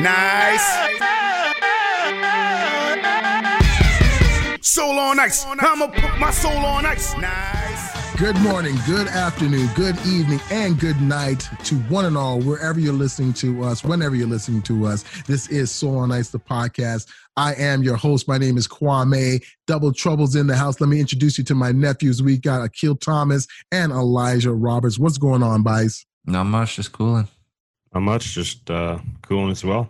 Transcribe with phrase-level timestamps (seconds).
[0.00, 0.62] Nice.
[4.62, 5.44] Soul on ice.
[5.44, 7.14] I'ma put my soul on ice.
[7.18, 8.16] Nice.
[8.16, 12.92] Good morning, good afternoon, good evening, and good night to one and all, wherever you're
[12.92, 15.04] listening to us, whenever you're listening to us.
[15.26, 17.08] This is Soul on Ice, the podcast.
[17.36, 18.28] I am your host.
[18.28, 19.44] My name is Kwame.
[19.66, 20.80] Double Troubles in the house.
[20.80, 22.22] Let me introduce you to my nephews.
[22.22, 24.98] We got Akil Thomas and Elijah Roberts.
[24.98, 26.06] What's going on, Bice?
[26.24, 27.28] Not much, just cooling.
[27.94, 29.88] Not much, just uh, cooling as well.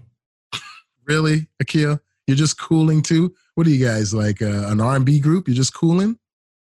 [1.06, 2.00] Really, Akil?
[2.26, 3.34] You're just cooling too?
[3.54, 4.40] What are you guys like?
[4.40, 5.48] Uh, an R&B group?
[5.48, 6.18] You're just cooling?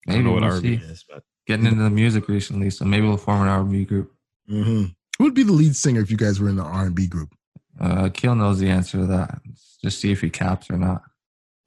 [0.09, 0.85] I don't know what we'll R&B see.
[0.85, 4.13] is, but Getting into the music recently, so maybe we'll form an R&B group.
[4.51, 4.85] Mm-hmm.
[5.19, 7.35] Who would be the lead singer if you guys were in the R&B group?
[7.81, 9.41] Uh, Keel knows the answer to that.
[9.83, 11.03] Just see if he caps or not.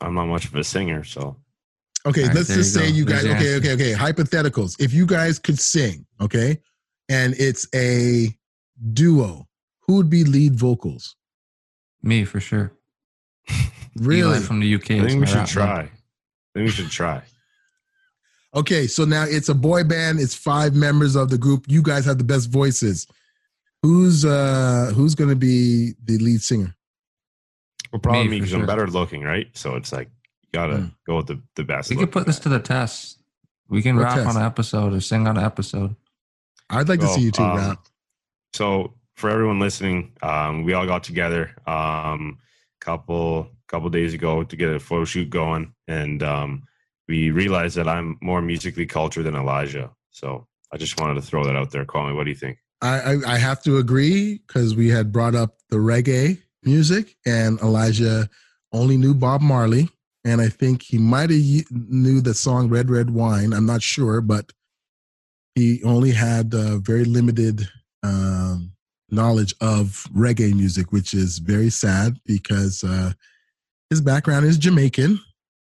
[0.01, 1.37] I'm not much of a singer, so
[2.07, 2.95] Okay, All right, let's just you say go.
[2.95, 3.23] you guys.
[3.23, 3.93] There's Okay, okay, okay.
[3.93, 4.79] Hypotheticals.
[4.81, 6.61] If you guys could sing, okay,
[7.09, 8.33] and it's a
[8.93, 9.48] duo,
[9.89, 11.15] who would be lead vocals?
[12.03, 12.71] Me for sure.
[13.95, 14.19] Really?
[14.35, 14.91] Eli from the UK.
[14.91, 15.65] I think we should try.
[15.65, 15.77] man.
[15.79, 15.81] I
[16.53, 17.23] think we should try.
[18.55, 20.19] Okay, so now it's a boy band.
[20.19, 21.65] It's five members of the group.
[21.67, 23.07] You guys have the best voices.
[23.81, 26.75] Who's uh who's going to be the lead singer?
[27.91, 29.47] Well, probably Me, me for because I'm better looking, right?
[29.57, 30.07] So it's like
[30.43, 30.93] you gotta Mm.
[31.07, 31.89] go with the, the best.
[31.89, 33.17] We could put looking this to the test.
[33.69, 34.27] We can What rap test?
[34.29, 35.95] on an episode or sing on an episode.
[36.69, 37.79] I'd like to see you two um, rap.
[38.53, 42.39] So for everyone listening, um, we all got together um,
[42.79, 46.63] couple couple days ago to get a photo shoot going, and um,
[47.09, 49.91] we realized that I'm more musically cultured than Elijah.
[50.09, 51.83] So I just wanted to throw that out there.
[51.83, 52.13] Call me.
[52.13, 52.59] What do you think?
[52.81, 57.59] I I, I have to agree because we had brought up the reggae music, and
[57.59, 58.29] Elijah
[58.71, 59.89] only knew Bob Marley,
[60.23, 64.21] and I think he might have knew the song "Red Red Wine." I'm not sure,
[64.21, 64.53] but
[65.55, 67.67] he only had uh, very limited
[68.01, 68.71] um,
[69.11, 73.11] knowledge of reggae music, which is very sad because uh,
[73.89, 75.19] his background is Jamaican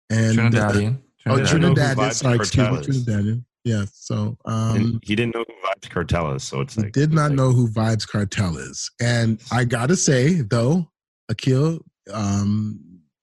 [0.09, 0.97] and uh, Trinidadian.
[1.27, 2.13] oh, I know Trinidadian.
[2.13, 2.93] Sorry, excuse me, Kartel.
[2.93, 3.45] Trinidadian.
[3.63, 7.11] Yeah, so um, he didn't know who Vybz Kartel is, so it's he like did
[7.11, 8.91] not like, know who Vybz Kartel is.
[9.01, 10.87] And I gotta say, though,
[11.29, 11.79] Akil,
[12.13, 12.79] um,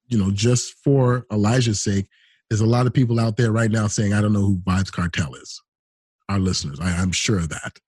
[0.09, 2.09] you know, just for Elijah's sake,
[2.51, 4.91] there's a lot of people out there right now saying, I don't know who Vybz
[4.91, 5.63] Kartel is.
[6.29, 7.79] Our listeners, I, I'm sure of that.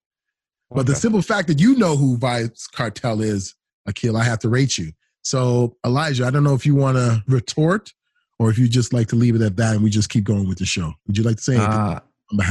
[0.75, 3.55] But the simple fact that you know who Vybz Kartel is,
[3.87, 4.93] Akil, I have to rate you.
[5.23, 7.93] So, Elijah, I don't know if you want to retort
[8.39, 10.49] or if you just like to leave it at that and we just keep going
[10.49, 10.93] with the show.
[11.07, 12.01] Would you like to say anything Uh,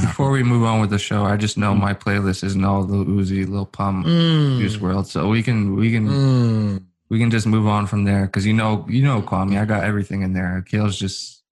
[0.02, 3.06] before we move on with the show, I just know my playlist isn't all Lil
[3.06, 5.08] Uzi, Lil Pump, Mm, Juice WRLD.
[5.08, 6.84] So we can we can mm.
[7.10, 9.84] we can just move on from there because you know you know Kwame, I got
[9.84, 10.64] everything in there.
[10.68, 11.44] Kale's just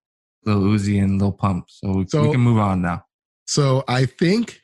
[0.45, 3.05] Lil Uzi and Lil Pump, so, So- we can move on now.
[3.45, 4.61] So I think,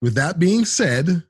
[0.00, 1.22] with that being said,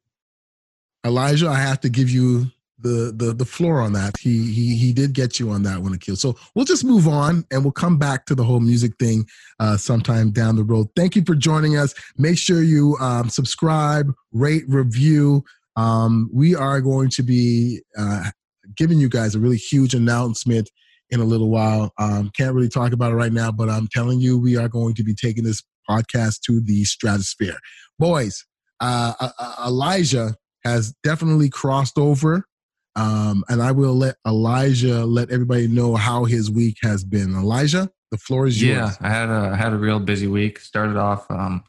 [1.04, 2.46] Elijah, I have to give you
[2.78, 4.16] the the the floor on that.
[4.18, 6.16] He he he did get you on that one, Akil.
[6.16, 9.26] So we'll just move on and we'll come back to the whole music thing
[9.60, 10.88] uh, sometime down the road.
[10.96, 11.94] Thank you for joining us.
[12.18, 15.44] Make sure you um, subscribe, rate, review.
[15.76, 18.30] Um, we are going to be uh,
[18.76, 20.68] giving you guys a really huge announcement
[21.10, 21.92] in a little while.
[21.98, 24.94] Um, can't really talk about it right now, but I'm telling you, we are going
[24.94, 27.58] to be taking this podcast to the stratosphere.
[27.98, 28.44] Boys,
[28.80, 32.46] uh, uh, uh, Elijah has definitely crossed over.
[32.94, 37.34] Um, and I will let Elijah let everybody know how his week has been.
[37.34, 38.76] Elijah, the floor is yours.
[38.76, 40.58] Yeah, I had a I had a real busy week.
[40.58, 41.64] Started off, um,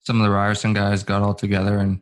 [0.00, 2.00] some of the Ryerson guys got all together, and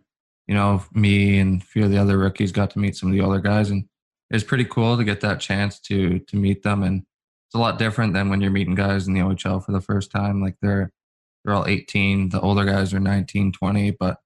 [0.49, 3.13] you know, me and a few of the other rookies got to meet some of
[3.13, 3.85] the older guys, and
[4.31, 6.83] it was pretty cool to get that chance to to meet them.
[6.83, 9.81] And it's a lot different than when you're meeting guys in the OHL for the
[9.81, 10.43] first time.
[10.43, 10.91] Like they're
[11.45, 14.19] they're all 18, the older guys are 19, 20, but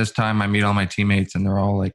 [0.00, 1.94] this time I meet all my teammates, and they're all like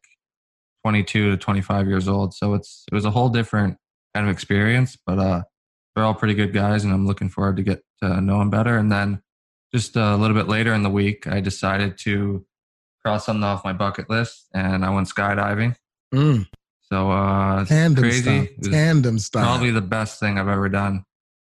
[0.83, 2.33] 22 to 25 years old.
[2.33, 3.77] So it's it was a whole different
[4.13, 5.41] kind of experience, but uh
[5.95, 8.77] they're all pretty good guys, and I'm looking forward to get to know them better.
[8.77, 9.21] And then
[9.73, 12.45] just a little bit later in the week, I decided to
[13.03, 15.75] cross something off my bucket list, and I went skydiving.
[16.13, 16.47] Mm,
[16.81, 18.21] So uh, it's tandem crazy.
[18.61, 18.71] style.
[18.71, 19.43] Tandem style.
[19.43, 21.05] probably the best thing I've ever done,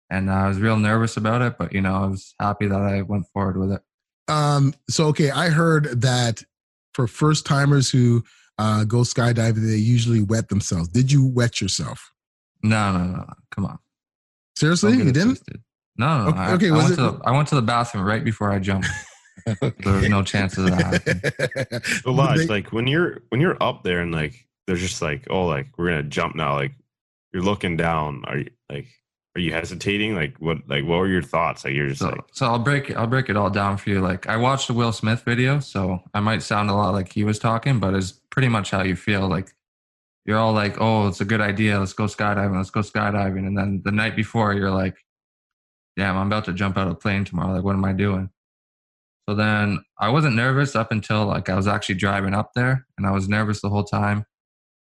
[0.09, 3.01] and I was real nervous about it, but you know, I was happy that I
[3.01, 3.81] went forward with it.
[4.29, 6.43] Um, so okay, I heard that
[6.93, 8.23] for first timers who
[8.57, 10.87] uh, go skydiving, they usually wet themselves.
[10.89, 12.11] Did you wet yourself?
[12.63, 13.33] No, no, no, no.
[13.51, 13.79] come on.
[14.57, 15.35] Seriously, you didn't?
[15.35, 15.61] twisted.
[15.97, 16.29] No, no, no.
[16.31, 18.23] Okay, I, okay, I was went it- to the, I went to the bathroom right
[18.23, 18.87] before I jumped.
[19.61, 20.81] There was no chance of that.
[21.05, 21.81] happening.
[21.83, 24.35] So, But Lodge, they- like when you're when you're up there and like
[24.67, 26.55] they're just like, oh, like we're gonna jump now.
[26.55, 26.73] Like
[27.33, 28.23] you're looking down.
[28.27, 28.87] Are you like
[29.39, 30.15] are you hesitating?
[30.15, 31.65] Like what like what were your thoughts?
[31.65, 34.01] Like you're just So, like so I'll break I'll break it all down for you.
[34.01, 37.23] Like I watched the Will Smith video, so I might sound a lot like he
[37.23, 39.27] was talking, but it's pretty much how you feel.
[39.27, 39.51] Like
[40.25, 41.79] you're all like, oh, it's a good idea.
[41.79, 42.55] Let's go skydiving.
[42.55, 43.47] Let's go skydiving.
[43.47, 44.97] And then the night before, you're like,
[45.97, 47.55] damn, I'm about to jump out of a plane tomorrow.
[47.55, 48.29] Like, what am I doing?
[49.27, 53.07] So then I wasn't nervous up until like I was actually driving up there, and
[53.07, 54.25] I was nervous the whole time.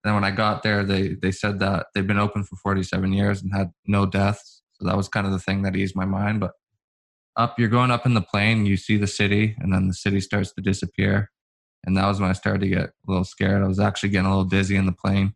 [0.02, 3.12] And then when I got there, they they said that they've been open for 47
[3.12, 4.62] years and had no deaths.
[4.74, 6.40] So that was kind of the thing that eased my mind.
[6.40, 6.52] But
[7.36, 10.20] up, you're going up in the plane, you see the city, and then the city
[10.20, 11.30] starts to disappear.
[11.84, 13.62] And that was when I started to get a little scared.
[13.62, 15.34] I was actually getting a little dizzy in the plane.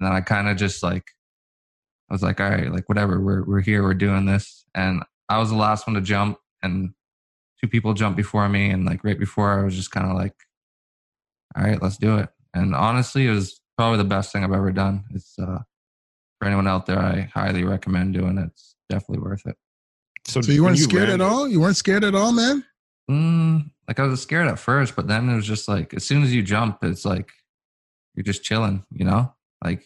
[0.00, 1.04] And then I kind of just like,
[2.08, 4.64] I was like, all right, like whatever, we're, we're here, we're doing this.
[4.74, 6.92] And I was the last one to jump, and
[7.60, 8.70] two people jumped before me.
[8.70, 10.34] And like right before, I was just kind of like,
[11.56, 12.28] all right, let's do it.
[12.54, 15.04] And honestly, it was probably the best thing I've ever done.
[15.12, 15.58] It's, uh,
[16.38, 18.46] for anyone out there, I highly recommend doing it.
[18.46, 19.56] It's definitely worth it.
[20.24, 21.48] So, so you weren't you scared at all?
[21.48, 22.64] You weren't scared at all, man?
[23.10, 26.22] Mm, like I was scared at first, but then it was just like as soon
[26.22, 27.32] as you jump, it's like
[28.14, 29.34] you're just chilling, you know?
[29.64, 29.82] Like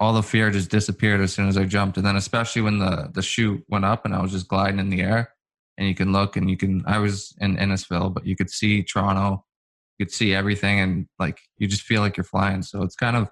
[0.00, 1.98] all the fear just disappeared as soon as I jumped.
[1.98, 4.88] And then especially when the the chute went up and I was just gliding in
[4.88, 5.34] the air
[5.76, 8.82] and you can look and you can I was in Innisfil, but you could see
[8.82, 9.45] Toronto, you
[9.98, 12.62] could see everything and like you just feel like you're flying.
[12.62, 13.30] So it's kind of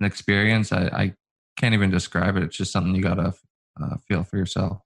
[0.00, 0.72] an experience.
[0.72, 1.14] I, I
[1.56, 2.42] can't even describe it.
[2.42, 3.32] It's just something you gotta
[3.80, 4.78] uh, feel for yourself.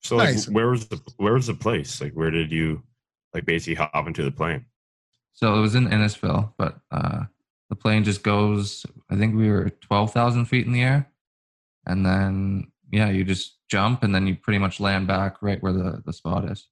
[0.00, 0.48] So like, nice.
[0.48, 2.00] where was the where was the place?
[2.00, 2.82] Like, where did you
[3.34, 4.66] like basically hop into the plane?
[5.32, 7.24] So it was in Innisfil, but uh,
[7.70, 8.84] the plane just goes.
[9.10, 11.10] I think we were twelve thousand feet in the air,
[11.86, 15.72] and then yeah, you just jump, and then you pretty much land back right where
[15.72, 16.68] the the spot is.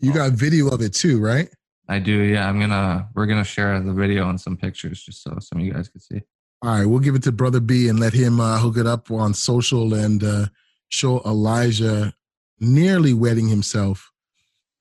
[0.00, 1.50] You got video of it too, right?
[1.90, 2.12] I do.
[2.22, 5.66] Yeah, I'm gonna we're gonna share the video and some pictures just so some of
[5.66, 6.22] you guys can see.
[6.62, 9.10] All right, we'll give it to Brother B and let him uh, hook it up
[9.10, 10.46] on social and uh,
[10.88, 12.14] show Elijah
[12.60, 14.12] nearly wetting himself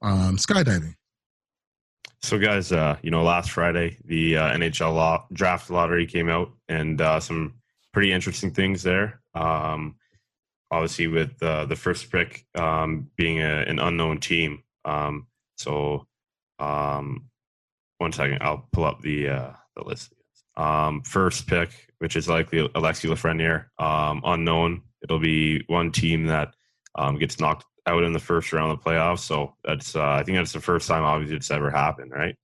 [0.04, 0.94] um, skydiving.
[2.22, 6.52] So, guys, uh, you know, last Friday the uh, NHL law, draft lottery came out,
[6.68, 7.56] and uh, some
[7.92, 9.20] pretty interesting things there.
[9.34, 9.96] Um,
[10.70, 14.64] obviously, with uh, the first pick um, being a, an unknown team.
[14.86, 15.26] Um,
[15.58, 16.06] so,
[16.60, 17.30] um,
[17.98, 20.14] one second, I'll pull up the uh, the list.
[20.56, 21.70] Um, first pick,
[22.00, 24.82] which is likely Alexi Lafreniere, um, unknown.
[25.02, 26.54] It'll be one team that
[26.96, 29.20] um, gets knocked out in the first round of the playoffs.
[29.20, 32.36] So that's uh, I think that's the first time obviously it's ever happened, right?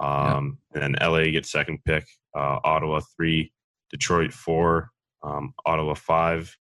[0.00, 0.82] Um, yeah.
[0.82, 2.06] And then LA gets second pick,
[2.36, 3.52] uh, Ottawa three,
[3.90, 4.90] Detroit four,
[5.22, 6.56] um, Ottawa five,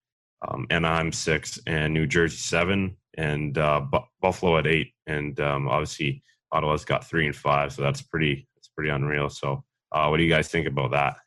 [0.47, 3.81] um, Anaheim six, and New Jersey seven, and uh,
[4.21, 4.93] Buffalo at eight.
[5.05, 9.29] And um, obviously Ottawa's got three and five, so that's pretty that's pretty unreal.
[9.29, 11.17] So uh, what do you guys think about that?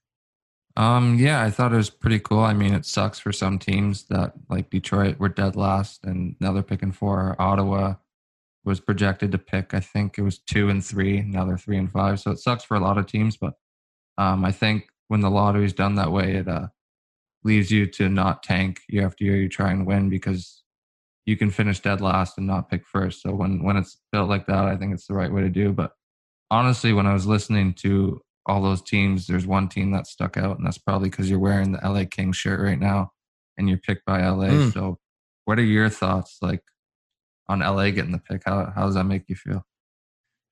[0.76, 2.40] Um, yeah, I thought it was pretty cool.
[2.40, 6.52] I mean, it sucks for some teams that like Detroit were dead last and now
[6.52, 7.36] they're picking four.
[7.38, 7.94] Ottawa
[8.64, 11.22] was projected to pick, I think it was two and three.
[11.22, 12.20] Now they're three and five.
[12.20, 13.54] So it sucks for a lot of teams, but
[14.18, 16.68] um, I think when the lottery's done that way, it uh,
[17.42, 19.36] leaves you to not tank year after year.
[19.36, 20.59] You try and win because
[21.30, 23.22] you can finish dead last and not pick first.
[23.22, 25.72] So when when it's built like that, I think it's the right way to do.
[25.72, 25.92] But
[26.50, 30.58] honestly, when I was listening to all those teams, there's one team that stuck out,
[30.58, 33.12] and that's probably because you're wearing the LA Kings shirt right now,
[33.56, 34.48] and you're picked by LA.
[34.48, 34.72] Mm.
[34.72, 34.98] So,
[35.44, 36.62] what are your thoughts like
[37.48, 38.42] on LA getting the pick?
[38.44, 39.64] How how does that make you feel?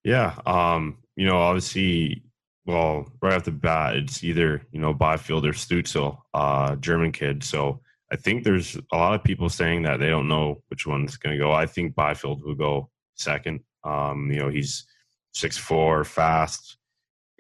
[0.04, 2.22] Yeah, um, you know, obviously,
[2.66, 7.42] well, right off the bat, it's either you know Byfield or Stützle, uh, German kid.
[7.42, 11.16] So I think there's a lot of people saying that they don't know which one's
[11.16, 11.52] going to go.
[11.52, 13.60] I think Byfield will go second.
[13.84, 14.86] Um, you know, he's
[15.34, 16.78] six four, fast,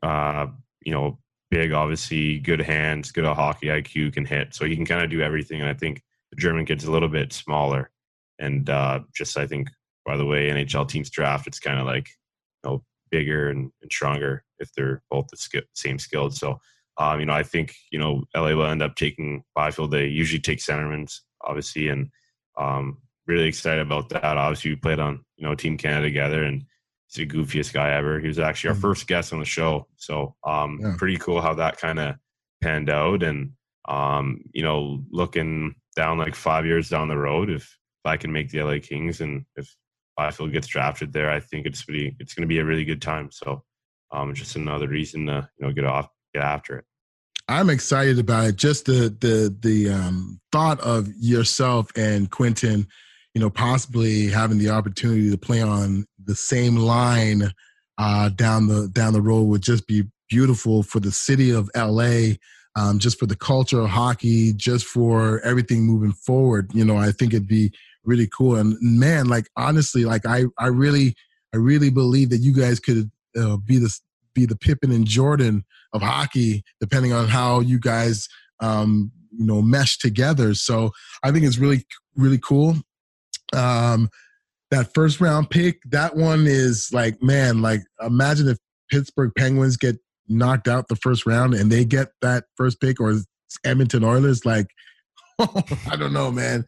[0.02, 0.46] uh,
[0.84, 1.18] you know,
[1.50, 4.54] big, obviously, good hands, good at hockey IQ, can hit.
[4.54, 5.60] So he can kind of do everything.
[5.60, 7.90] And I think the German kid's a little bit smaller.
[8.38, 9.68] And uh, just, I think,
[10.04, 12.08] by the way, NHL teams draft, it's kind of like,
[12.62, 16.36] you know, bigger and, and stronger if they're both the sk- same skilled.
[16.36, 16.60] So,
[16.98, 19.92] um, you know, I think, you know, LA will end up taking Byfield.
[19.92, 21.12] They usually take centermen,
[21.44, 21.88] obviously.
[21.88, 22.10] And
[22.56, 24.24] um, really excited about that.
[24.36, 26.42] Obviously, we played on, you know, Team Canada together.
[26.42, 26.64] And
[27.06, 28.18] he's the goofiest guy ever.
[28.18, 28.82] He was actually our mm-hmm.
[28.82, 29.86] first guest on the show.
[29.96, 30.94] So um, yeah.
[30.98, 32.16] pretty cool how that kind of
[32.60, 33.22] panned out.
[33.22, 33.52] And
[33.88, 38.32] um, you know, looking down like five years down the road, if, if I can
[38.32, 39.72] make the LA Kings and if
[40.16, 43.00] Byfield gets drafted there, I think it's pretty it's going to be a really good
[43.00, 43.30] time.
[43.30, 43.62] So
[44.10, 46.84] um, just another reason to you know get off get after it.
[47.48, 48.56] I'm excited about it.
[48.56, 52.86] Just the the the um, thought of yourself and Quinton
[53.38, 57.52] you know, possibly having the opportunity to play on the same line
[57.96, 62.32] uh, down the down the road would just be beautiful for the city of LA,
[62.74, 66.68] um, just for the culture of hockey, just for everything moving forward.
[66.74, 68.56] You know, I think it'd be really cool.
[68.56, 71.14] And man, like honestly, like I I really
[71.54, 73.96] I really believe that you guys could uh, be the
[74.34, 78.28] be the Pippen and Jordan of hockey, depending on how you guys
[78.60, 80.54] um, you know mesh together.
[80.54, 80.90] So
[81.22, 81.84] I think it's really
[82.16, 82.76] really cool.
[83.54, 84.08] Um,
[84.70, 88.58] that first round pick, that one is like man, like imagine if
[88.90, 89.96] Pittsburgh Penguins get
[90.28, 93.14] knocked out the first round and they get that first pick, or
[93.64, 94.66] Edmonton Oilers, like
[95.38, 96.64] I don't know, man.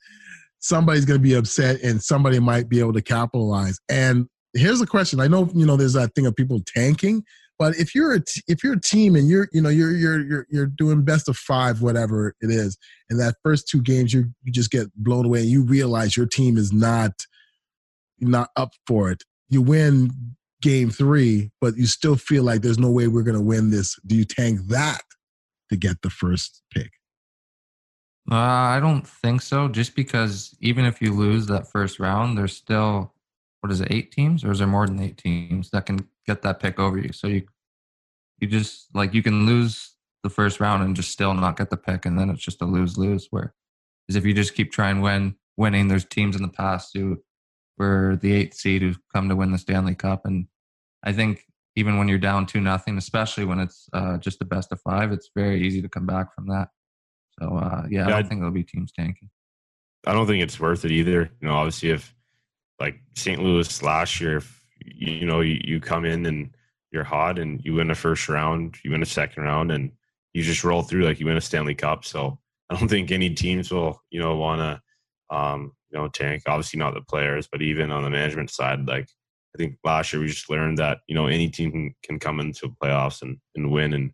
[0.60, 3.78] Somebody's going to be upset, and somebody might be able to capitalize.
[3.88, 7.24] And here's a question: I know you know there's that thing of people tanking,
[7.60, 10.20] but if you're a t- if you're a team and you're you know you're you're
[10.26, 12.78] you're you're doing best of five, whatever it is,
[13.10, 16.26] and that first two games you you just get blown away, and you realize your
[16.26, 17.12] team is not
[18.18, 19.24] not up for it.
[19.50, 20.10] You win
[20.62, 23.98] game three, but you still feel like there's no way we're going to win this.
[24.06, 25.02] Do you tank that
[25.68, 26.92] to get the first pick?
[28.30, 29.68] Uh, I don't think so.
[29.68, 33.12] Just because even if you lose that first round, there's still
[33.60, 36.42] what is it, eight teams, or is there more than eight teams that can get
[36.42, 37.12] that pick over you?
[37.12, 37.42] So you
[38.38, 41.76] you just like you can lose the first round and just still not get the
[41.76, 43.26] pick, and then it's just a lose lose.
[43.30, 43.54] Where
[44.08, 47.22] is if you just keep trying win winning, there's teams in the past who
[47.78, 50.46] were the eighth seed who come to win the Stanley Cup, and
[51.02, 51.44] I think
[51.76, 55.12] even when you're down two nothing, especially when it's uh, just the best of five,
[55.12, 56.68] it's very easy to come back from that.
[57.38, 59.30] So uh, yeah, I don't I- think it'll be teams tanking.
[60.06, 61.30] I don't think it's worth it either.
[61.40, 62.14] You know, obviously, if
[62.80, 63.38] like St.
[63.42, 66.50] Louis last year, if you, know you, you come in and
[66.92, 69.92] you're hot and you win a first round, you win a second round, and
[70.32, 72.04] you just roll through like you win a Stanley Cup.
[72.04, 72.38] So
[72.70, 76.42] I don't think any teams will you know want to um, you know tank.
[76.46, 79.08] Obviously, not the players, but even on the management side, like
[79.54, 82.40] I think last year we just learned that you know any team can, can come
[82.40, 84.12] into playoffs and, and win and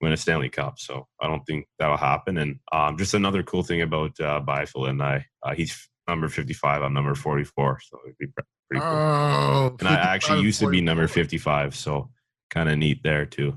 [0.00, 0.78] win a Stanley Cup.
[0.78, 2.38] So I don't think that'll happen.
[2.38, 6.82] And um, just another cool thing about uh, Byfield and I, uh, he's number 55.
[6.82, 7.80] I'm number 44.
[7.80, 8.82] So it'd be pretty cool.
[8.82, 11.76] Oh, and I actually used to be number 55.
[11.76, 12.10] So
[12.50, 13.56] kind of neat there too.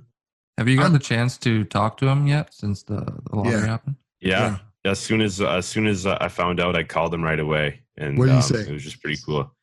[0.58, 2.96] Have you got I'm- the chance to talk to him yet since the,
[3.30, 3.66] the lottery Yeah.
[3.66, 3.96] happened?
[4.20, 4.58] Yeah.
[4.84, 7.82] As soon as as soon as uh, I found out, I called him right away,
[7.98, 8.60] and What did he um, say?
[8.62, 9.56] it was just pretty cool.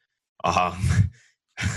[0.45, 0.79] Um,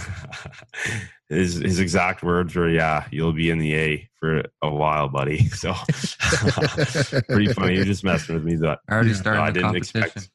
[1.28, 5.48] his his exact words were, "Yeah, you'll be in the A for a while, buddy."
[5.56, 5.74] So
[7.30, 7.76] pretty funny.
[7.78, 8.58] You're just messing with me.
[8.58, 10.04] That I already started No, I the didn't competition.
[10.04, 10.30] expect.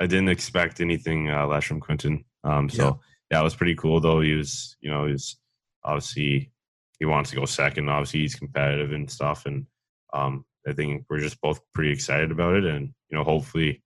[0.00, 2.24] I didn't expect anything uh, less from Quinton.
[2.44, 3.00] Um, so
[3.30, 3.40] yeah.
[3.40, 4.20] it was pretty cool though.
[4.20, 5.36] He was, you know, he was
[5.84, 6.50] obviously
[6.98, 7.88] he wants to go second.
[7.88, 9.66] Obviously, he's competitive and stuff, and
[10.12, 12.64] um, I think we're just both pretty excited about it.
[12.64, 13.82] And you know, hopefully,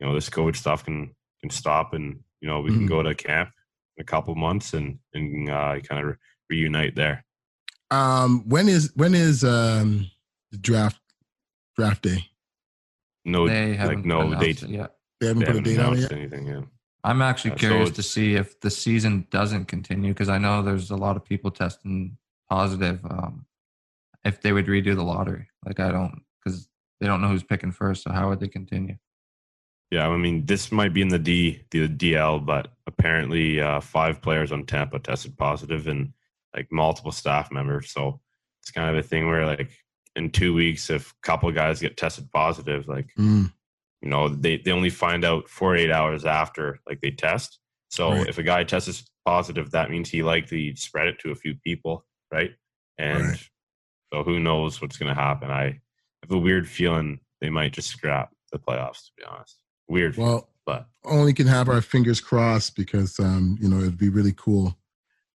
[0.00, 2.88] you know, this COVID stuff can can stop, and you know, we can Mhm.
[2.88, 3.50] go to camp
[3.96, 6.16] in a couple months and and uh, kind of
[6.50, 7.24] reunite there.
[7.90, 10.10] Um, when is when is um
[10.50, 11.00] the draft
[11.76, 12.26] draft day?
[13.24, 14.62] No, They like no date.
[14.62, 14.94] it yet.
[15.20, 16.12] They haven't They put a haven't date on it yet.
[16.12, 16.64] anything yet.
[17.02, 20.62] I'm actually Yeah, so curious to see if the season doesn't continue because I know
[20.62, 22.16] there's a lot of people testing
[22.48, 23.00] positive.
[23.04, 23.46] Um,
[24.24, 26.68] if they would redo the lottery, like I don't, because
[27.00, 28.04] they don't know who's picking first.
[28.04, 28.96] So how would they continue?
[29.90, 34.22] Yeah, I mean, this might be in the D, the DL, but apparently uh, five
[34.22, 36.12] players on Tampa tested positive and
[36.56, 37.90] like multiple staff members.
[37.90, 38.20] So
[38.62, 39.70] it's kind of a thing where like
[40.16, 43.52] in two weeks, if a couple guys get tested positive, like Mm,
[44.04, 47.58] you know, they they only find out 48 hours after like they test.
[47.88, 48.28] So Right.
[48.28, 52.04] if a guy tests positive, that means he likely spread it to a few people,
[52.30, 52.50] right?
[52.98, 53.48] And Right.
[54.12, 55.50] so who knows what's going to happen?
[55.50, 55.80] I
[56.22, 59.06] have a weird feeling they might just scrap the playoffs.
[59.06, 59.58] To be honest,
[59.88, 60.16] weird.
[60.18, 64.10] feeling, well, but only can have our fingers crossed because um, you know it'd be
[64.10, 64.76] really cool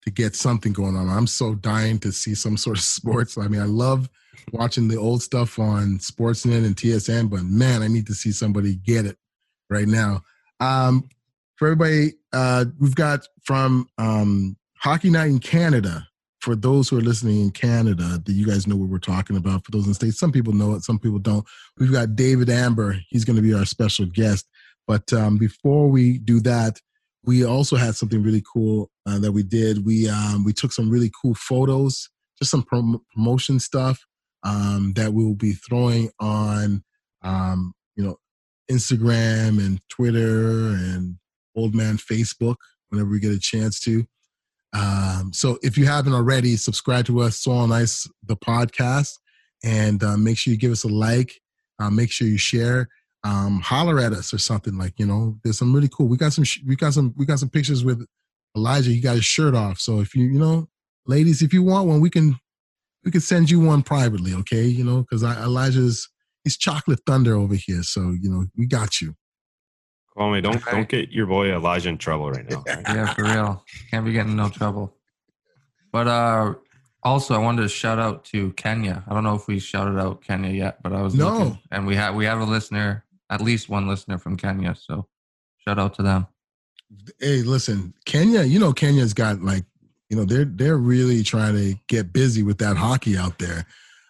[0.09, 1.09] to get something going on.
[1.09, 3.37] I'm so dying to see some sort of sports.
[3.37, 4.09] I mean, I love
[4.53, 8.77] watching the old stuff on Sportsnet and TSN, but man, I need to see somebody
[8.77, 9.17] get it
[9.69, 10.23] right now.
[10.61, 11.09] Um,
[11.57, 16.07] for everybody, uh, we've got from um, Hockey Night in Canada.
[16.41, 19.65] For those who are listening in Canada, that you guys know what we're talking about.
[19.65, 21.45] For those in the states, some people know it, some people don't.
[21.79, 22.97] We've got David Amber.
[23.09, 24.47] He's going to be our special guest.
[24.87, 26.81] But um, before we do that,
[27.29, 29.85] we also had something really cool uh, that we did.
[29.85, 32.09] We um, we took some really cool photos,
[32.39, 34.01] just some prom- promotion stuff
[34.45, 36.83] um, that we will be throwing on,
[37.21, 38.17] um, you know,
[38.71, 41.19] Instagram and Twitter and
[41.55, 42.57] Old Man Facebook
[42.89, 44.07] whenever we get a chance to.
[44.73, 49.13] Um, so if you haven't already, subscribe to us, So on Ice, the podcast,
[49.63, 51.39] and uh, make sure you give us a like.
[51.79, 52.89] Uh, make sure you share
[53.25, 56.33] um, holler at us or something like you know there's some really cool we got
[56.33, 58.07] some sh- we got some we got some pictures with
[58.57, 60.69] elijah he got his shirt off so if you you know
[61.07, 62.39] ladies if you want one we can
[63.05, 66.09] we can send you one privately okay you know because elijah's
[66.45, 69.15] he's chocolate thunder over here so you know we got you
[70.17, 72.65] Kwame, don't don't get your boy Elijah in trouble right now.
[72.67, 72.85] right?
[72.89, 73.65] Yeah, for real.
[73.91, 74.97] Can't be getting no trouble.
[75.93, 76.55] But uh,
[77.05, 79.05] Also, I wanted to shout out to Kenya.
[79.07, 81.29] I don't know if we shouted out Kenya yet, but I was No.
[81.31, 84.75] looking, and we have we have a listener, at least one listener from Kenya.
[84.75, 85.07] So
[85.67, 86.27] shout out to them.
[87.21, 88.43] Hey, listen, Kenya.
[88.43, 89.65] You know, Kenya's got like,
[90.09, 93.67] you know, they're they're really trying to get busy with that hockey out there.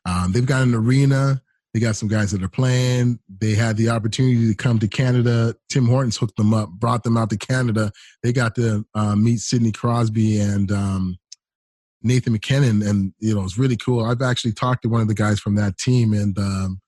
[0.07, 1.43] Um, they've got an arena.
[1.75, 3.19] They got some guys that are playing.
[3.41, 5.55] They had the opportunity to come to Canada.
[5.69, 7.93] Tim Hortons hooked them up, brought them out to Canada.
[8.23, 11.19] They got to uh, meet Sidney Crosby and um,
[12.03, 14.05] Nathan MacKinnon, and you know, it's really cool.
[14.05, 16.81] I've actually talked to one of the guys from that team, and um,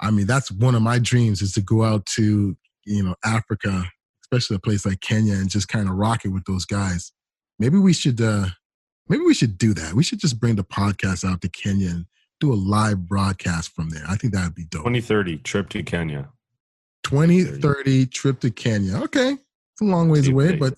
[0.00, 3.84] I mean, that's one of my dreams is to go out to you know Africa,
[4.24, 7.12] especially a place like Kenya, and just kind of rock it with those guys.
[7.58, 8.46] Maybe we should, uh,
[9.08, 9.94] maybe we should do that.
[9.94, 12.06] We should just bring the podcast out to Kenya and
[12.40, 14.04] do a live broadcast from there.
[14.08, 14.84] I think that would be dope.
[14.84, 16.30] 2030 trip to Kenya.
[17.04, 18.96] 2030 trip to Kenya.
[19.02, 19.32] Okay.
[19.32, 20.74] It's a long ways away, but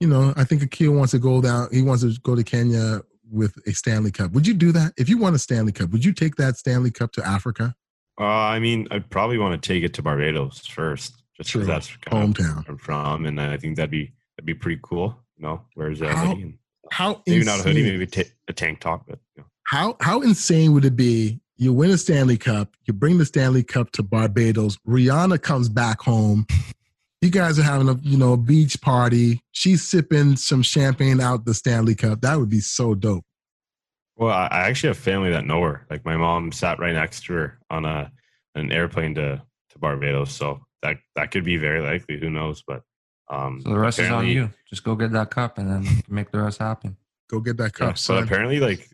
[0.00, 1.68] you know, I think Akil wants to go down.
[1.70, 4.32] He wants to go to Kenya with a Stanley Cup.
[4.32, 4.92] Would you do that?
[4.96, 7.74] If you won a Stanley Cup, would you take that Stanley Cup to Africa?
[8.20, 11.96] Uh, I mean, I'd probably want to take it to Barbados first, just because that's
[11.96, 12.56] kind of Hometown.
[12.56, 15.18] where I'm from, and I think that'd be that'd be pretty cool.
[15.38, 16.42] You know, where's that How hoodie?
[16.42, 16.58] And
[16.92, 19.46] How maybe not a hoodie, maybe a ta- tank top, but you know.
[19.66, 21.40] How how insane would it be?
[21.56, 24.76] You win a Stanley Cup, you bring the Stanley Cup to Barbados.
[24.86, 26.46] Rihanna comes back home.
[27.22, 29.40] You guys are having a you know a beach party.
[29.52, 32.20] She's sipping some champagne out the Stanley Cup.
[32.20, 33.24] That would be so dope.
[34.20, 35.86] Well, I, I actually have family that know her.
[35.88, 38.12] Like my mom sat right next to her on a
[38.54, 42.20] an airplane to to Barbados, so that that could be very likely.
[42.20, 42.62] Who knows?
[42.66, 42.82] But
[43.30, 44.50] um, So the rest is on you.
[44.68, 46.98] Just go get that cup, and then make the rest happen.
[47.30, 48.22] Go get that Yeah, cup, but son.
[48.22, 48.90] apparently, like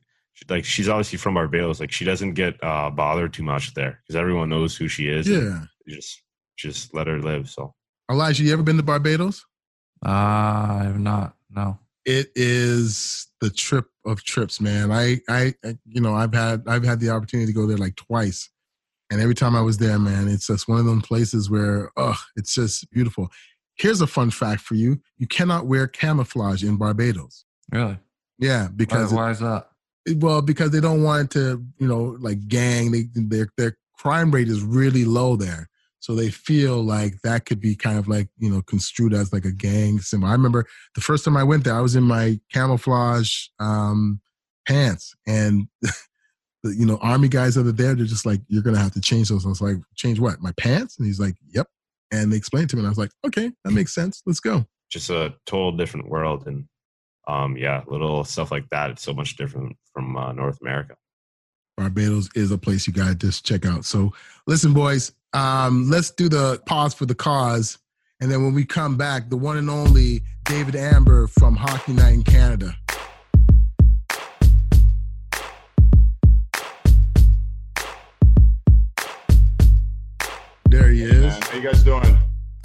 [0.48, 1.80] like she's obviously from Barbados.
[1.80, 5.26] Like she doesn't get uh, bothered too much there because everyone knows who she is.
[5.28, 6.22] Yeah, you just
[6.56, 7.50] just let her live.
[7.50, 7.74] So
[8.08, 9.44] Elijah, you ever been to Barbados?
[10.04, 11.34] Uh, I have not.
[11.50, 11.80] No.
[12.06, 14.90] It is the trip of trips, man.
[14.90, 17.96] I, I, I- you know, I've had, I've had the opportunity to go there like
[17.96, 18.48] twice,
[19.10, 22.16] and every time I was there, man, it's just one of them places where, oh,
[22.36, 23.28] it's just beautiful.
[23.76, 27.44] Here's a fun fact for you: you cannot wear camouflage in Barbados.
[27.72, 27.98] Really?
[28.38, 29.68] Yeah, because why is that?
[30.18, 32.90] well, because they don't want to, you know, like gang.
[32.92, 35.68] They their their crime rate is really low there,
[36.06, 39.44] so they feel like that could be kind of like you know construed as like
[39.44, 40.28] a gang symbol.
[40.28, 40.64] I remember
[40.94, 44.20] the first time I went there, I was in my camouflage um,
[44.68, 48.78] pants, and the you know army guys that are there, they're just like, "You're gonna
[48.78, 50.40] have to change those." I was like, "Change what?
[50.40, 51.66] My pants?" And he's like, "Yep."
[52.12, 54.22] And they explained to me, and I was like, "Okay, that makes sense.
[54.26, 56.66] Let's go." just a total different world, and
[57.26, 58.90] um, yeah, little stuff like that.
[58.90, 60.94] It's so much different from uh, North America.
[61.76, 63.84] Barbados is a place you gotta just check out.
[63.84, 64.12] So
[64.46, 67.78] listen, boys, um, let's do the pause for the cause.
[68.20, 72.14] And then when we come back, the one and only David Amber from Hockey Night
[72.14, 72.74] in Canada.
[80.70, 81.38] There he is.
[81.44, 82.18] How you guys doing?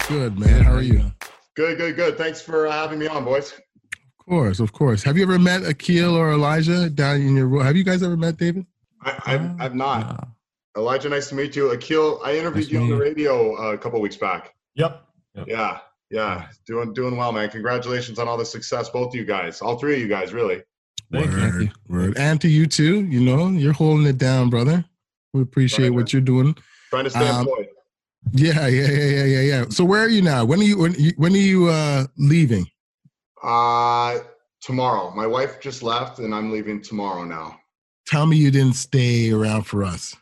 [0.08, 0.62] Good, man.
[0.62, 1.12] How are you?
[1.54, 2.16] Good, good, good.
[2.16, 3.52] Thanks for uh, having me on, boys.
[3.52, 5.02] Of course, of course.
[5.02, 7.62] Have you ever met Akil or Elijah down in your?
[7.62, 8.64] Have you guys ever met David?
[9.02, 10.06] I, I've, I've not.
[10.76, 10.80] No.
[10.82, 11.70] Elijah, nice to meet you.
[11.70, 14.54] Akil, I interviewed Nice you on the radio uh, a couple weeks back.
[14.76, 15.04] Yep.
[15.46, 15.78] Yeah,
[16.10, 17.48] yeah, doing doing well, man.
[17.50, 20.62] Congratulations on all the success, both of you guys, all three of you guys, really.
[21.10, 21.36] Thank you.
[21.40, 21.68] word, you.
[21.88, 22.16] word.
[22.18, 23.04] And to you too.
[23.06, 24.84] You know, you're holding it down, brother.
[25.34, 26.06] We appreciate Right, what man.
[26.12, 26.56] you're doing.
[26.90, 27.66] Trying to stay Um, employed.
[28.32, 29.64] Yeah, yeah, yeah, yeah, yeah, yeah.
[29.70, 30.44] So where are you now?
[30.44, 32.66] When are you when, you- when are you uh leaving?
[33.42, 34.18] Uh,
[34.60, 35.10] tomorrow.
[35.14, 37.58] My wife just left, and I'm leaving tomorrow now.
[38.12, 40.14] Tell me you didn't stay around for us.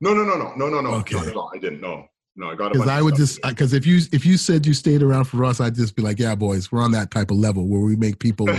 [0.00, 0.94] No, no, no, no, no, no, no.
[0.94, 1.16] Okay.
[1.16, 1.52] Not at all.
[1.54, 1.82] I didn't.
[1.82, 2.48] No, no.
[2.48, 5.24] I got Because I would just because if you if you said you stayed around
[5.24, 7.82] for us, I'd just be like, yeah, boys, we're on that type of level where
[7.82, 8.46] we make people.
[8.46, 8.56] no,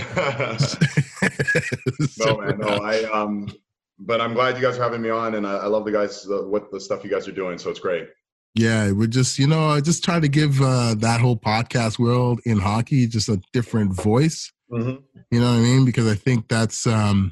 [2.38, 2.68] man, no.
[2.68, 3.52] I um,
[3.98, 6.22] but I'm glad you guys are having me on, and I, I love the guys,
[6.22, 7.58] the, what the stuff you guys are doing.
[7.58, 8.08] So it's great.
[8.54, 12.40] Yeah, we're just you know I just trying to give uh, that whole podcast world
[12.46, 14.54] in hockey just a different voice.
[14.72, 15.02] Mm-hmm.
[15.32, 15.86] You know what I mean?
[15.86, 17.32] Because I think that's um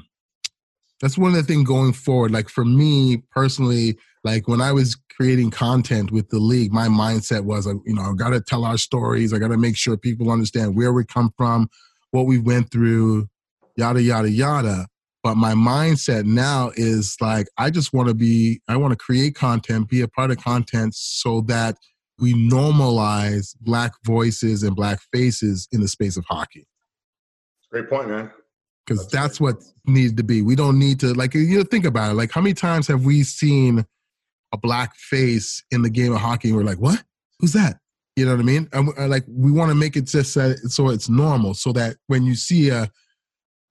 [1.02, 2.30] that's one of the things going forward.
[2.30, 7.42] Like for me personally, like when I was creating content with the league, my mindset
[7.42, 9.34] was, you know, I got to tell our stories.
[9.34, 11.68] I got to make sure people understand where we come from,
[12.12, 13.28] what we went through,
[13.76, 14.86] yada yada yada.
[15.24, 19.34] But my mindset now is like I just want to be, I want to create
[19.34, 21.76] content, be a part of content, so that
[22.18, 26.66] we normalize black voices and black faces in the space of hockey
[27.72, 28.30] Great point, man.
[28.86, 29.54] Because That's that's right.
[29.54, 30.42] what needs to be.
[30.42, 32.14] We don't need to like you know think about it.
[32.14, 33.84] Like how many times have we seen
[34.52, 37.02] a black face in the game of hockey and we're like, what?
[37.40, 37.78] Who's that?
[38.16, 38.68] You know what I mean?
[38.72, 41.96] And, uh, like we want to make it just that so it's normal, so that
[42.06, 42.90] when you see a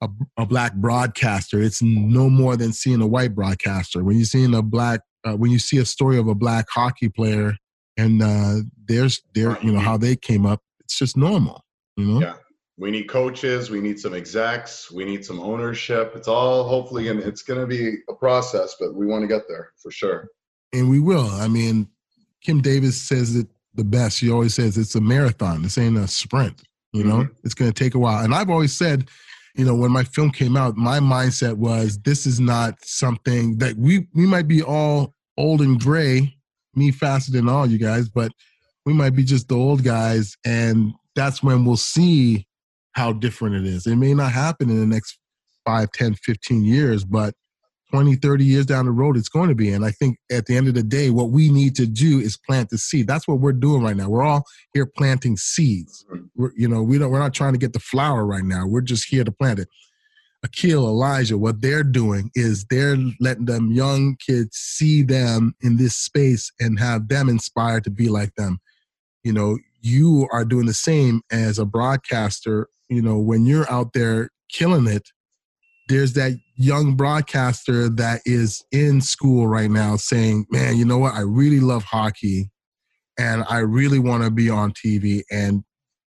[0.01, 4.03] a, a black broadcaster, it's no more than seeing a white broadcaster.
[4.03, 7.07] When you're seeing a black, uh, when you see a story of a black hockey
[7.07, 7.55] player
[7.97, 8.55] and uh,
[8.87, 11.63] there's their, you know, how they came up, it's just normal.
[11.97, 12.21] You know.
[12.21, 12.33] Yeah.
[12.77, 13.69] We need coaches.
[13.69, 14.91] We need some execs.
[14.91, 16.13] We need some ownership.
[16.15, 19.43] It's all hopefully, and it's going to be a process, but we want to get
[19.47, 20.29] there for sure.
[20.73, 21.27] And we will.
[21.27, 21.87] I mean,
[22.41, 24.17] Kim Davis says it the best.
[24.17, 25.61] She always says it's a marathon.
[25.61, 26.63] This ain't a sprint.
[26.93, 27.31] You know, Mhm.
[27.43, 28.23] it's going to take a while.
[28.23, 29.09] And I've always said,
[29.55, 33.75] you know, when my film came out, my mindset was this is not something that
[33.77, 36.35] we we might be all old and gray,
[36.75, 38.31] me faster than all you guys, but
[38.85, 42.45] we might be just the old guys, and that's when we'll see
[42.93, 43.87] how different it is.
[43.87, 45.17] It may not happen in the next
[45.65, 47.33] 5, 10, 15 years, but
[47.91, 49.69] 20, 30 years down the road, it's going to be.
[49.69, 52.37] And I think at the end of the day, what we need to do is
[52.37, 53.07] plant the seed.
[53.07, 54.09] That's what we're doing right now.
[54.09, 56.05] We're all here planting seeds.
[56.11, 56.25] Mm-hmm.
[56.35, 58.65] We're, you know, we don't, we're not trying to get the flower right now.
[58.65, 59.67] We're just here to plant it.
[60.43, 65.95] Akil, Elijah, what they're doing is they're letting them young kids see them in this
[65.95, 68.59] space and have them inspired to be like them.
[69.23, 72.67] You know, you are doing the same as a broadcaster.
[72.91, 75.07] You know, when you're out there killing it,
[75.87, 81.13] there's that young broadcaster that is in school right now saying, Man, you know what?
[81.13, 82.51] I really love hockey
[83.17, 85.21] and I really want to be on TV.
[85.31, 85.63] And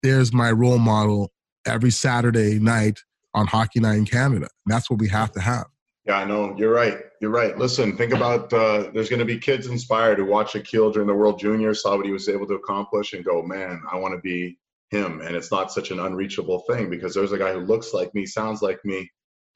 [0.05, 1.33] there's my role model
[1.67, 3.01] every Saturday night
[3.35, 4.47] on Hockey Night in Canada.
[4.67, 5.67] That's what we have to have.
[6.07, 6.55] Yeah, I know.
[6.57, 6.99] You're right.
[7.21, 7.59] You're right.
[7.59, 11.15] Listen, think about uh, there's going to be kids inspired who watch Akil during the
[11.15, 14.21] World Juniors, saw what he was able to accomplish, and go, man, I want to
[14.21, 14.59] be
[14.91, 15.21] him.
[15.21, 18.27] And it's not such an unreachable thing because there's a guy who looks like me,
[18.27, 19.09] sounds like me,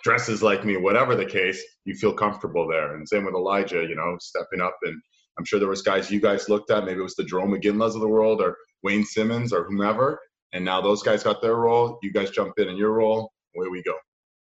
[0.02, 2.94] dresses like me, whatever the case, you feel comfortable there.
[2.94, 4.76] And same with Elijah, you know, stepping up.
[4.82, 5.00] And
[5.38, 7.94] I'm sure there was guys you guys looked at, maybe it was the Jarome Iginlas
[7.94, 10.20] of the world or Wayne Simmonds or whomever.
[10.52, 11.98] And now those guys got their role.
[12.02, 13.32] You guys jump in in your role.
[13.56, 13.94] Away we go.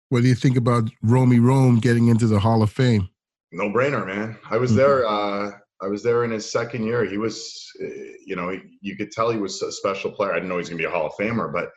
[0.08, 3.08] What do you think about Romy Rome getting into the Hall of Fame?
[3.52, 4.36] No brainer, man.
[4.48, 4.76] I was Mhm.
[4.76, 5.06] there.
[5.06, 7.04] Uh, I was there in his second year.
[7.04, 7.86] He was, uh,
[8.24, 10.32] you know, you could tell he was a special player.
[10.32, 11.70] I didn't know he was going to be a Hall of Famer, but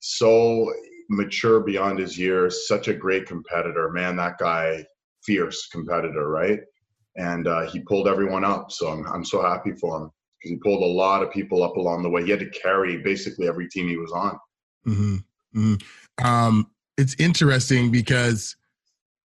[0.00, 0.72] so
[1.10, 2.68] mature beyond his years.
[2.68, 4.16] Such a great competitor, man.
[4.16, 4.84] That guy,
[5.24, 6.60] fierce competitor, right?
[7.16, 8.70] And uh, he pulled everyone up.
[8.70, 11.76] So I'm, I'm so happy for him because he pulled a lot of people up
[11.76, 12.24] along the way.
[12.24, 14.38] He had to carry basically every team he was on.
[14.84, 15.16] hmm
[15.52, 15.74] hmm
[16.22, 18.56] Um, it's interesting because,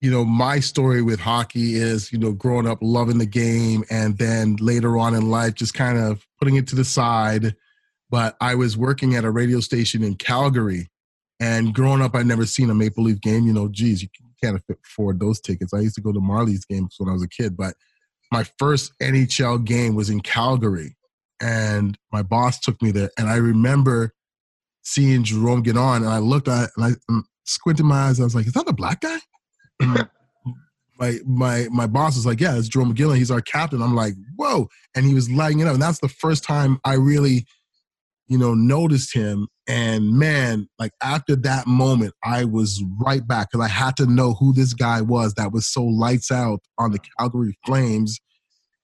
[0.00, 4.16] you know, my story with hockey is, you know, growing up loving the game and
[4.18, 7.54] then later on in life just kind of putting it to the side.
[8.08, 10.88] But I was working at a radio station in Calgary
[11.38, 13.46] and growing up, I'd never seen a Maple Leaf game.
[13.46, 14.08] You know, geez, you
[14.42, 15.72] can't afford those tickets.
[15.72, 17.74] I used to go to Marlies games when I was a kid, but
[18.30, 20.96] my first NHL game was in Calgary
[21.40, 23.10] and my boss took me there.
[23.18, 24.12] And I remember
[24.82, 28.20] seeing Jarome get on, and I looked at and I um, squinted my eyes.
[28.20, 29.18] I was like, "Is that a black guy?"
[29.80, 33.16] My my my boss was like, "Yeah, it's Jarome Iginla.
[33.16, 36.08] He's our captain." I'm like, "Whoa!" And he was lighting it up, and that's the
[36.08, 37.46] first time I really,
[38.28, 39.48] you know, noticed him.
[39.66, 44.34] And man, like after that moment, I was right back because I had to know
[44.34, 48.18] who this guy was that was so lights out on the Calgary Flames.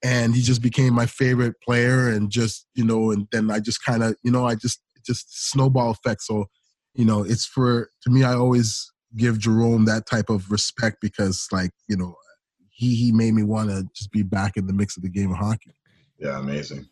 [0.05, 3.85] And he just became my favorite player, and just you know, and then I just
[3.85, 6.23] kind of, you know, I just just snowball effect.
[6.23, 6.47] So,
[6.95, 8.25] you know, it's for to me.
[8.25, 12.17] I always give Jarome that type of respect because, like, you know,
[12.71, 15.31] he he made me want to just be back in the mix of the game
[15.31, 15.75] of hockey.
[16.19, 16.87] Yeah, amazing.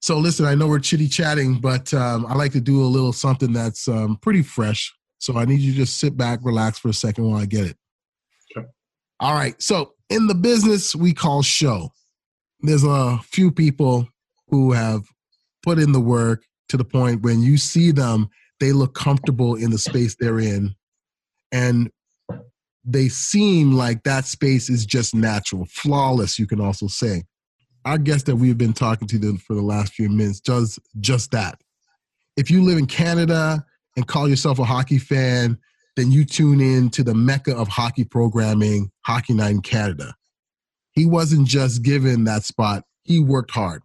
[0.00, 3.12] So, listen, I know we're chitty chatting, but um, I like to do a little
[3.12, 4.92] something that's um, pretty fresh.
[5.18, 7.66] So, I need you to just sit back, relax for a second while I get
[7.66, 7.76] it.
[8.52, 8.66] Sure.
[9.20, 9.60] All right.
[9.60, 11.92] So, in the business we call show,
[12.60, 14.08] there's a few people
[14.48, 15.04] who have
[15.62, 19.70] put in the work to the point when you see them, they look comfortable in
[19.70, 20.74] the space they're in.
[21.52, 21.90] And
[22.84, 27.24] they seem like that space is just natural, flawless, you can also say.
[27.84, 31.30] Our guest that we've been talking to them for the last few minutes does just
[31.32, 31.60] that.
[32.36, 33.64] If you live in Canada
[33.96, 35.58] and call yourself a hockey fan,
[35.96, 40.14] then you tune in to the mecca of hockey programming, Hockey Night in Canada.
[40.92, 43.82] He wasn't just given that spot, he worked hard.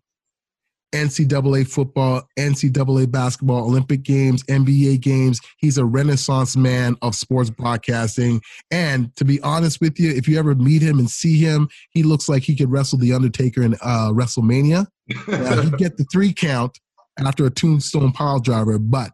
[0.96, 5.42] NCAA football, NCAA basketball, Olympic games, NBA games.
[5.58, 8.42] He's a renaissance man of sports broadcasting.
[8.72, 12.04] And to be honest with you, if you ever meet him and see him, he
[12.04, 14.88] looks like he could wrestle The Undertaker in uh, WrestleMania.
[15.28, 16.80] Uh, he'd get the three count
[17.20, 19.12] after a tombstone pile driver, but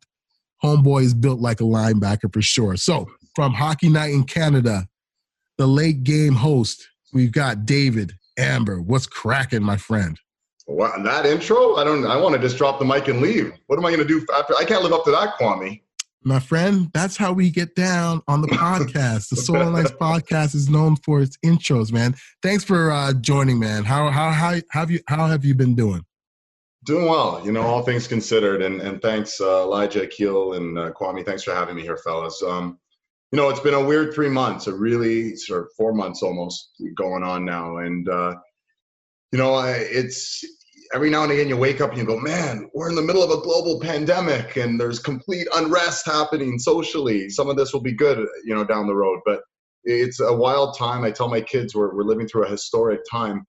[0.64, 2.78] homeboy is built like a linebacker for sure.
[2.78, 4.88] So from Hockey Night in Canada,
[5.58, 8.82] the late game host, we've got David Amber.
[8.82, 10.20] What's cracking, my friend?
[10.72, 11.76] Wow, that intro?
[11.76, 12.06] I don't.
[12.06, 13.52] I want to just drop the mic and leave.
[13.68, 14.56] What am I going to do after?
[14.58, 15.82] I can't live up to that, Kwame.
[16.24, 19.30] My friend, that's how we get down on the podcast.
[19.30, 22.16] the Soul and Ice podcast is known for its intros, man.
[22.42, 23.84] Thanks for uh, joining, man.
[23.84, 26.06] How how how have you how have you been doing?
[26.86, 30.92] Doing well, you know, all things considered, and and thanks uh, Elijah Keel and uh,
[30.92, 31.26] Kwame.
[31.26, 32.42] Thanks for having me here, fellas.
[32.42, 32.80] Um,
[33.34, 36.70] you know, it's been a weird three months, a really sort of four months almost
[36.96, 38.36] going on now, and uh,
[39.32, 40.46] you know, it's
[40.94, 43.24] every now and again you wake up and you go, man, we're in the middle
[43.24, 47.30] of a global pandemic and there's complete unrest happening socially.
[47.30, 49.42] Some of this will be good, you know, down the road, but
[49.84, 51.04] it's a wild time.
[51.04, 53.46] I tell my kids we're, we're living through a historic time.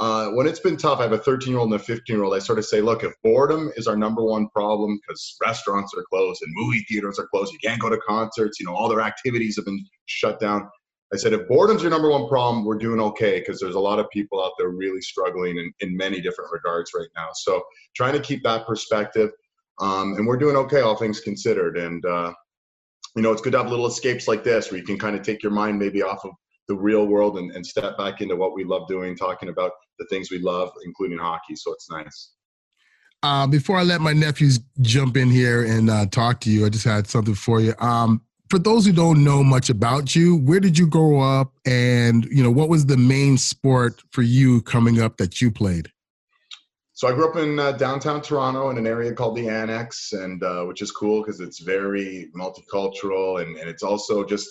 [0.00, 2.24] Uh, when it's been tough, I have a 13 year old and a 15 year
[2.24, 2.34] old.
[2.34, 6.04] I sort of say, look, if boredom is our number one problem because restaurants are
[6.08, 9.00] closed and movie theaters are closed, you can't go to concerts, you know, all their
[9.00, 10.68] activities have been shut down.
[11.12, 13.98] I said, if boredom's your number one problem, we're doing okay because there's a lot
[13.98, 17.28] of people out there really struggling in, in many different regards right now.
[17.34, 17.62] So
[17.96, 19.30] trying to keep that perspective.
[19.80, 21.78] Um, and we're doing okay, all things considered.
[21.78, 22.32] And, uh,
[23.16, 25.22] you know, it's good to have little escapes like this where you can kind of
[25.22, 26.32] take your mind maybe off of
[26.68, 30.06] the real world and, and step back into what we love doing, talking about the
[30.10, 31.56] things we love, including hockey.
[31.56, 32.32] So it's nice.
[33.22, 36.68] Uh, before I let my nephews jump in here and uh, talk to you, I
[36.68, 37.74] just had something for you.
[37.80, 42.24] Um, for those who don't know much about you, where did you grow up, and
[42.26, 45.90] you know what was the main sport for you coming up that you played?
[46.94, 50.42] So I grew up in uh, downtown Toronto in an area called the Annex, and
[50.42, 54.48] uh, which is cool because it's very multicultural and, and it's also just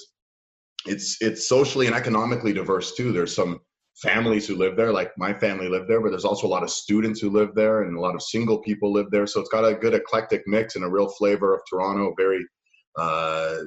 [0.86, 3.12] it's it's socially and economically diverse too.
[3.12, 3.60] There's some
[3.96, 6.70] families who live there, like my family lived there, but there's also a lot of
[6.70, 9.26] students who live there and a lot of single people live there.
[9.26, 12.46] So it's got a good eclectic mix and a real flavor of Toronto, very
[12.98, 13.58] uh,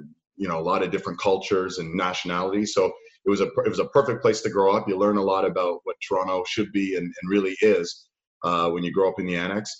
[0.40, 2.72] you know a lot of different cultures and nationalities.
[2.74, 2.86] So
[3.26, 4.88] it was a it was a perfect place to grow up.
[4.88, 8.08] You learn a lot about what Toronto should be and, and really is
[8.42, 9.70] uh, when you grow up in the annex.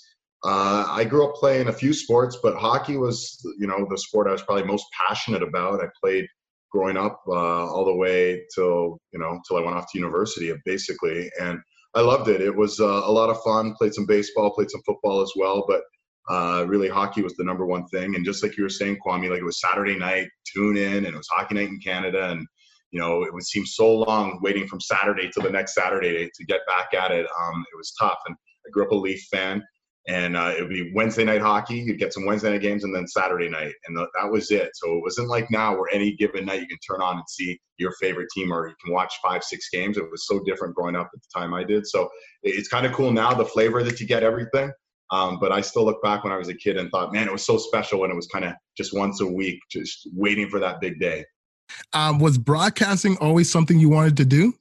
[0.45, 4.29] Uh, I grew up playing a few sports, but hockey was you know the sport
[4.29, 5.83] I was probably most passionate about.
[5.83, 6.27] I played
[6.71, 10.53] growing up uh, all the way till you know till I went off to university
[10.67, 11.59] basically, and
[11.95, 12.43] I loved it.
[12.43, 13.75] It was uh, a lot of fun.
[13.79, 15.81] Played some baseball, played some football as well, but
[16.29, 18.15] uh, really hockey was the number one thing.
[18.15, 21.07] And just like you were saying, Kwame, like it was Saturday night, tune in, and
[21.07, 22.47] it was hockey night in Canada, and
[22.91, 26.45] you know it would seem so long waiting from Saturday till the next Saturday to
[26.45, 27.27] get back at it.
[27.43, 29.63] Um, it was tough, and I grew up a Leaf fan,
[30.09, 31.77] and uh, it would be Wednesday night hockey.
[31.77, 34.71] You'd get some Wednesday night games, and then Saturday night, and the, that was it.
[34.75, 37.59] So it wasn't like now where any given night you can turn on and see
[37.79, 39.97] your favorite team, or you can watch five, six games.
[39.97, 41.87] It was so different growing up at the time I did.
[41.87, 42.09] So
[42.43, 44.71] it's kind of cool now the flavor that you get everything.
[45.11, 47.33] Um, but I still look back when I was a kid and thought, man, it
[47.33, 50.61] was so special when it was kind of just once a week, just waiting for
[50.61, 51.25] that big day.
[51.93, 54.55] Um, was broadcasting always something you wanted to do?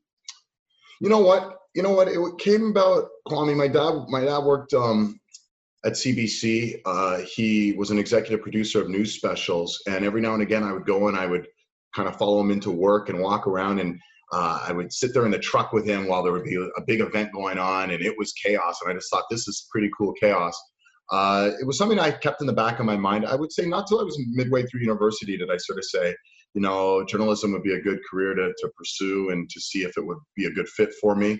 [1.01, 1.57] You know what?
[1.75, 2.07] You know what?
[2.07, 3.09] It came about.
[3.27, 5.19] Kwame, my dad, my dad worked um,
[5.85, 6.81] at CBC.
[6.85, 10.73] Uh, he was an executive producer of news specials, and every now and again, I
[10.73, 11.47] would go and I would
[11.95, 13.99] kind of follow him into work and walk around and
[14.31, 16.81] uh, I would sit there in the truck with him while there would be a
[16.85, 18.79] big event going on, and it was chaos.
[18.81, 20.59] And I just thought this is pretty cool chaos.
[21.11, 23.25] Uh, it was something I kept in the back of my mind.
[23.25, 26.15] I would say not till I was midway through university did I sort of say,
[26.53, 29.97] you know, journalism would be a good career to, to pursue and to see if
[29.97, 31.39] it would be a good fit for me.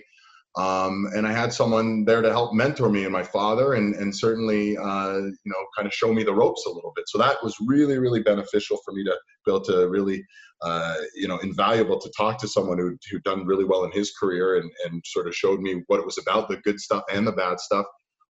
[0.56, 4.14] Um, and I had someone there to help mentor me and my father, and and
[4.14, 7.04] certainly uh, you know kind of show me the ropes a little bit.
[7.08, 10.24] So that was really really beneficial for me to be able to really
[10.62, 14.12] uh, you know invaluable to talk to someone who who done really well in his
[14.18, 17.26] career and and sort of showed me what it was about the good stuff and
[17.26, 17.86] the bad stuff.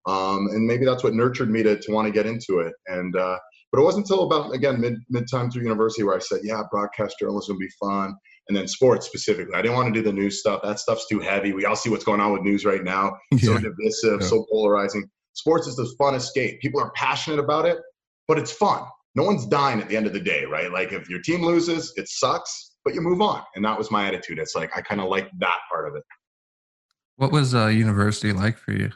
[0.06, 2.72] Um, and maybe that's what nurtured me to to want to get into it.
[2.86, 3.38] And uh,
[3.72, 6.62] but it wasn't until about again mid mid time through university where I said, yeah,
[6.70, 8.14] broadcast journalism would be fun
[8.50, 9.54] and then sports specifically.
[9.54, 10.62] I didn't want to do the news stuff.
[10.64, 11.52] That stuff's too heavy.
[11.52, 13.16] We all see what's going on with news right now.
[13.38, 14.26] So divisive, yeah.
[14.26, 15.08] so polarizing.
[15.34, 16.60] Sports is the fun escape.
[16.60, 17.78] People are passionate about it,
[18.26, 18.82] but it's fun.
[19.14, 20.70] No one's dying at the end of the day, right?
[20.70, 23.42] Like if your team loses, it sucks, but you move on.
[23.54, 24.38] And that was my attitude.
[24.38, 26.04] It's like I kind of like that part of it.
[27.16, 28.90] What was uh, university like for you?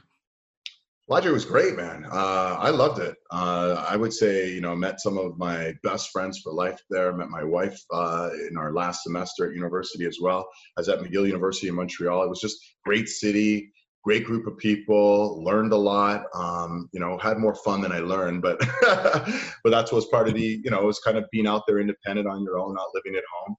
[1.10, 2.06] Elijah was great, man.
[2.10, 3.14] Uh, I loved it.
[3.30, 7.12] Uh, I would say, you know, met some of my best friends for life there.
[7.12, 10.48] Met my wife uh, in our last semester at university as well.
[10.78, 12.22] I was at McGill University in Montreal.
[12.22, 13.70] It was just great city,
[14.04, 15.42] great group of people.
[15.42, 16.24] Learned a lot.
[16.34, 20.34] Um, you know, had more fun than I learned, but but that's what's part of
[20.34, 22.86] the, you know, it was kind of being out there independent on your own, not
[22.94, 23.56] living at home.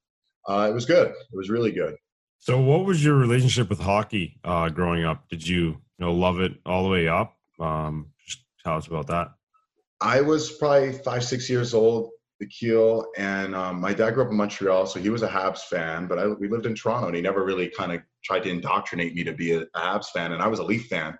[0.47, 1.07] Uh, it was good.
[1.07, 1.95] It was really good.
[2.39, 5.27] So, what was your relationship with hockey uh, growing up?
[5.29, 7.35] Did you, you know, love it all the way up?
[7.59, 9.29] Um, just tell us about that.
[10.01, 14.29] I was probably five, six years old, the keel, and um, my dad grew up
[14.29, 16.07] in Montreal, so he was a Habs fan.
[16.07, 19.15] But I, we lived in Toronto, and he never really kind of tried to indoctrinate
[19.15, 21.17] me to be a, a Habs fan, and I was a Leaf fan.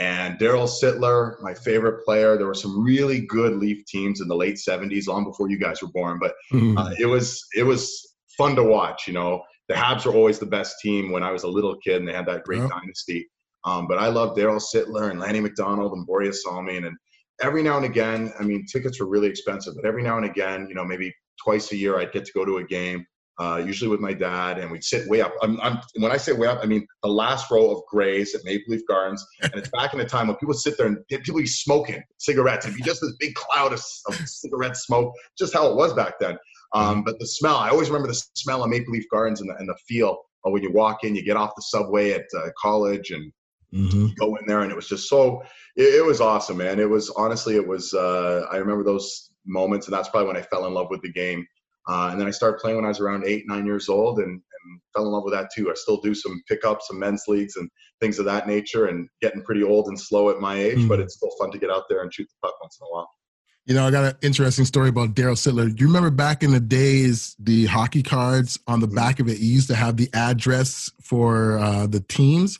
[0.00, 2.36] And Daryl Sittler, my favorite player.
[2.36, 5.82] There were some really good Leaf teams in the late '70s, long before you guys
[5.82, 6.18] were born.
[6.20, 6.78] But Mm-hmm.
[6.78, 9.06] uh, it was it was fun to watch.
[9.06, 11.96] You know, the Habs were always the best team when I was a little kid,
[11.96, 12.70] and they had that great Yep.
[12.70, 13.28] dynasty.
[13.64, 16.96] Um, but I love Daryl Sittler and Lanny McDonald and Borje Salming, and
[17.40, 20.66] every now and again, I mean, tickets were really expensive, but every now and again,
[20.68, 23.06] you know, maybe twice a year, I'd get to go to a game.
[23.40, 25.32] Uh, usually with my dad, and we'd sit way up.
[25.40, 28.44] I'm, I'm, when I say way up, I mean the last row of grays at
[28.44, 31.36] Maple Leaf Gardens, and it's back in the time when people sit there and people
[31.36, 32.66] be smoking cigarettes.
[32.66, 36.14] It'd be just this big cloud of, of cigarette smoke, just how it was back
[36.18, 36.36] then.
[36.74, 39.54] Um, but the smell, I always remember the smell of Maple Leaf Gardens and the,
[39.54, 40.18] and the feel
[40.50, 43.32] when you walk in, you get off the subway at uh, college and
[43.72, 45.42] hmm go in there and it was just so
[45.76, 49.86] it, it was awesome man it was honestly it was uh, i remember those moments
[49.86, 51.46] and that's probably when i fell in love with the game
[51.88, 54.30] uh, and then i started playing when i was around eight nine years old and,
[54.30, 57.56] and fell in love with that too i still do some pickups some men's leagues
[57.56, 57.68] and
[58.00, 61.02] things of that nature and getting pretty old and slow at my age but Mhm.
[61.04, 63.10] it's still fun to get out there and shoot the puck once in a while
[63.66, 65.68] You know, I got an interesting story about Daryl Sittler.
[65.68, 68.94] Do you remember back in the days, the hockey cards on the Mhm.
[68.94, 72.58] back of it, you used to have the address for uh, the teams.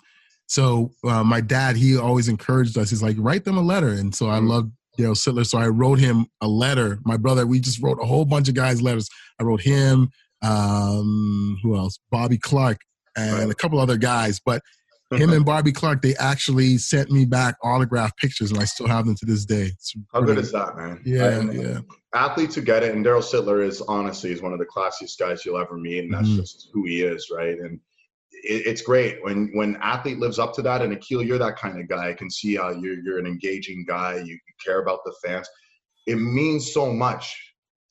[0.49, 2.91] So uh, my dad, he always encouraged us.
[2.91, 3.89] He's like, write them a letter.
[3.91, 4.49] And so I Mhm.
[4.49, 5.47] loved Daryl Sittler.
[5.47, 6.99] So I wrote him a letter.
[7.05, 9.09] My brother, we just wrote a whole bunch of guys' letters.
[9.39, 10.09] I wrote him,
[10.43, 11.99] um, who else?
[12.11, 12.81] Bobby Clarke,
[13.17, 14.41] and a couple other guys.
[14.45, 14.63] But
[15.13, 19.05] him and Bobby Clarke, they actually sent me back autographed pictures, and I still have
[19.05, 19.73] them to this day.
[20.13, 21.81] How good is that man Yeah, And yeah.
[22.15, 25.45] athletes who get it and daryl sittler is honestly is one of the classiest guys
[25.45, 26.37] you'll ever meet and that's Mhm.
[26.37, 27.79] just who he is right and
[28.45, 31.81] it, it's great when when athlete lives up to that and Akil, you're that kind
[31.81, 35.01] of guy i can see how you're, you're an engaging guy you, you care about
[35.05, 35.49] the fans
[36.07, 37.37] it means so much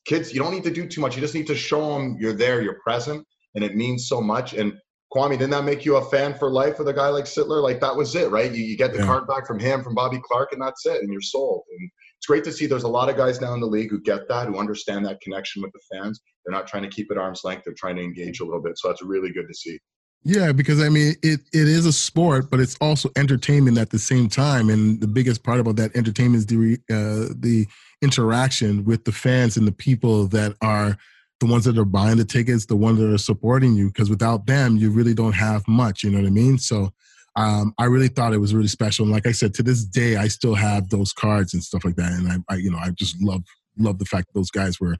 [0.05, 2.33] kids you don't need to do too much you just need to show them you're
[2.33, 4.73] there you're present and it means so much and
[5.13, 7.63] Kwame, didn't that make you a fan for life with a guy like Sittler?
[7.63, 8.51] Like that was it, right?
[8.51, 9.05] You, you get the Yeah.
[9.05, 11.63] card back from him, from Bobby Clarke, and that's it, and you're sold.
[11.79, 14.01] And it's great to see there's a lot of guys now in the league who
[14.01, 16.19] get that, who understand that connection with the fans.
[16.45, 18.77] They're not trying to keep it arm's length, they're trying to engage a little bit.
[18.77, 19.79] So that's really good to see.
[20.23, 23.99] Yeah, because I mean, it, it is a sport, but it's also entertainment at the
[23.99, 24.69] same time.
[24.69, 27.65] And the biggest part about that entertainment is the uh, the
[28.01, 30.97] interaction with the fans and the people that are
[31.39, 33.87] the ones that are buying the tickets, the ones that are supporting you.
[33.87, 36.03] Because without them, you really don't have much.
[36.03, 36.57] You know what I mean?
[36.57, 36.91] So
[37.37, 39.05] um, I really thought it was really special.
[39.05, 41.95] And like I said, to this day, I still have those cards and stuff like
[41.95, 42.11] that.
[42.11, 43.43] And I, I you know, I just love
[43.77, 44.97] love the fact those guys were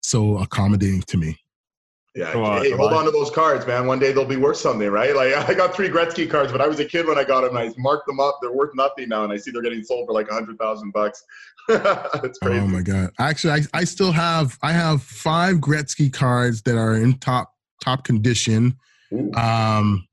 [0.00, 1.36] so accommodating to me.
[2.14, 2.32] Yeah.
[2.32, 3.86] So, hey, hold Eli- on to those cards, man.
[3.86, 5.14] One day they'll be worth something, right?
[5.14, 7.56] Like I got three Gretzky cards, but I was a kid when I got them.
[7.56, 8.38] And I marked them up.
[8.42, 10.92] They're worth nothing now, and I see they're getting sold for like a hundred thousand
[10.92, 11.22] bucks.
[11.68, 12.58] It's crazy.
[12.58, 13.10] Oh my god!
[13.20, 17.52] Actually, I, I still have I have five Gretzky cards that are in top
[17.84, 18.76] top condition.
[19.12, 19.32] Ooh.
[19.34, 20.06] Um,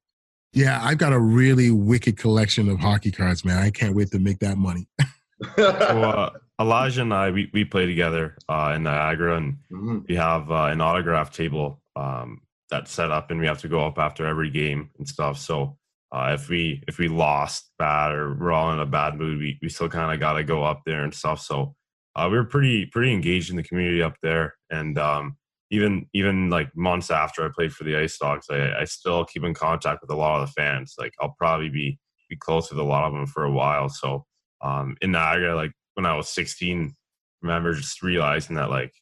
[0.53, 3.57] yeah, I've got a really wicked collection of hockey cards, man.
[3.57, 4.88] I can't wait to make that money.
[5.55, 10.07] So uh, Elijah and I, we, we play together uh, in Niagara, and Mhm.
[10.07, 13.86] we have uh, an autograph table um, that's set up, and we have to go
[13.86, 15.38] up after every game and stuff.
[15.38, 15.77] So
[16.12, 19.60] uh, if we if we lost bad or we're all in a bad mood, we,
[19.62, 21.41] we still kind of got to go up there and stuff.
[21.41, 21.75] So
[22.15, 25.38] uh, we were pretty pretty engaged in the community up there, and um,
[25.69, 29.43] even even like months after I played for the Ice Dogs, I, I still keep
[29.43, 30.95] in contact with a lot of the fans.
[30.97, 33.89] Like I'll probably be be close with a lot of them for a while.
[33.89, 34.25] So
[34.62, 36.93] um, in Niagara, like when I was 16, I
[37.41, 38.93] remember just realizing that like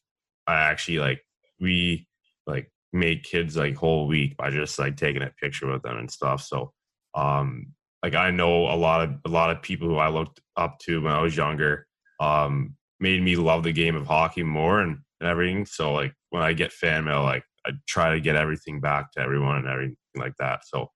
[0.46, 1.20] I actually like
[1.60, 2.06] we
[2.46, 6.10] like made kids like whole week by just like taking a picture with them and
[6.10, 6.42] stuff.
[6.42, 6.72] So
[7.14, 7.68] um
[8.02, 11.02] like I know a lot of a lot of people who I looked up to
[11.02, 11.86] when I was younger
[12.20, 15.66] um made me love the game of hockey more and, and everything.
[15.66, 19.20] So like when I get fan mail, like I try to get everything back to
[19.20, 20.60] everyone and everything like that.
[20.66, 20.90] So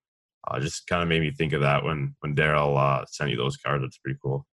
[0.48, 3.36] uh, just kind of made me think of that when when Daryl uh, sent you
[3.36, 3.84] those cards.
[3.84, 4.46] It's pretty cool.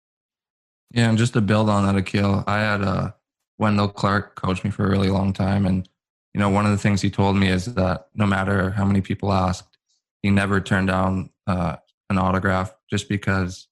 [0.92, 3.12] Yeah, and just to build on that, Akil, I had uh,
[3.58, 5.88] Wendell Clark coach me for a really long time, and
[6.36, 9.00] you know, one of the things he told me is that no matter how many
[9.00, 9.78] people asked,
[10.22, 11.78] he never turned down uh,
[12.10, 13.70] an autograph just because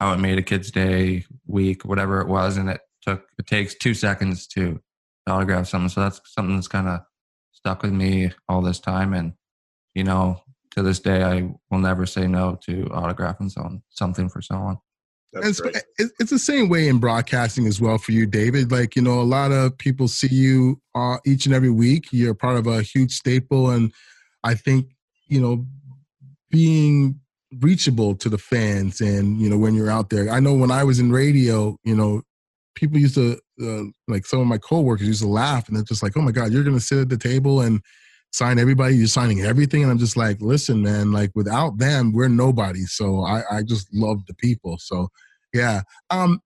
[0.00, 3.74] how it made a kid's day, week, whatever it was, and it took it takes
[3.74, 4.80] two seconds to
[5.28, 5.90] autograph something.
[5.90, 7.00] So that's something that's kind of
[7.52, 9.34] stuck with me all this time, and
[9.94, 10.40] you know,
[10.70, 14.78] to this day, I will never say no to autographing some, something for someone.
[15.34, 15.84] And That's so great.
[15.98, 18.72] it's the same way in broadcasting as well for you, David.
[18.72, 22.08] Like you know, a lot of people see you uh, each and every week.
[22.12, 23.92] You're part of a huge staple, and
[24.42, 24.86] I think
[25.26, 25.66] you know
[26.50, 27.20] being
[27.60, 29.02] reachable to the fans.
[29.02, 31.94] And you know, when you're out there, I know when I was in radio, you
[31.94, 32.22] know,
[32.74, 36.02] people used to uh, like some of my coworkers used to laugh, and they're just
[36.02, 37.82] like, "Oh my God, you're going to sit at the table and."
[38.32, 38.96] Sign everybody.
[38.96, 41.12] You're signing everything, and I'm just like, listen, man.
[41.12, 42.84] Like without them, we're nobody.
[42.84, 44.78] So I, I just love the people.
[44.78, 45.08] So
[45.52, 45.82] yeah.
[46.10, 46.40] Um,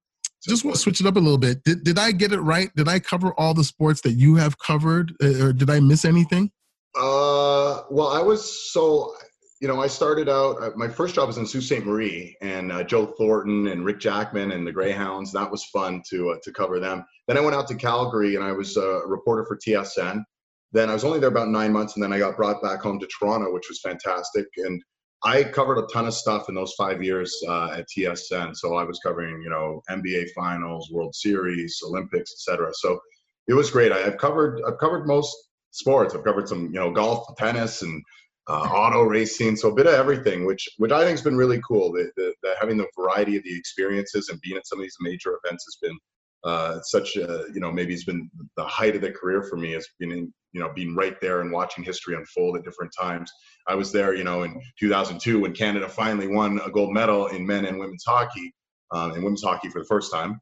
[0.48, 1.62] just want to switch it up a little bit.
[1.64, 2.70] Did did I get it right?
[2.74, 6.04] Did I cover all the sports that you have covered, uh, or did I miss
[6.04, 6.50] anything?
[6.96, 9.14] Uh, well, I was so
[9.62, 10.60] you know, I started out.
[10.60, 11.86] Uh, my first job was in Sault Ste.
[11.86, 15.32] Marie, and uh, Joe Thornton and Ric Jackman and the Greyhounds.
[15.32, 17.04] That was fun to uh, to cover them.
[17.28, 20.24] Then I went out to Calgary, and I was a reporter for TSN.
[20.72, 22.98] Then I was only there about nine months, and then I got brought back home
[23.00, 24.46] to Toronto, which was fantastic.
[24.56, 24.82] And
[25.24, 28.56] I covered a ton of stuff in those five years uh, at TSN.
[28.56, 32.70] So I was covering, you know, NBA Finals, World Series, Olympics, etc.
[32.74, 32.98] So
[33.46, 33.92] it was great.
[33.92, 35.36] I, have covered I've covered most
[35.70, 36.14] sports.
[36.14, 38.02] I've covered some, you know, golf, tennis, and
[38.48, 39.56] uh, auto racing.
[39.56, 41.92] So a bit of everything, which which I think has been really cool.
[41.92, 44.96] The, the, the, having the variety of the experiences and being at some of these
[45.00, 45.96] major events has been
[46.44, 49.72] uh, such a, you know maybe it's been the height of the career for me
[49.72, 53.30] has been you know being right there and watching history unfold at different times.
[53.68, 57.46] I was there you know in 2002 when canada finally won a gold medal in
[57.46, 58.52] men and women's hockey
[58.90, 60.40] uh, in women's hockey for the first time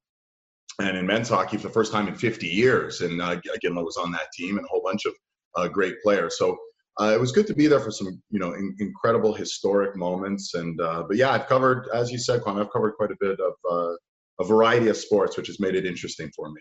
[0.80, 3.01] and in men's hockey for the first time in 50 years.
[3.03, 5.14] And uh, again i was on that team and a whole bunch of
[5.57, 6.38] uh, great players.
[6.38, 6.57] So
[7.01, 10.55] uh, it was good to be there for some, you know, in, incredible historic moments.
[10.55, 13.38] And uh, but yeah, I've covered, as you said, Kwame, I've covered quite a bit
[13.40, 13.94] of uh,
[14.41, 16.61] a variety of sports, which has made it interesting for me.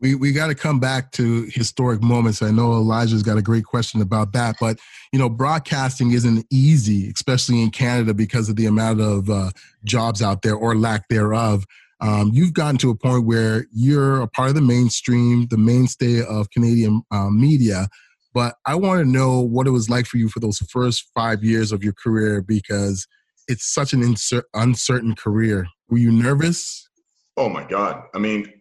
[0.00, 2.42] We we got to come back to historic moments.
[2.42, 4.78] I know Elijah's got a great question about that, but
[5.12, 9.50] you know, broadcasting isn't easy, especially in Canada, because of the amount of uh,
[9.84, 11.64] jobs out there or lack thereof.
[12.00, 16.22] Um, you've gotten to a point where you're a part of the mainstream, the mainstay
[16.22, 17.88] of Canadian uh, media
[18.34, 21.44] but I want to know what it was like for you for those first five
[21.44, 23.06] years of your career because
[23.46, 24.14] it's such an
[24.54, 25.68] uncertain career.
[25.88, 26.88] Were you nervous?
[27.36, 28.04] Oh my God.
[28.14, 28.52] I mean,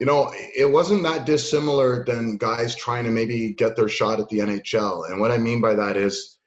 [0.00, 4.28] you know, it wasn't that dissimilar than guys trying to maybe get their shot at
[4.28, 5.08] the NHL.
[5.10, 6.38] And what I mean by that is,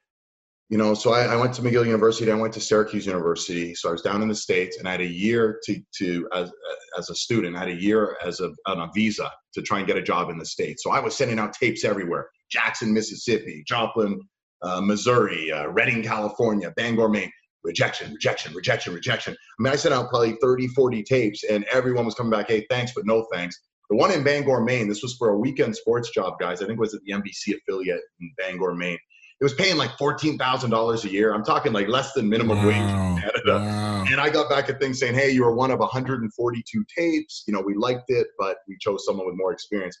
[0.68, 3.74] you know, so I, I, went to McGill University, I went to Syracuse University.
[3.74, 6.50] So I was down in the States and I had a year to, to as,
[6.98, 9.86] as a student, I had a year as a, on a visa to try and
[9.86, 10.82] get a job in the States.
[10.82, 12.28] So I was sending out tapes everywhere.
[12.50, 14.20] Jackson, Mississippi, Joplin,
[14.62, 17.30] uh, Missouri, uh, Redding, California, Bangor, Maine.
[17.66, 19.34] Rejection, rejection, rejection, rejection.
[19.34, 22.64] I mean, I sent out probably 30, 40 tapes, and everyone was coming back, hey,
[22.70, 23.60] thanks, but no thanks.
[23.90, 26.62] The one in Bangor, Maine, this was for a weekend sports job, guys.
[26.62, 28.98] I think it was at the NBC affiliate in Bangor, Maine.
[29.40, 31.34] It was paying like $14,000 a year.
[31.34, 32.66] I'm talking like less than minimum wow.
[32.68, 33.58] wage in Canada.
[33.58, 34.04] Wow.
[34.08, 37.44] And I got back at things saying, hey, you were one of 142 tapes.
[37.46, 39.98] You know, we liked it, but we chose someone with more experience.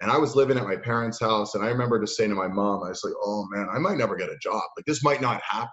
[0.00, 2.48] And I was living at my parents' house, and I remember just saying to my
[2.48, 4.62] mom, I was like, "Oh man, I might never get a job.
[4.76, 5.70] Like this might not happen."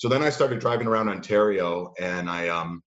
[0.00, 2.82] So then I started driving around Ontario, and I, um,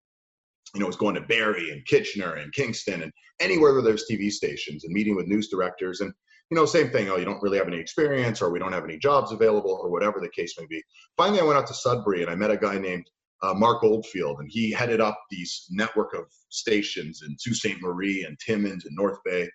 [0.74, 4.32] you know, was going to Barrie and Kitchener and Kingston and anywhere where there's TV
[4.32, 6.14] stations and meeting with news directors and
[6.50, 7.10] you know, same thing.
[7.10, 9.90] Oh, you don't really have any experience, or we don't have any jobs available, or
[9.90, 10.82] whatever the case may be.
[11.18, 13.06] Finally, I went out to Sudbury and I met a guy named
[13.42, 17.82] uh, Mark Oldfield, and he headed up these network of stations in Sault Ste.
[17.82, 19.50] Marie and Timmins and North Bay.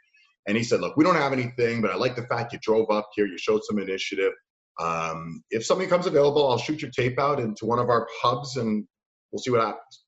[0.47, 2.91] And he said, look, we don't have anything, but I like the fact you drove
[2.91, 4.33] up here, you showed some initiative.
[4.79, 8.57] Um, if something comes available, I'll shoot your tape out into one of our hubs
[8.57, 8.87] and
[9.33, 10.05] we'll see what happens.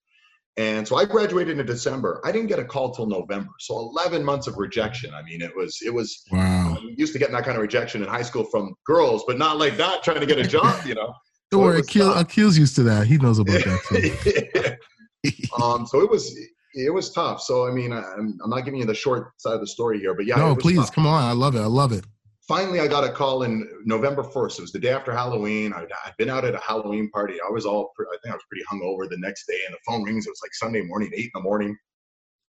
[0.58, 2.20] And so I graduated in December.
[2.24, 3.50] I didn't get a call till November.
[3.60, 5.14] So 11 months of rejection.
[5.14, 6.76] I mean, it was, it was, wow.
[6.96, 9.76] Used to getting that kind of rejection in high school from girls, but not like
[9.76, 11.14] that, trying to get a job, you know.
[11.50, 13.06] Don't so worry, Akil, Akil's used to that.
[13.06, 14.78] He knows about that.
[15.62, 16.36] um, so it was,
[16.74, 17.40] it was tough.
[17.40, 20.12] So I mean, I'm, I'm not giving you the short side of the story here,
[20.14, 20.36] but yeah.
[20.36, 20.94] No, please tough.
[20.94, 21.22] come on.
[21.22, 21.60] I love it.
[21.60, 22.04] I love it.
[22.48, 24.58] Finally, I got a call in November 1st.
[24.58, 25.74] It was the day after Halloween.
[25.74, 27.34] I'd, I'd been out at a Halloween party.
[27.46, 30.02] I was all, I think I was pretty hungover the next day, and the phone
[30.02, 30.26] rings.
[30.26, 31.76] It was like Sunday morning, eight in the morning,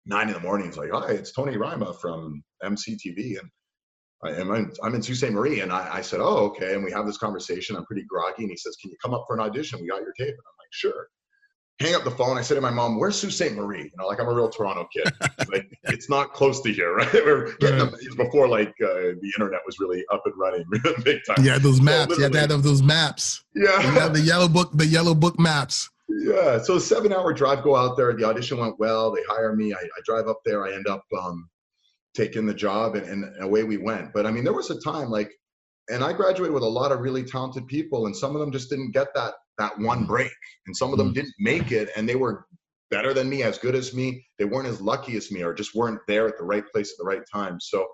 [0.05, 0.69] nine in the morning.
[0.69, 3.49] It's like, hi, it's Tony Rima from MCTV, and
[4.23, 5.31] I am in, I'm in Sault Ste.
[5.31, 6.75] Marie, and I, I said, oh, okay.
[6.75, 7.75] And we have this conversation.
[7.75, 9.81] I'm pretty groggy, and he says, can you come up for an audition?
[9.81, 11.09] We got your tape, and I'm like, sure
[11.79, 12.37] hang up the phone.
[12.37, 13.53] I said to my mom, "Where's Sault Ste.
[13.53, 15.11] Marie?" You know, like I'm a real Toronto kid.
[15.51, 17.13] like it's not close to here, right?
[17.13, 20.65] We're getting them before like uh, the internet was really up and running
[21.03, 21.43] big time.
[21.43, 22.15] Yeah, those maps.
[22.15, 23.43] So yeah, that of those maps.
[23.55, 25.89] Yeah, the yellow book, the yellow book maps.
[26.09, 28.13] Yeah, so seven hour drive, go out there.
[28.13, 29.11] The audition went well.
[29.11, 29.73] They hire me.
[29.73, 30.65] I, I drive up there.
[30.65, 31.47] I end up um,
[32.15, 34.11] taking the job, and, and away we went.
[34.13, 35.31] But I mean, there was a time like,
[35.89, 38.71] and I graduated with a lot of really talented people, and some of them just
[38.71, 40.31] didn't get that that one break.
[40.65, 41.13] And some of them mm.
[41.13, 42.45] didn't make it and they were
[42.89, 44.25] better than me, as good as me.
[44.39, 46.97] They weren't as lucky as me or just weren't there at the right place at
[46.97, 47.59] the right time.
[47.59, 47.87] So,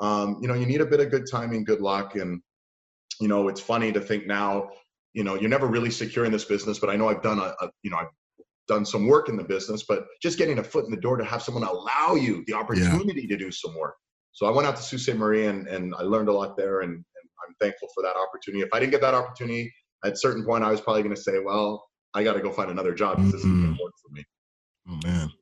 [0.00, 2.14] um, you know, you need a bit of good timing, good luck.
[2.16, 2.40] And,
[3.20, 4.70] you know, it's funny to think now,
[5.12, 7.54] you know, you're never really secure in this business, but I know I've done a,
[7.60, 8.08] a you know, I've
[8.68, 11.24] done some work in the business, but just getting a foot in the door to
[11.24, 13.36] have someone allow you the opportunity yeah.
[13.36, 13.94] to do some work.
[14.32, 15.16] So I went out to Sault Ste.
[15.16, 17.04] Marie and, and I learned a lot there and, and
[17.46, 18.62] I'm thankful for that opportunity.
[18.62, 19.70] If I didn't get that opportunity,
[20.04, 22.52] at a certain point, I was probably going to say, well, I got to go
[22.52, 23.62] find another job because this isn't Mhm.
[23.62, 24.24] going to work for me.
[24.88, 25.32] Oh man.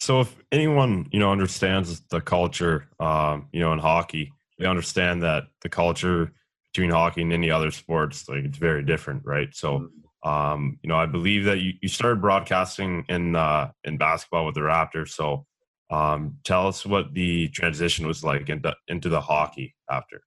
[0.00, 5.22] So if anyone you know understands the culture, um, you know, in hockey, they understand
[5.22, 6.32] that the culture
[6.72, 9.54] between hockey and any other sports, like it's very different, right?
[9.54, 9.88] So,
[10.24, 14.54] um, you know, I believe that you, you started broadcasting in uh, in basketball with
[14.54, 15.10] the Raptors.
[15.10, 15.46] So,
[15.90, 20.22] um, tell us what the transition was like into into the hockey after.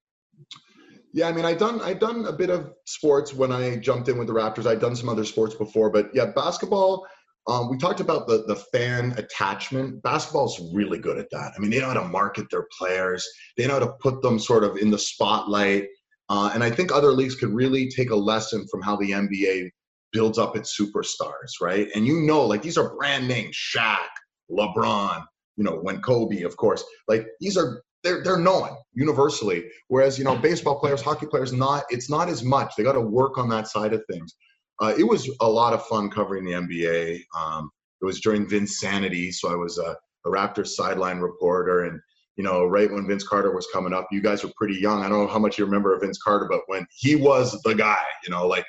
[1.14, 4.18] Yeah, I mean, I've done I've done a bit of sports when I jumped in
[4.18, 4.66] with the Raptors.
[4.66, 7.06] I've done some other sports before, but yeah, basketball.
[7.48, 10.02] Um, we talked about the the fan attachment.
[10.04, 11.54] Basketball's really good at that.
[11.56, 13.28] I mean, they know how to market their players.
[13.58, 15.88] They know how to put them sort of in the spotlight.
[16.30, 19.70] Uh, and I think other leagues could really take a lesson from how the NBA
[20.14, 21.90] builds up its superstars, right?
[21.94, 24.08] And you know, like these are brand names: Shaq,
[24.50, 25.26] LeBron.
[25.58, 26.84] You know, when Kobe, of course.
[27.10, 29.66] Like these are they're they're known universally.
[29.88, 32.74] Whereas you know, baseball players, hockey players, not it's not as much.
[32.76, 34.36] They got to work on that side of things.
[34.82, 37.22] Uh, it was a lot of fun covering the NBA.
[37.38, 37.70] Um,
[38.02, 39.96] it was during Vinsanity, so I was a,
[40.26, 42.00] a Raptors sideline reporter, and
[42.36, 45.04] you know, right when Vince Carter was coming up, you guys were pretty young.
[45.04, 47.76] I don't know how much you remember of Vince Carter, but when he was the
[47.76, 48.66] guy, you know, like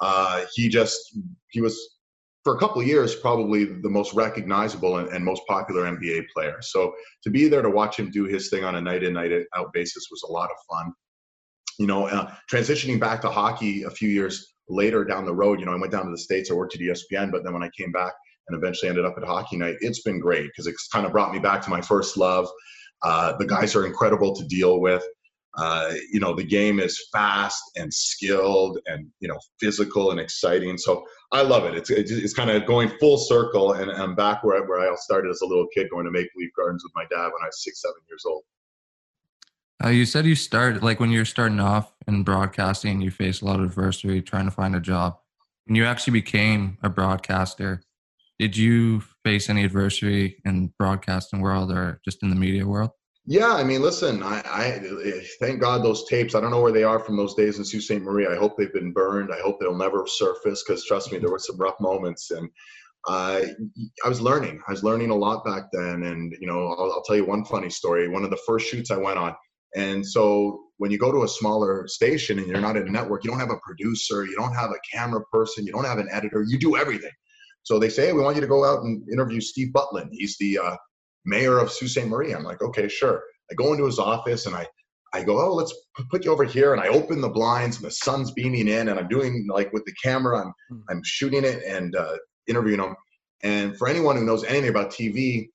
[0.00, 1.16] uh, he just
[1.48, 1.95] he was
[2.46, 6.58] for a couple of years probably the most recognizable and, and most popular NBA player.
[6.60, 6.94] So
[7.24, 9.72] to be there to watch him do his thing on a night in night out
[9.72, 10.92] basis was a lot of fun.
[11.80, 15.66] You know, uh, transitioning back to hockey a few years later down the road, you
[15.66, 16.48] know, I went down to the states.
[16.48, 18.12] I worked at ESPN, but then when I came back
[18.46, 21.32] and eventually ended up at Hockey Night, it's been great because it's kind of brought
[21.32, 22.48] me back to my first love.
[23.02, 25.02] Uh, the guys are incredible to deal with.
[25.56, 30.76] Uh, you know, the game is fast and skilled and, you know, physical and exciting.
[30.76, 31.74] So I love it.
[31.74, 33.72] It's, it's, it's kind of going full circle.
[33.72, 36.28] And I'm back where, I- where I started as a little kid going to Maple
[36.36, 38.42] Leaf Gardens with my dad when I was six, seven years old.
[39.84, 43.40] Uh, you said you started like when you were starting off in broadcasting, you face
[43.40, 45.18] a lot of adversity trying to find a job.
[45.66, 47.82] When you actually became a broadcaster,
[48.38, 52.90] did you face any adversity in broadcasting world or just in the media world?
[53.28, 56.36] Yeah, I mean, listen, I, I thank God those tapes.
[56.36, 58.00] I don't know where they are from those days in Sault Ste.
[58.02, 58.28] Marie.
[58.28, 59.32] I hope they've been burned.
[59.32, 62.30] I hope they'll never surface because trust me, there were some rough moments.
[62.30, 62.48] And
[63.08, 63.42] uh,
[64.04, 64.60] I was learning.
[64.68, 66.04] I was learning a lot back then.
[66.04, 68.08] And you know, I'll, I'll tell you one funny story.
[68.08, 69.34] One of the first shoots I went on,
[69.74, 73.24] and so when you go to a smaller station and you're not in a network,
[73.24, 76.08] you don't have a producer, you don't have a camera person, you don't have an
[76.12, 76.44] editor.
[76.46, 77.10] You do everything.
[77.64, 80.10] So they say, hey, we want you to go out and interview Steve Butland.
[80.12, 80.76] He's the uh,
[81.26, 82.06] mayor of Sault Ste.
[82.06, 82.32] Marie.
[82.32, 83.22] I'm like, okay, sure.
[83.50, 84.66] I go into his office and I,
[85.12, 85.74] I go, oh, let's
[86.10, 86.72] put you over here.
[86.72, 89.84] And I open the blinds and the sun's beaming in and I'm doing like with
[89.84, 90.80] the camera, I'm, Hmm.
[90.90, 92.16] I'm shooting it and uh,
[92.48, 92.94] interviewing him.
[93.42, 95.48] And for anyone who knows anything about TV,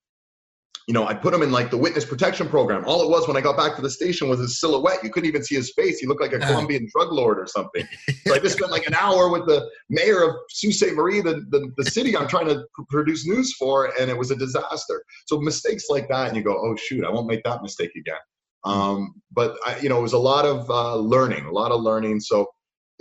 [0.92, 2.84] you know, I put him in like the witness protection program.
[2.86, 5.02] All it was when I got back to the station was his silhouette.
[5.06, 6.00] You couldn't even see his face.
[6.00, 6.48] He looked like a Yeah.
[6.48, 7.88] Colombian drug lord or something.
[8.28, 10.94] So I just spent like an hour with the mayor of Sault Ste.
[10.94, 14.32] Marie, the, the, the city I'm trying to pr- produce news for, and it was
[14.32, 15.02] a disaster.
[15.28, 18.20] So mistakes like that, and you go, oh, shoot, I won't make that mistake again.
[18.66, 21.80] Um, but, I, you know, it was a lot of uh, learning, a lot of
[21.80, 22.20] learning.
[22.20, 22.48] So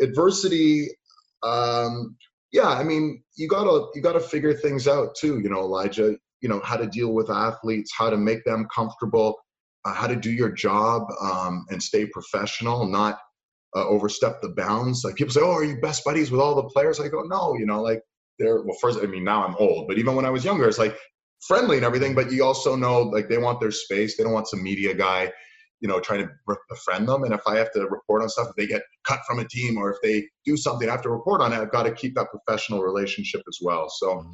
[0.00, 0.90] adversity,
[1.42, 2.16] um,
[2.52, 5.40] yeah, I mean, you gotta you gotta figure things out too.
[5.40, 6.16] You know, Elijah.
[6.40, 9.36] You know how to deal with athletes, how to make them comfortable,
[9.84, 13.18] uh, how to do your job um, and stay professional, not
[13.76, 15.04] uh, overstep the bounds.
[15.04, 17.54] Like people say, "Oh, are you best buddies with all the players?" I go, "No,
[17.58, 18.02] you know, like
[18.38, 18.76] they're well.
[18.80, 20.96] First, I mean, now I'm old, but even when I was younger, it's like
[21.46, 22.14] friendly and everything.
[22.14, 24.16] But you also know, like they want their space.
[24.16, 25.32] They don't want some media guy,
[25.80, 26.30] you know, trying to
[26.68, 27.24] befriend them.
[27.24, 29.78] And if I have to report on stuff, if they get cut from a team
[29.78, 31.56] or if they do something, I have to report on it.
[31.58, 33.88] I've got to keep that professional relationship as well.
[33.88, 34.24] So.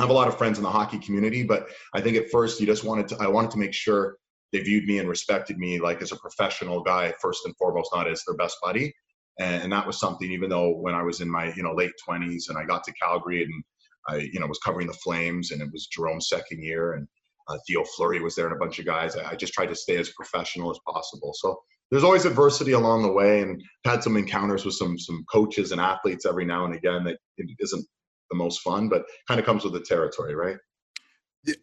[0.00, 2.58] I have a lot of friends in the hockey community, but I think at first
[2.58, 4.16] you just wanted to, I wanted to make sure
[4.50, 8.08] they viewed me and respected me like as a professional guy, first and foremost, not
[8.08, 8.94] as their best buddy.
[9.38, 11.92] And, and that was something, even though when I was in my, you know, late
[12.02, 13.62] twenties and I got to Calgary and
[14.08, 17.06] I, you know, was covering the Flames and it was Jarome's second year and
[17.48, 19.16] uh, Theo Fleury was there and a bunch of guys.
[19.16, 21.34] I, I just tried to stay as professional as possible.
[21.34, 25.72] So there's always adversity along the way and had some encounters with some, some coaches
[25.72, 27.86] and athletes every now and again that it isn't
[28.30, 30.56] the most fun, but kind of comes with the territory, right?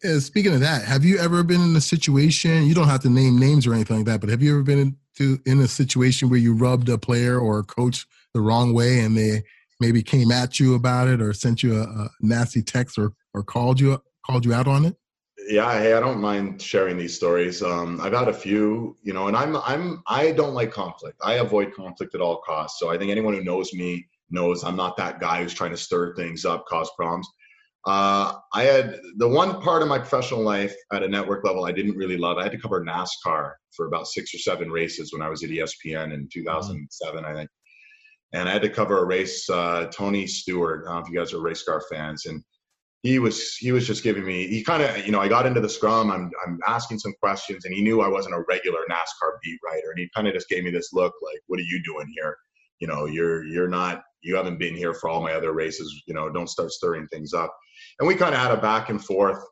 [0.04, 2.64] Uh, speaking of that, have you ever been in a situation?
[2.64, 4.96] You don't have to name names or anything like that, but have you ever been
[5.18, 9.00] into in a situation where you rubbed a player or a coach the wrong way,
[9.00, 9.42] and they
[9.80, 13.44] maybe came at you about it, or sent you a, a nasty text, or or
[13.44, 14.96] called you called you out on it?
[15.48, 17.62] Yeah, hey, I don't mind sharing these stories.
[17.62, 21.20] Um, I've had a few, you know, and I'm I'm I don't like conflict.
[21.22, 22.80] I avoid conflict at all costs.
[22.80, 25.76] So I think anyone who knows me knows I'm not that guy who's trying to
[25.76, 27.28] stir things up, cause problems.
[27.86, 31.72] Uh, I had the one part of my professional life at a network level I
[31.72, 32.36] didn't really love.
[32.36, 35.50] I had to cover NASCAR for about six or seven races when I was at
[35.50, 37.50] ESPN in 2007, I think.
[38.34, 39.48] And I had to cover a race.
[39.48, 40.84] Uh, Tony Stewart.
[40.84, 42.44] I don't know if you guys are race car fans, and
[43.02, 44.46] he was he was just giving me.
[44.48, 46.10] He kind of you know I got into the scrum.
[46.10, 49.90] I'm I'm asking some questions, and he knew I wasn't a regular NASCAR beat writer,
[49.90, 52.36] and he kind of just gave me this look like, "What are you doing here?
[52.80, 56.02] You know, you're you're not you haven't been here for all my other races.
[56.06, 57.54] You know, don't start stirring things up."
[57.98, 59.42] and we kind of had a back and forth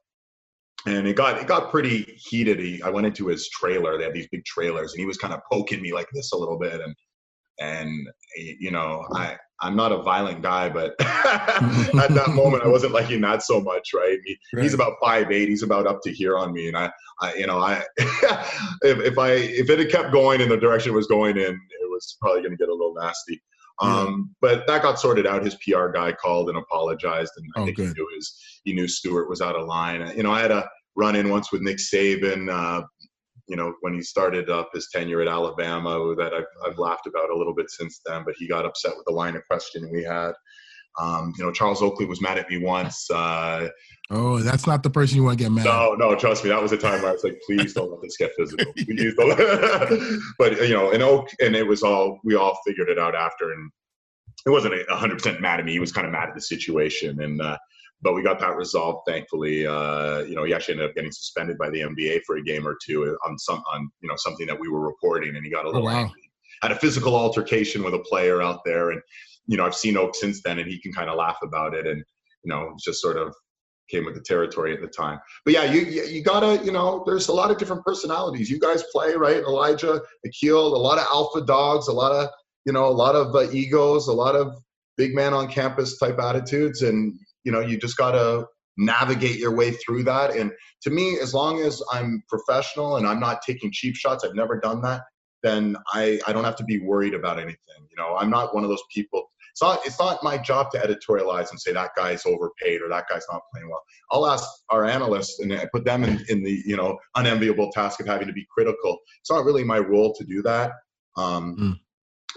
[0.86, 4.14] and it got it got pretty heated he, i went into his trailer they had
[4.14, 6.80] these big trailers and he was kind of poking me like this a little bit
[6.80, 6.94] and
[7.58, 12.92] and you know i i'm not a violent guy but at that moment i wasn't
[12.92, 14.18] liking that so much right?
[14.24, 14.62] He, right.
[14.62, 16.90] he's about five eight he's about up to here on me and i
[17.22, 17.82] i you know i
[18.82, 21.52] if, if i if it had kept going in the direction it was going in
[21.52, 23.40] it was probably going to get a little nasty
[23.80, 25.44] um, but that got sorted out.
[25.44, 27.88] His PR guy called and apologized, and I oh, think good.
[27.88, 30.12] he knew his he knew Stewart was out of line.
[30.16, 32.50] You know, I had a run in once with Nick Saban.
[32.50, 32.86] Uh,
[33.48, 37.30] you know, when he started up his tenure at Alabama, that I've, I've laughed about
[37.30, 38.22] a little bit since then.
[38.24, 40.32] But he got upset with the line of questioning we had.
[40.98, 43.10] Um, you know, Charles Oakley was mad at me once.
[43.10, 43.68] Uh,
[44.10, 45.64] oh, that's not the person you want to get mad.
[45.64, 46.50] No, no, trust me.
[46.50, 48.72] That was a time where I was like, please don't let this get physical.
[50.38, 53.52] but you know, and Oak, and it was all we all figured it out after,
[53.52, 53.70] and
[54.46, 55.72] it wasn't hundred percent mad at me.
[55.72, 57.58] He was kind of mad at the situation, and uh,
[58.02, 59.00] but we got that resolved.
[59.06, 62.42] Thankfully, uh, you know, he actually ended up getting suspended by the NBA for a
[62.42, 65.50] game or two on some on you know something that we were reporting, and he
[65.50, 66.00] got a oh, little oh, wow.
[66.00, 66.22] angry.
[66.62, 69.02] Had a physical altercation with a player out there, and
[69.46, 71.86] you know, I've seen Oak since then, and he can kind of laugh about it,
[71.86, 72.02] and
[72.44, 73.34] you know, just sort of
[73.90, 75.18] came with the territory at the time.
[75.44, 78.50] But yeah, you you gotta, you know, there's a lot of different personalities.
[78.50, 82.28] You guys play right, Elijah, Akil, a lot of alpha dogs, a lot of
[82.64, 84.56] you know, a lot of uh, egos, a lot of
[84.96, 89.70] big man on campus type attitudes, and you know, you just gotta navigate your way
[89.70, 90.36] through that.
[90.36, 94.34] And to me, as long as I'm professional and I'm not taking cheap shots, I've
[94.34, 95.02] never done that.
[95.42, 97.56] Then I, I don't have to be worried about anything.
[97.90, 100.78] You know, I'm not one of those people it's not it's not my job to
[100.78, 103.82] editorialize and say that guy's overpaid or that guy's not playing well.
[104.10, 108.06] I'll ask our analysts and put them in, in the you know unenviable task of
[108.06, 108.98] having to be critical.
[109.20, 110.72] It's not really my role to do that.
[111.16, 111.80] Um, mm.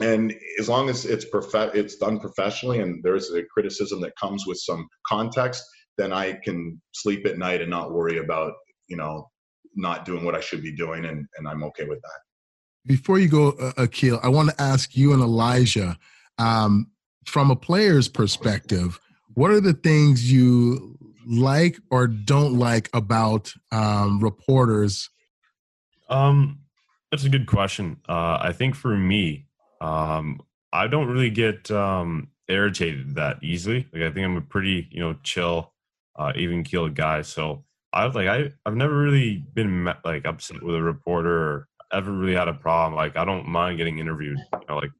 [0.02, 4.48] And as long as it's prof- it's done professionally and there's a criticism that comes
[4.48, 5.62] with some context,
[5.98, 8.54] then I can sleep at night and not worry about
[8.88, 9.30] you know
[9.76, 12.20] not doing what I should be doing, and, and I'm okay with that.
[12.86, 15.98] Before you go, uh, Akil, I want to ask you and Elijah.
[16.38, 16.92] Um,
[17.26, 19.00] from a player's perspective,
[19.34, 20.98] what are the things you
[21.28, 25.10] like or don't like about um, reporters?
[26.10, 26.60] Um,
[27.12, 27.98] that's a good question.
[28.08, 29.48] Uh, I think for me,
[29.82, 30.42] um,
[30.74, 33.88] I don't really get um, irritated that easily.
[33.94, 35.74] Like I think I'm a pretty, you know, chill,
[36.16, 37.22] uh, even keeled guy.
[37.22, 37.64] So
[37.94, 42.36] I like, I I've never really been like upset with a reporter or ever really
[42.36, 42.96] had a problem.
[42.96, 44.38] Like I don't mind getting interviewed.
[44.54, 44.92] You know, like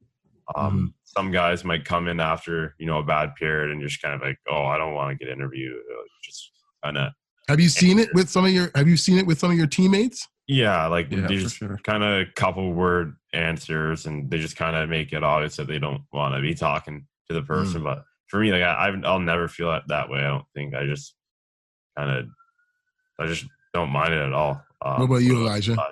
[0.54, 0.86] um, mm-hmm.
[1.04, 4.14] Some guys might come in after you know a bad period and you're just kind
[4.14, 5.82] of like, oh, I don't want to get interviewed.
[6.22, 6.52] Just
[6.84, 7.12] kind of.
[7.48, 8.70] Have you seen it with some of your?
[8.74, 10.28] Have you seen it with some of your teammates?
[10.46, 11.78] Yeah, like yeah, they just sure.
[11.84, 15.78] kind of couple word answers, and they just kind of make it obvious that they
[15.78, 17.80] don't want to be talking to the person.
[17.80, 17.84] Mm.
[17.84, 20.20] But for me, like I, I'll never feel that, that way.
[20.20, 20.74] I don't think.
[20.74, 21.14] I just
[21.96, 22.26] kind of,
[23.18, 24.62] I just don't mind it at all.
[24.84, 25.76] Um, what about you, Elijah?
[25.80, 25.86] Uh,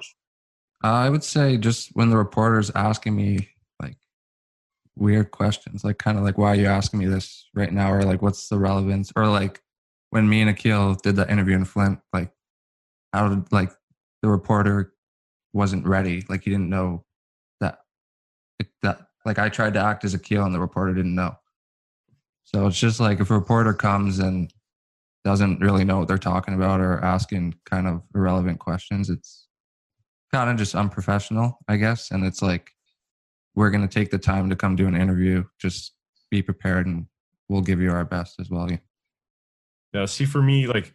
[0.82, 3.48] I would say just when the reporter's asking me
[4.98, 7.92] weird questions, like kind of like, why are you asking me this right now?
[7.92, 9.12] Or like, what's the relevance?
[9.16, 9.60] Or like
[10.10, 12.32] when me and Akil did the interview in Flint, like
[13.12, 13.70] how did like
[14.22, 14.94] the reporter
[15.52, 16.24] wasn't ready.
[16.28, 17.04] Like he didn't know
[17.60, 17.78] that,
[18.82, 21.36] that like I tried to act as Akil and the reporter didn't know.
[22.44, 24.52] So it's just like if a reporter comes and
[25.24, 29.46] doesn't really know what they're talking about or asking kind of irrelevant questions, it's
[30.32, 32.10] kind of just unprofessional, I guess.
[32.10, 32.70] And it's like
[33.58, 35.42] we're going to take the time to come do an interview.
[35.58, 35.92] Just
[36.30, 37.06] be prepared and
[37.48, 38.70] we'll give you our best as well.
[38.70, 38.76] Yeah.
[39.92, 40.92] Yeah see, for me, like,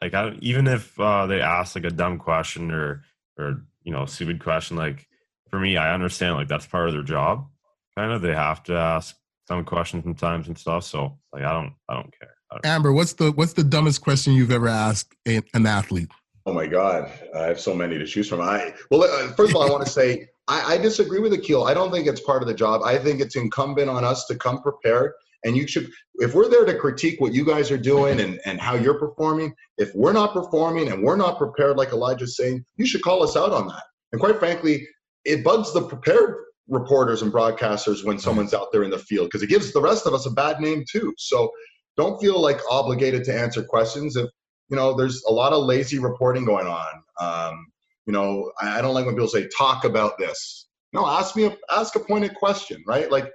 [0.00, 3.02] like I, even if uh, they ask like a dumb question or
[3.36, 5.06] or you know stupid question, like
[5.50, 7.46] for me, I understand like that's part of their job.
[7.94, 9.14] Kind of, they have to ask
[9.46, 10.84] some questions sometimes and stuff.
[10.84, 12.34] So like, I don't, I don't care.
[12.50, 16.08] I don't Amber, what's the what's the dumbest question you've ever asked an athlete?
[16.46, 18.40] Oh my God, I have so many to choose from.
[18.40, 21.64] I well, uh, first of all, I want to say I, I disagree with Akil.
[21.64, 22.82] I don't think it's part of the job.
[22.84, 25.12] I think it's incumbent on us to come prepared.
[25.44, 28.60] And you should, if we're there to critique what you guys are doing and, and
[28.60, 32.84] how you're performing, if we're not performing and we're not prepared, like Elijah's saying, you
[32.84, 33.84] should call us out on that.
[34.12, 34.86] And quite frankly,
[35.24, 36.34] it bugs the prepared
[36.68, 40.06] reporters and broadcasters when someone's out there in the field because it gives the rest
[40.06, 41.14] of us a bad name too.
[41.16, 41.50] So
[41.96, 44.16] don't feel like obligated to answer questions.
[44.16, 44.28] If
[44.68, 47.02] you know, there's a lot of lazy reporting going on.
[47.20, 47.66] Um,
[48.06, 50.68] you know, I, don't like when people say talk about this.
[50.92, 53.10] No, ask me a, ask a pointed question, right?
[53.10, 53.30] Like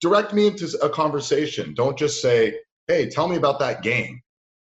[0.00, 1.74] direct me into a conversation.
[1.74, 4.20] Don't just say, "Hey, tell me about that game.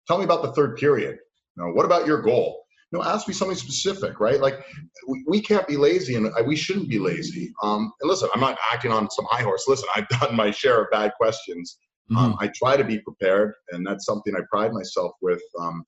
[0.06, 1.18] Tell me about the third period.
[1.56, 2.62] You know, what about your goal?"
[2.92, 4.40] You know, ask me something specific, right?
[4.40, 4.64] Like
[5.08, 7.52] we, we can't be lazy, and we shouldn't be lazy.
[7.62, 9.66] Um, and listen, I'm not acting on some high horse.
[9.68, 11.78] Listen, I've done my share of bad questions.
[12.10, 12.24] Mm-hmm.
[12.24, 15.42] Um, I try to be prepared, and that's something I pride myself with.
[15.60, 15.84] Um,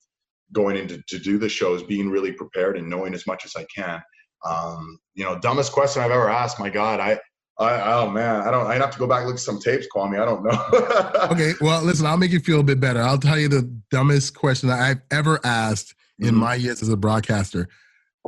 [0.53, 3.65] going into to do the shows, being really prepared and knowing as much as I
[3.75, 4.01] can.
[4.45, 6.61] Um, you know, dumbest question I've ever asked.
[6.61, 7.19] My God, I
[7.59, 8.67] I, oh man, I don't.
[8.67, 10.21] I'd have to go back and look at some tapes, Kwame.
[10.21, 11.31] I don't know.
[11.33, 13.03] okay, well, listen, I'll make you feel a bit better.
[13.03, 16.37] I'll tell you the dumbest question that I've ever asked in mm-hmm.
[16.37, 17.69] my years as a broadcaster.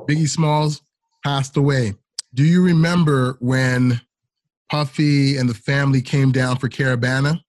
[0.00, 0.82] Biggie Smalls
[1.24, 1.94] passed away.
[2.34, 4.00] Do you remember when
[4.68, 7.40] Puffy and the family came down for Caribana?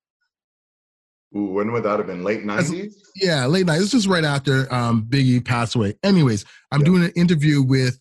[1.36, 2.24] Ooh, when would that have been?
[2.24, 3.02] Late nineties?
[3.16, 3.80] Yeah, late night.
[3.80, 5.96] This is right after um, Biggie passed away.
[6.04, 6.86] Anyways, I'm yeah.
[6.86, 8.00] doing an interview with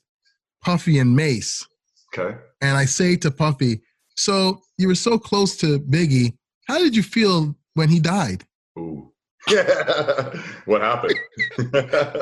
[0.62, 1.66] Puffy and Mase.
[2.12, 2.36] Okay.
[2.60, 3.82] And I say to Puffy,
[4.16, 6.36] "So you were so close to Biggie.
[6.66, 8.44] How did you feel when he died?"
[8.78, 9.12] Ooh.
[10.66, 11.18] what happened?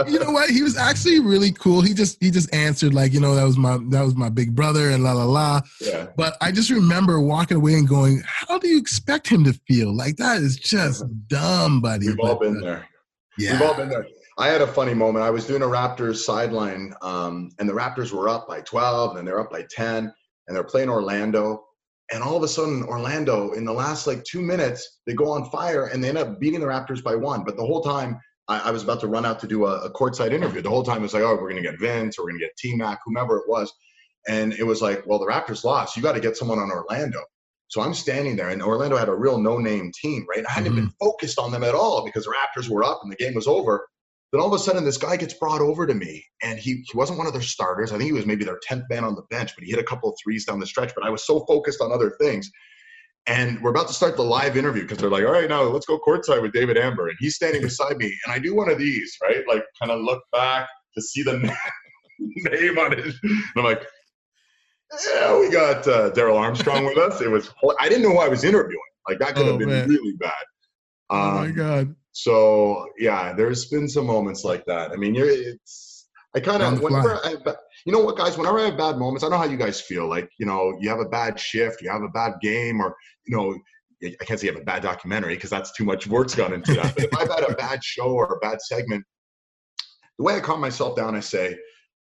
[0.08, 0.50] you know what?
[0.50, 1.80] He was actually really cool.
[1.80, 4.54] He just he just answered like, you know, that was my that was my big
[4.54, 5.60] brother and la la la.
[5.80, 6.06] Yeah.
[6.16, 9.94] But I just remember walking away and going, How do you expect him to feel?
[9.94, 12.06] Like that is just dumb, buddy.
[12.06, 12.86] We've but, all been there.
[13.36, 13.52] Yeah.
[13.52, 14.06] We've all been there.
[14.38, 15.24] I had a funny moment.
[15.24, 19.26] I was doing a Raptors sideline, um, and the Raptors were up by 12, and
[19.26, 20.12] they're up by 10,
[20.46, 21.64] and they're playing Orlando
[22.12, 25.50] and all of a sudden orlando in the last like two minutes they go on
[25.50, 27.44] fire and they end up beating the raptors by one.
[27.44, 29.92] But the whole time i, I was about to run out to do a, a
[29.92, 30.62] courtside interview.
[30.62, 32.40] The whole time it was like oh we're going to get vince or we're going
[32.40, 33.72] to get t-mac whomever it was.
[34.28, 35.96] And it was like well the raptors lost.
[35.96, 37.20] You got to get someone on orlando.
[37.68, 40.44] So i'm standing there and orlando had a real no-name team right?
[40.46, 40.86] I hadn't mm-hmm.
[40.86, 43.46] been focused on them at all because the raptors were up and the game was
[43.46, 43.86] over
[44.32, 46.96] then all of a sudden, this guy gets brought over to me, and he, he
[46.96, 47.92] wasn't one of their starters.
[47.92, 49.84] I think he was maybe their 10th man on the bench, but he hit a
[49.84, 50.92] couple of threes down the stretch.
[50.94, 52.50] But I was so focused on other things.
[53.26, 55.84] And we're about to start the live interview because they're like, all right, now let's
[55.84, 57.08] go courtside with David Amber.
[57.08, 58.14] And he's standing beside me.
[58.24, 59.44] And I do one of these, right?
[59.46, 61.36] Like, kind of look back to see the
[62.18, 63.00] name on it.
[63.00, 63.82] And I'm like,
[65.06, 67.20] yeah, we got uh, Darrell Armstrong with us.
[67.20, 68.80] It was, I didn't know who I was interviewing.
[69.06, 69.88] Like, that could oh, have been man.
[69.88, 70.32] really bad.
[71.10, 71.94] Um, oh, my um, God.
[72.20, 74.90] So yeah, there's been some moments like that.
[74.90, 77.36] I mean, you're it's I kind of whenever I
[77.86, 80.08] you know what guys, whenever I have bad moments, I know how you guys feel.
[80.08, 83.36] Like you know, you have a bad shift, you have a bad game, or you
[83.36, 83.56] know.
[84.04, 86.72] I can't say you have a bad documentary because that's too much work's gone into
[86.74, 86.94] that.
[86.94, 89.04] But if I've had a bad show or a bad segment,
[90.18, 91.56] the way I calm myself down, I say,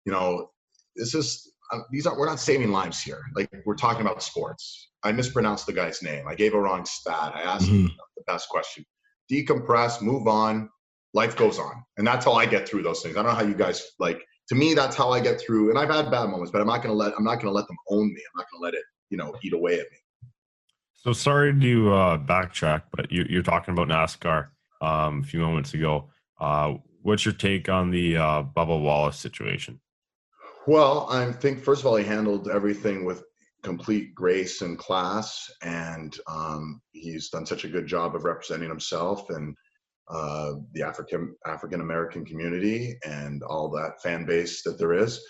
[0.05, 0.51] you know,
[0.95, 3.21] this is uh, these are we're not saving lives here.
[3.35, 4.91] Like we're talking about sports.
[5.03, 6.29] I mispronounced the guy's name.
[6.29, 7.33] I gave a wrong stat.
[7.35, 7.87] I asked mm-hmm.
[8.17, 8.85] the best question
[9.33, 10.69] decompress, move on.
[11.15, 13.17] Life goes on, and that's how I get through those things.
[13.17, 14.23] I don't know how you guys like.
[14.49, 15.71] To me, that's how I get through.
[15.71, 17.77] And I've had bad moments, but I'm not gonna let I'm not gonna let them
[17.91, 18.21] own me.
[18.21, 19.99] I'm not gonna let it you know eat away at me.
[20.95, 24.49] So sorry to uh, backtrack, but you, you're talking about NASCAR
[24.81, 26.11] um, a few moments ago.
[26.41, 29.81] Uh, what's your take on the uh, Bubba Wallace situation?
[30.67, 33.25] Well, I think first of all, he handled everything with
[33.63, 39.31] complete grace and class, and um, he's done such a good job of representing himself
[39.31, 39.57] and
[40.09, 45.21] uh, the African African American community and all that fan base that there is.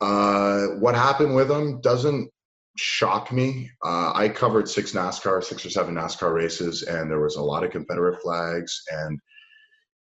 [0.00, 2.30] Uh, what happened with him doesn't
[2.76, 3.70] shock me.
[3.84, 7.64] Uh, I covered six NASCAR, six or seven NASCAR races, and there was a lot
[7.64, 9.18] of Confederate flags, and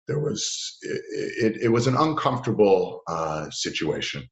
[0.09, 1.03] there was it,
[1.43, 4.25] it, it was an uncomfortable uh, situation.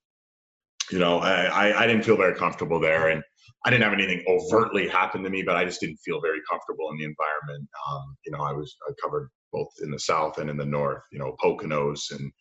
[0.90, 3.22] You know, I, I, I didn't feel very comfortable there, and
[3.64, 6.90] I didn't have anything overtly happen to me, but I just didn't feel very comfortable
[6.90, 7.68] in the environment.
[7.90, 11.02] Um, you know, I was I covered both in the south and in the north.
[11.12, 12.32] You know, Poconos and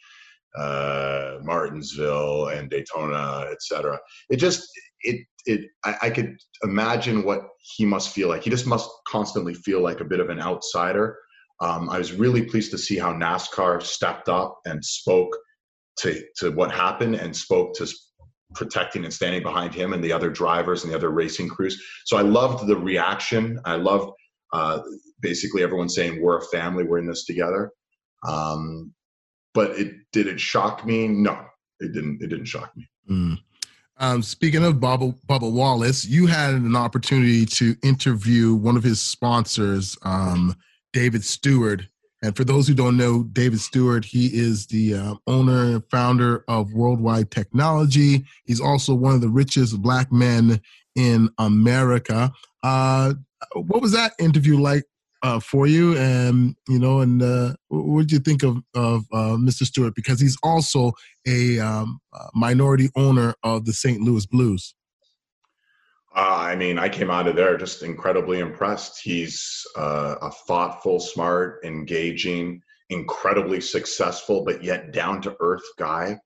[0.58, 4.00] uh, Martinsville and Daytona, etc.
[4.30, 4.68] It just
[5.02, 8.44] it it I, I, could imagine what he must feel like.
[8.44, 11.18] He just must constantly feel like a bit of an outsider.
[11.62, 15.36] Um, I was really pleased to see how NASCAR stepped up and spoke
[16.00, 17.88] to to what happened and spoke to
[18.56, 21.82] protecting and standing behind him and the other drivers and the other racing crews.
[22.06, 23.60] So I loved the reaction.
[23.66, 24.12] I loved
[24.54, 24.82] uh,
[25.22, 27.72] basically everyone saying we're a family, we're in this together.
[28.28, 28.94] Um,
[29.54, 31.08] but it did it shock me?
[31.08, 31.46] No,
[31.80, 32.22] it didn't.
[32.22, 32.88] It didn't shock me.
[33.10, 33.38] Mm.
[33.98, 39.02] Um, speaking of Bubba, Bubba Wallace, you had an opportunity to interview one of his
[39.02, 40.56] sponsors, um,
[40.94, 41.84] David Stewart,
[42.22, 46.44] and for those who don't know, David Stewart, he is the uh, owner and founder
[46.48, 48.26] of Worldwide Technology.
[48.46, 50.60] He's also one of the richest black men
[50.96, 52.32] in America.
[52.62, 53.14] Uh,
[53.54, 54.84] what was that interview like
[55.22, 59.38] uh, for you, and you know, and uh, what did you think of of uh,
[59.38, 59.64] Mr.
[59.64, 59.96] Stewart?
[59.96, 60.92] Because he's also
[61.26, 62.00] a um,
[62.34, 64.02] minority owner of the St.
[64.02, 64.76] Louis Blues.
[66.16, 69.00] Uh, I mean, I came out of there just incredibly impressed.
[69.04, 76.18] He's uh, a thoughtful, smart, engaging, incredibly successful, but yet down to earth guy.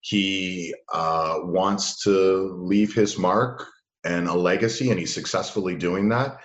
[0.00, 3.66] He uh, wants to leave his mark
[4.04, 6.38] and a legacy, and he's successfully doing that.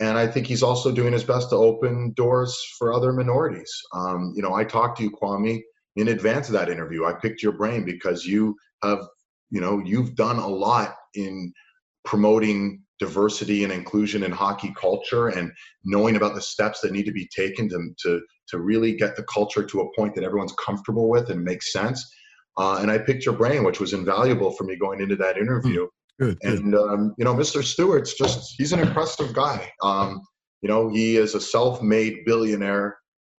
[0.00, 3.72] And I think he's also doing his best to open doors for other minorities.
[3.92, 5.60] Um, you know, I talked to you, Kwame,
[5.96, 7.04] in advance of that interview.
[7.04, 9.08] I picked your brain because you have,
[9.50, 11.52] you know, you've done a lot in
[12.08, 15.52] promoting diversity and inclusion in hockey culture and
[15.84, 19.22] knowing about the steps that need to be taken to, to, to really get the
[19.24, 22.10] culture to a point that everyone's comfortable with and makes sense.
[22.56, 25.86] Uh, and I picked your brain, which was invaluable for me going into that interview.
[26.18, 26.54] Good, good.
[26.54, 27.62] And um, you know, Mr.
[27.62, 29.70] Stewart's just—he's an impressive guy.
[29.82, 30.22] Um,
[30.62, 32.98] you know, he is a self-made billionaire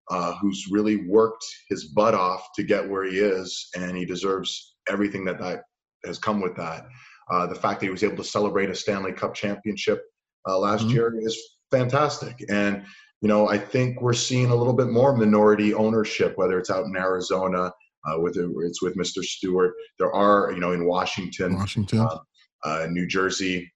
[0.10, 4.76] uh, who's really worked his butt off to get where he is, and he deserves
[4.88, 5.64] everything that that
[6.06, 6.86] has come with that.
[7.30, 10.04] Uh, the fact that he was able to celebrate a Stanley Cup championship
[10.48, 10.92] uh, last mm-hmm.
[10.92, 11.38] year is
[11.72, 12.44] fantastic.
[12.50, 12.84] And
[13.22, 16.86] you know, I think we're seeing a little bit more minority ownership, whether it's out
[16.86, 17.72] in Arizona,
[18.06, 19.24] uh, with it's with Mr.
[19.24, 19.74] Stewart.
[19.98, 22.18] There are, you know, in Washington, Washington, uh,
[22.64, 23.72] uh, New Jersey.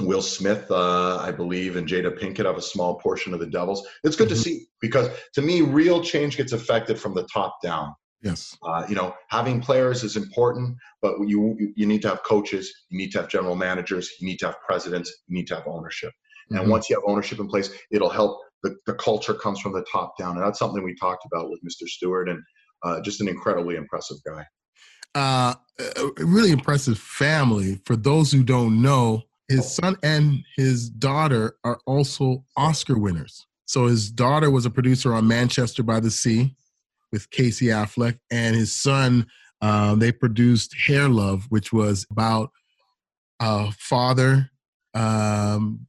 [0.00, 3.86] Will Smith, uh, I believe, and Jada Pinkett have a small portion of the Devils.
[4.02, 4.34] It's good mm-hmm.
[4.34, 7.94] to see because to me, real change gets affected from the top down.
[8.24, 8.56] Yes.
[8.62, 12.96] Uh, you know, having players is important, but you you need to have coaches, you
[12.96, 16.10] need to have general managers, you need to have presidents, you need to have ownership.
[16.50, 16.62] Mm-hmm.
[16.62, 18.40] And once you have ownership in place, it'll help.
[18.62, 21.60] The, the culture comes from the top down, and that's something we talked about with
[21.62, 21.86] Mr.
[21.86, 22.42] Stewart, and
[22.82, 24.46] uh, just an incredibly impressive guy.
[25.14, 27.82] Uh, a really impressive family.
[27.84, 33.46] For those who don't know, his son and his daughter are also Oscar winners.
[33.66, 36.56] So his daughter was a producer on Manchester by the Sea
[37.14, 39.26] with Casey Affleck, and his son.
[39.62, 42.50] Um, they produced Hair Love, which was about
[43.40, 44.50] a father
[44.94, 45.86] um,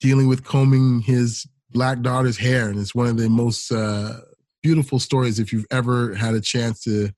[0.00, 4.20] dealing with combing his black daughter's hair, and it's one of the most uh,
[4.62, 5.40] beautiful stories.
[5.40, 7.10] If you've ever had a chance to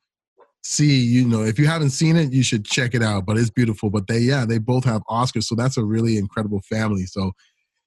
[0.63, 3.27] see, you know, if you haven't seen it, you should check it out.
[3.27, 3.91] But it's beautiful.
[3.91, 7.05] But they, yeah, they both have Oscars, so that's a really incredible family.
[7.05, 7.33] So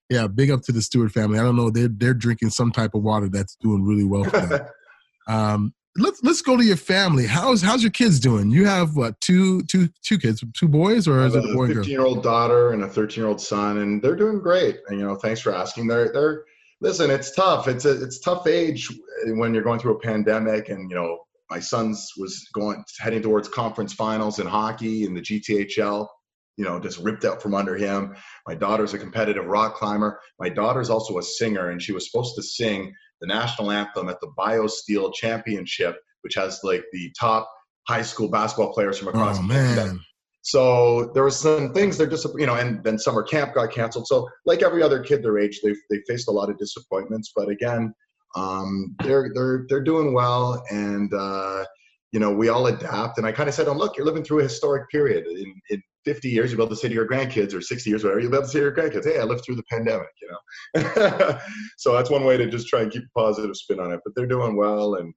[0.10, 1.40] yeah, big up to the Stewart family.
[1.40, 4.40] I don't know, they're they're drinking some type of water that's doing really well for
[4.40, 4.68] them.
[5.28, 7.26] Um, let's let's go to your family.
[7.26, 8.50] How's how's your kids doing?
[8.50, 11.90] You have what two two two kids, two boys, or is it a boy 15
[11.90, 14.80] year old daughter and a 13 year old son, and they're doing great.
[14.88, 15.88] And you know, thanks for asking.
[15.88, 16.44] They're they're
[16.82, 17.12] listen.
[17.12, 17.68] It's tough.
[17.68, 18.90] It's a it's tough age
[19.26, 21.20] when you're going through a pandemic, and you know,
[21.50, 26.08] my son's was going heading towards conference finals in hockey in the GTHL.
[26.56, 28.16] You know, just ripped out from under him.
[28.48, 30.20] My daughter's a competitive rock climber.
[30.40, 32.94] My daughter's also a singer, and she was supposed to sing
[33.24, 37.50] the national anthem at the BioSteel Championship, which has like the top
[37.88, 39.40] high school basketball players from across.
[39.40, 40.00] Oh man.
[40.42, 44.08] So there were some things they're just you know, and then summer camp got canceled.
[44.08, 47.32] So like every other kid their age, they they faced a lot of disappointments.
[47.34, 47.94] But again,
[48.36, 51.64] um, they're they're they're doing well, and uh,
[52.12, 53.18] you know we all adapt.
[53.18, 55.26] And I kind of said, "Oh, look, you're living through a historic period.
[55.28, 58.04] In, in 50 years, you'll be able to say to your grandkids, or 60 years,
[58.04, 60.10] whatever, you'll be able to say to your grandkids, hey, I lived through the pandemic,
[60.22, 61.40] you know?
[61.78, 64.00] so that's one way to just try and keep a positive spin on it.
[64.04, 64.96] But they're doing well.
[64.96, 65.14] And,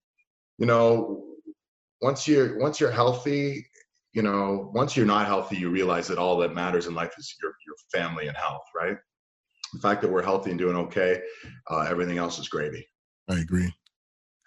[0.59, 1.25] you know,
[2.01, 3.67] once you're, once you're healthy,
[4.13, 7.35] you know, once you're not healthy, you realize that all that matters in life is
[7.43, 8.97] your, your family and health, right?
[9.75, 11.21] The fact that we're healthy and doing okay,
[11.71, 12.87] uh, everything else is gravy.
[13.29, 13.73] I agree.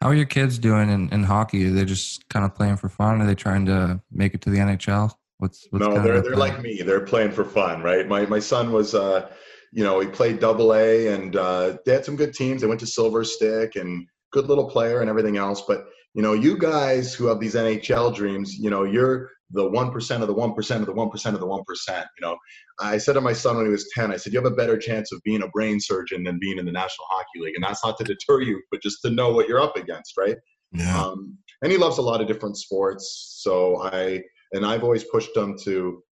[0.01, 1.67] How are your kids doing in, in hockey?
[1.67, 3.21] Are they just kind of playing for fun?
[3.21, 5.13] Are they trying to make it to the NHL?
[5.39, 6.81] What's, what's no, they're they're like me.
[6.81, 8.07] They're playing for fun, right?
[8.07, 9.31] My my son was, uh,
[9.71, 12.61] you know, he played Double A, and uh, they had some good teams.
[12.61, 15.63] They went to Silver Stick, and good little player, and everything else.
[15.65, 19.91] But you know, you guys who have these NHL dreams, you know, you're the one
[19.91, 22.05] percent of the one percent of the one percent of the one percent.
[22.19, 22.37] You know,
[22.81, 24.77] I said to my son when he was ten, I said, you have a better
[24.77, 27.85] chance of being a brain surgeon than being in the National Hockey League, and that's
[27.85, 30.35] not to deter you, but just to know what you're up against, right?
[30.73, 31.01] Yeah.
[31.01, 34.21] Um, and he loves a lot of different sports, so I
[34.51, 36.03] and I've always pushed them to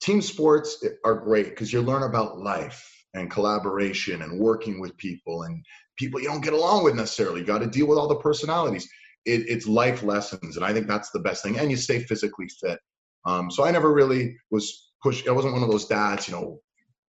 [0.00, 2.82] team sports are great because you learn about life
[3.14, 5.64] and collaboration and working with people and
[5.98, 7.40] people you don't get along with necessarily.
[7.40, 8.88] You got to deal with all the personalities.
[9.24, 11.58] It, it's life lessons, and I think that's the best thing.
[11.58, 12.78] And you stay physically fit.
[13.24, 15.26] Um, so I never really was pushed.
[15.26, 16.60] I wasn't one of those dads, you know,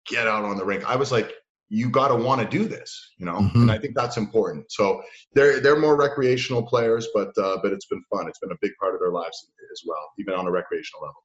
[0.07, 0.89] get out on the rink.
[0.89, 1.31] I was like,
[1.69, 3.61] you got to want to do this, you know, mm-hmm.
[3.61, 4.71] and I think that's important.
[4.71, 5.01] So
[5.33, 8.27] they're they're more recreational players, but uh, but it's been fun.
[8.27, 11.23] It's been a big part of their lives as well, even on a recreational level.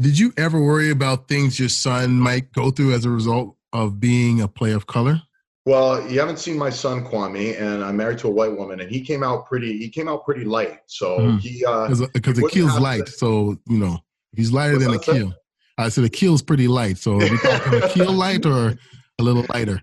[0.00, 4.00] Did you ever worry about things your son might go through as a result of
[4.00, 5.20] being a player of color?
[5.64, 8.90] Well, you haven't seen my son Kwame, and I'm married to a white woman, and
[8.90, 9.78] he came out pretty.
[9.78, 10.80] He came out pretty light.
[10.86, 11.40] So Mhm.
[11.40, 13.98] he uh, Because wouldn't Akil's light, to- so you know
[14.32, 15.32] he's lighter than Akil.
[15.78, 18.76] I said Akil's pretty light, so we talking Akil light or
[19.18, 19.82] a little lighter?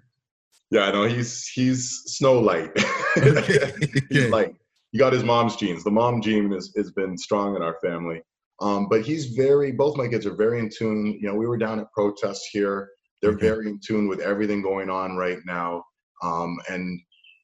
[0.72, 2.72] yeah, I know he's he's snow light.
[3.18, 3.74] Okay.
[4.10, 4.54] he's light.
[4.92, 5.84] He got his mom's genes.
[5.84, 8.22] The mom gene has, has been strong in our family.
[8.62, 9.72] Um, but he's very.
[9.72, 11.18] Both my kids are very in tune.
[11.20, 12.90] You know, we were down at protests here.
[13.22, 13.48] They're Okay.
[13.48, 15.84] very in tune with everything going on right now.
[16.24, 17.00] Um, and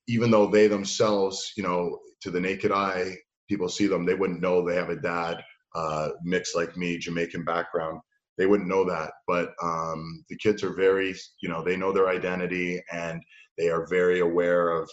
[0.07, 3.15] even though they themselves, you know, to the naked eye,
[3.49, 7.43] people see them, they wouldn't know they have a dad uh, mixed like me, Jamaican
[7.43, 7.99] background.
[8.37, 9.11] They wouldn't know that.
[9.27, 13.21] But um, the kids are very, you know, they know their identity and
[13.57, 14.89] they are very aware of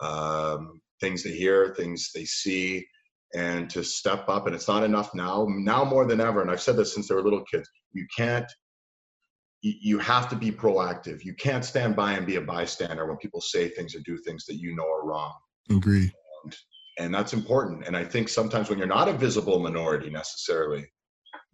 [0.00, 2.86] um, things they hear, things they see,
[3.34, 4.46] and to step up.
[4.46, 5.46] And it's not enough now.
[5.48, 7.68] Now more than ever, and I've said this since they were little kids.
[7.92, 8.50] You can't.
[9.62, 11.24] You you have to be proactive.
[11.24, 14.46] You can't stand by and be a bystander when people say things or do things
[14.46, 15.34] that you know are wrong.
[15.70, 16.10] Agree.
[16.98, 17.86] And that's important.
[17.86, 20.86] And I think sometimes when you're not a visible minority necessarily,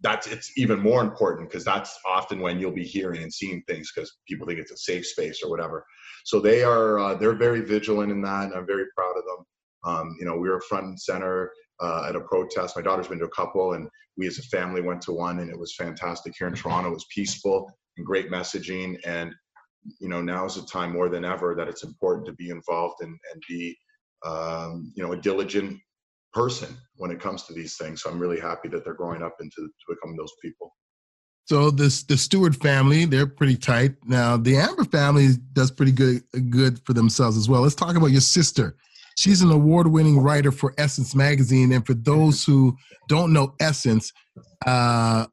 [0.01, 3.91] that's it's even more important because that's often when you'll be hearing and seeing things
[3.93, 5.85] because people think it's a safe space or whatever.
[6.25, 9.45] So they are uh, they're very vigilant in that, and I'm very proud of them.
[9.85, 12.75] Um, you know, we were front and center uh, at a protest.
[12.75, 13.87] My daughter's been to a couple, and
[14.17, 16.89] we as a family went to one, and it was fantastic here in Toronto.
[16.89, 19.33] It was peaceful and great messaging, and
[19.99, 23.01] you know, now is the time more than ever that it's important to be involved
[23.01, 23.75] and and be
[24.25, 25.79] um, you know a diligent
[26.37, 28.01] person when it comes to these things.
[28.01, 30.75] So I'm really happy that they're growing up into to become those people.
[31.45, 33.95] So this the Stewart family, they're pretty tight.
[34.05, 37.61] Now the Amber family does pretty good good for themselves as well.
[37.61, 38.75] Let's talk about your sister.
[39.17, 42.77] She's an award-winning writer for Essence magazine, and for those who
[43.07, 44.13] don't know Essence,
[44.67, 45.25] uh,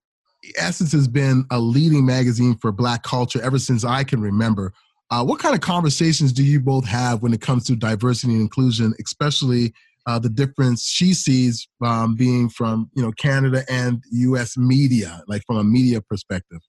[0.56, 4.72] Essence has been a leading magazine for Black culture ever since I can remember.
[5.10, 8.40] Uh, what kind of conversations do you both have when it comes to diversity and
[8.40, 9.74] inclusion, especially
[10.06, 14.56] uh, the difference she sees um, being from you know Canada and U.S.
[14.56, 16.60] media, like from a media perspective.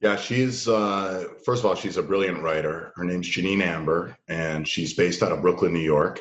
[0.00, 2.92] Yeah, she's uh, first of all, she's a brilliant writer.
[2.94, 6.20] Her name's Jeannine Amber, and she's based out of Brooklyn, New York.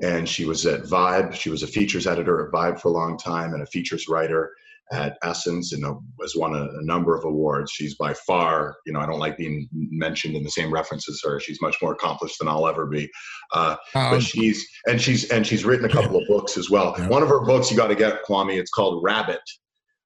[0.00, 1.34] And she was at Vibe.
[1.34, 4.52] She was a features editor at Vibe for a long time, and a features writer
[4.92, 7.70] at Essence, and uh, has won a, a number of awards.
[7.72, 11.20] She's by far, you know, I don't like being mentioned in the same reference as
[11.24, 11.38] her.
[11.40, 13.08] She's much more accomplished than I'll ever be.
[13.52, 16.94] Uh, Um, but she's and she's and she's written a couple of books as well.
[16.98, 17.08] Yeah.
[17.08, 18.58] One of her books you got to get, Kwame.
[18.58, 19.40] It's called Rabbit.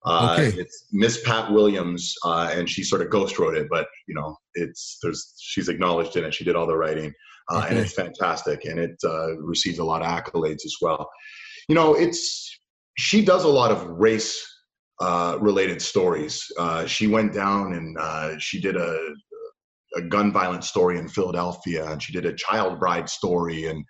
[0.05, 0.61] Uh, Okay.
[0.61, 4.37] It's Miss Pat Williams, uh, and she sort of ghost wrote it, but you know,
[4.55, 6.35] it's there's she's acknowledged in it.
[6.35, 7.12] She did all the writing,
[7.51, 11.09] uh, and it's fantastic, and it uh, received a lot of accolades as well.
[11.68, 12.59] You know, it's
[12.99, 14.45] she does a lot of race
[15.03, 16.34] uh, related stories.
[16.57, 18.96] Uh, she went down and uh, she did a
[19.96, 23.84] a gun violence story in Philadelphia, and she did a child bride story in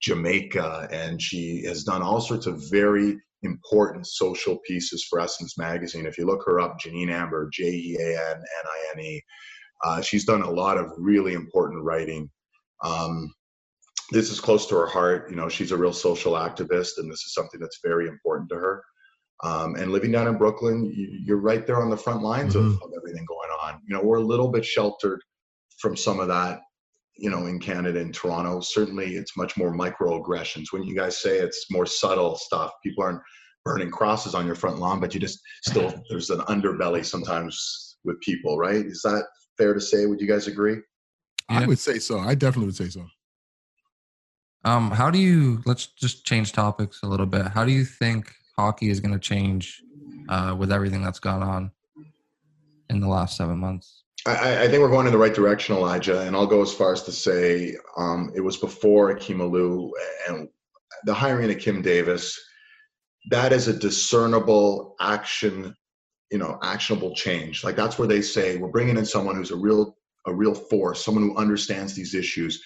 [0.00, 6.06] Jamaica, and she has done all sorts of very important social pieces for Essence Magazine.
[6.06, 9.22] If you look her up, Jeannine Amber, J E A N N I N E,
[9.84, 12.30] uh, she's done a lot of really important writing.
[12.84, 13.32] Um,
[14.12, 15.30] this is close to her heart.
[15.30, 18.56] You know, she's a real social activist, and this is something that's very important to
[18.56, 18.82] her.
[19.42, 22.64] Um, and living down in Brooklyn, you, you're right there on the front lines of,
[22.66, 23.80] of everything going on.
[23.86, 25.20] You know, we're a little bit sheltered
[25.78, 26.60] from some of that
[27.16, 31.38] you know in canada and toronto certainly it's much more microaggressions when you guys say
[31.38, 33.20] it's more subtle stuff people aren't
[33.64, 38.18] burning crosses on your front lawn but you just still there's an underbelly sometimes with
[38.20, 39.24] people right is that
[39.58, 40.78] fair to say would you guys agree
[41.50, 42.18] I would say so.
[42.18, 43.06] I definitely would say so.
[44.64, 45.62] Um, how do you?
[45.66, 47.48] Let's just change topics a little bit.
[47.48, 49.82] How do you think hockey is going to change
[50.28, 51.70] uh, with everything that's gone on
[52.90, 54.04] in the last seven months?
[54.26, 56.92] I- I, think we're going in the right direction, Elijah, and I'll go as far
[56.92, 59.90] as to say um, it was before Akim Aliu
[60.28, 60.48] and
[61.04, 62.38] the hiring of Kim Davis.
[63.30, 65.74] That is a discernible action,
[66.30, 67.64] you know, actionable change.
[67.64, 69.96] Like that's where they say we're bringing in someone who's a real,
[70.26, 72.62] a real force, someone who understands these issues.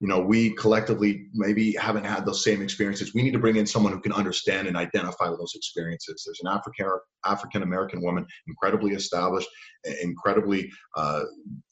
[0.00, 3.14] You know, we collectively maybe haven't had those same experiences.
[3.14, 6.22] We need to bring in someone who can understand and identify with those experiences.
[6.24, 6.86] There's an African
[7.26, 9.48] African American woman, incredibly established,
[10.02, 11.24] incredibly uh,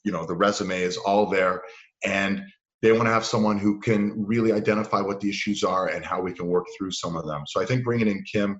[0.03, 1.61] you know the resume is all there
[2.05, 2.41] and
[2.81, 6.21] they want to have someone who can really identify what the issues are and how
[6.21, 8.59] we can work through some of them so i think bringing in kim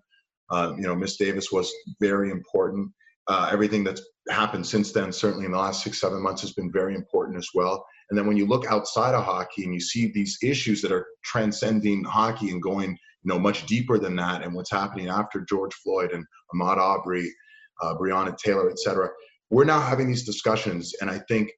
[0.52, 2.90] uh, you know miss davis was very important
[3.28, 6.72] uh, everything that's happened since then certainly in the last six seven months has been
[6.72, 7.86] very important as well.
[8.10, 11.06] And then when you look outside of hockey and you see these issues that are
[11.24, 15.74] transcending hockey and going you know much deeper than that and what's happening after george
[15.74, 16.24] floyd and
[16.54, 17.30] ahmaud arbery
[17.82, 19.10] uh, breonna taylor et cetera
[19.50, 20.94] we're now having these discussions.
[21.02, 21.52] And i think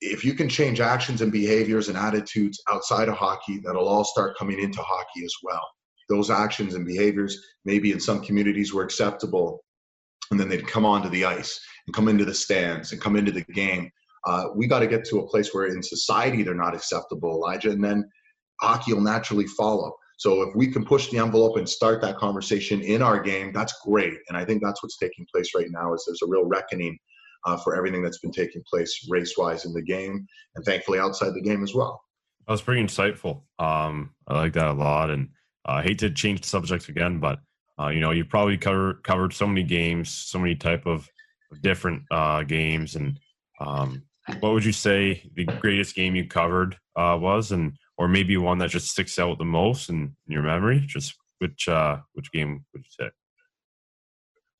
[0.00, 4.38] if you can change actions and behaviors and attitudes outside of hockey, that'll all start
[4.38, 5.66] coming into hockey as well.
[6.08, 9.64] Those actions and behaviors, maybe in some communities, were acceptable,
[10.30, 13.32] and then they'd come onto the ice and come into the stands and come into
[13.32, 13.90] the game.
[14.26, 17.70] Uh, we got to get to a place where in society they're not acceptable, Elijah,
[17.70, 18.06] and then
[18.60, 19.96] hockey will naturally follow.
[20.18, 23.72] So if we can push the envelope and start that conversation in our game, that's
[23.86, 24.18] great.
[24.28, 25.94] And I think that's what's taking place right now.
[25.94, 26.98] Is there's a real reckoning
[27.46, 30.26] uh, for everything that's been taking place race-wise in the game,
[30.56, 32.02] and thankfully outside the game as well.
[32.46, 33.42] That was pretty insightful.
[33.58, 35.28] Um, I like that a lot, and
[35.66, 37.38] uh, I hate to change the subject again, but
[37.80, 41.08] uh, you know, you've probably covered covered so many games, so many type of
[41.62, 43.18] different uh, games, and
[43.60, 44.02] um,
[44.40, 48.58] what would you say the greatest game you covered uh, was, and or maybe one
[48.58, 50.84] that just sticks out the most in, in your memory?
[50.86, 53.10] Just which uh, which game would you say?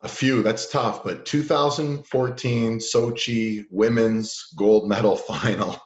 [0.03, 0.45] A few.
[0.45, 1.03] That's tough.
[1.03, 5.77] But 2014 Sochi women's gold medal final.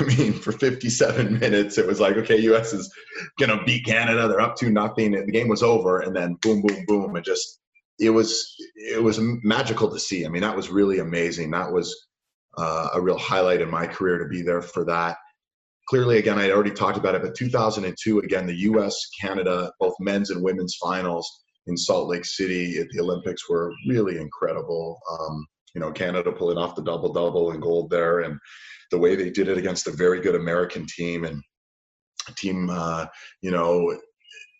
[0.00, 2.74] I mean, for 57 minutes, it was like, okay, U.S.
[2.74, 2.92] is
[3.38, 4.28] gonna beat Canada.
[4.28, 5.12] They're up to nothing.
[5.12, 7.16] The game was over, and then boom, boom, boom.
[7.16, 7.60] It just
[7.98, 10.24] it was it was magical to see.
[10.24, 11.50] I mean, that was really amazing.
[11.50, 11.94] That was
[12.56, 15.16] uh, a real highlight in my career to be there for that.
[15.88, 18.98] Clearly, again, I already talked about it, but 2002, again, the U.S.
[19.20, 21.30] Canada both men's and women's finals
[21.66, 24.98] in Salt Lake City at the Olympics were really incredible.
[25.10, 28.38] Um, you know, Canada pulling off the double double and gold there, and
[28.90, 31.42] the way they did it against a very good American team and
[32.36, 33.06] team, uh,
[33.42, 33.98] you know,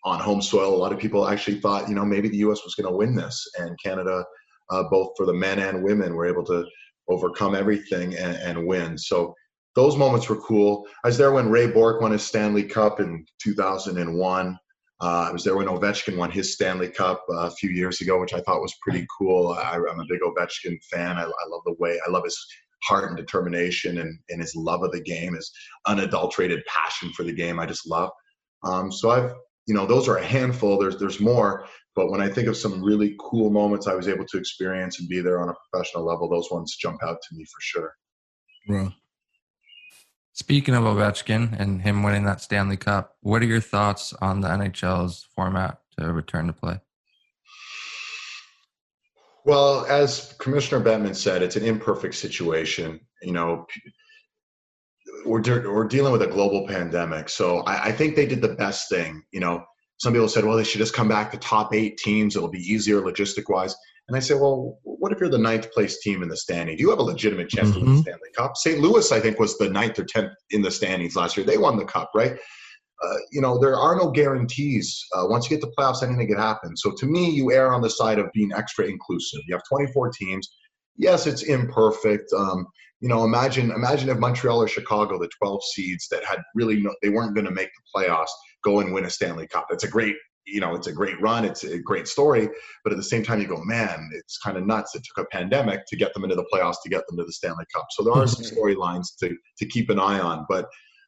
[0.05, 0.73] on home soil.
[0.73, 2.63] A lot of people actually thought, you know, maybe the U.S.
[2.63, 4.23] was going to win this, and Canada,
[4.69, 6.65] uh, both for the men and women, were able to
[7.09, 8.97] overcome everything and, and win.
[8.97, 9.33] So
[9.75, 10.87] those moments were cool.
[11.03, 14.59] I was there when Ray Bourque won his Stanley Cup in 2001.
[15.01, 18.19] Uh, I was there when Ovechkin won his Stanley Cup uh, a few years ago,
[18.19, 19.49] which I thought was pretty cool.
[19.49, 21.17] I, am a big Ovechkin fan.
[21.17, 22.37] I, I, love the way, I love his
[22.83, 25.51] heart and determination and, and his love of the game, his
[25.85, 27.59] unadulterated passion for the game.
[27.59, 28.09] I just love.
[28.63, 29.33] Um, so I've,
[29.65, 30.77] you know, those are a handful.
[30.77, 34.25] There's there's more, but when I think of some really cool moments I was able
[34.25, 37.45] to experience and be there on a professional level, those ones jump out to me
[37.45, 37.93] for sure.
[38.67, 38.93] Well,
[40.35, 44.49] Speaking of Ovechkin and him winning that Stanley Cup, what are your thoughts on the
[44.49, 46.81] NHL's format to return to play?
[49.45, 52.99] Well, as Commissioner Bettman said, it's an imperfect situation.
[53.21, 53.65] You know,
[55.25, 58.55] we're de- we're dealing with a global pandemic, so I, I think they did the
[58.55, 59.23] best thing.
[59.31, 59.63] You know,
[59.97, 62.59] some people said, well, they should just come back to top eight teams; it'll be
[62.59, 63.75] easier logistic wise.
[64.07, 66.77] And I say, well, what if you're the ninth place team in the standing?
[66.77, 67.79] Do you have a legitimate chance mm-hmm.
[67.79, 68.09] to win the mm-hmm.
[68.09, 68.55] Stanley Cup?
[68.55, 68.79] St.
[68.79, 71.45] Louis, I think, was the ninth or tenth in the standings last year.
[71.45, 72.37] They won the cup, right?
[73.03, 75.03] Uh, you know, there are no guarantees.
[75.13, 76.77] Uh, once you get to playoffs, anything can happen.
[76.77, 79.41] So to me, you err on the side of being extra inclusive.
[79.47, 80.47] You have 24 teams.
[80.97, 82.31] Yes, it's imperfect.
[82.33, 82.67] Um,
[83.01, 86.93] you know, imagine imagine if Montreal or Chicago, the 12 seeds that had really no,
[87.01, 88.31] they weren't going to make the playoffs,
[88.63, 89.67] go and win a Stanley Cup.
[89.69, 90.15] It's a great
[90.45, 92.47] you know it's a great run it's a great story
[92.83, 95.35] but at the same time you go man it's kind of nuts it took a
[95.35, 98.03] pandemic to get them into the playoffs to get them to the stanley cup so
[98.03, 100.67] there are some storylines to to keep an eye on but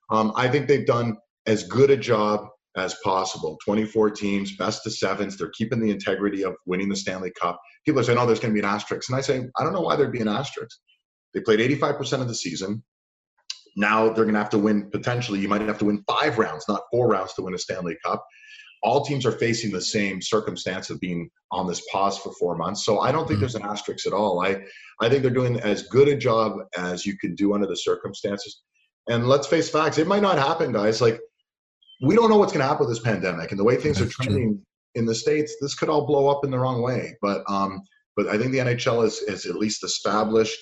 [0.10, 1.16] um, i think they've done
[1.46, 2.48] as good a job
[2.78, 7.32] as possible 24 teams best of sevens they're keeping the integrity of winning the stanley
[7.40, 9.64] cup people are saying oh there's going to be an asterisk and i say i
[9.64, 10.78] don't know why there'd be an asterisk
[11.34, 12.84] they played 85% of the season
[13.76, 16.66] now they're going to have to win potentially you might have to win five rounds
[16.70, 18.24] not four rounds to win a stanley cup
[18.84, 22.86] all teams are facing the same circumstance of being on this pause for four months.
[22.86, 23.42] So I don't think mm-hmm.
[23.42, 24.46] there's an asterisk at all.
[24.46, 24.62] I,
[25.02, 28.62] I think they're doing as good a job as you can do under the circumstances.
[29.10, 31.02] And let's face facts, it might not happen, guys.
[31.02, 31.20] Like,
[32.02, 34.12] we don't know what's going to happen with this pandemic and the way things That's
[34.12, 34.62] are trending true.
[34.96, 35.56] in the states.
[35.62, 37.16] This could all blow up in the wrong way.
[37.22, 37.82] But um,
[38.16, 40.58] but I think the NHL has, has at least established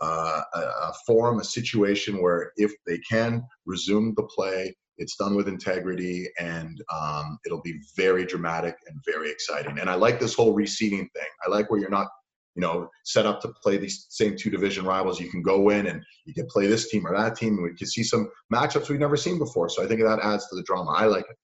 [0.00, 5.36] uh, a, a forum, a situation where if they can resume the play, it's done
[5.36, 9.78] with integrity, and um, it'll be very dramatic and very exciting.
[9.78, 11.28] And I like this whole reseeding thing.
[11.46, 12.08] I like where you're not,
[12.56, 15.20] you know, set up to play these same two division rivals.
[15.20, 17.54] You can go in and you can play this team or that team.
[17.54, 19.68] And we can see some matchups we've never seen before.
[19.68, 20.90] So I think that adds to the drama.
[20.92, 21.36] I like it.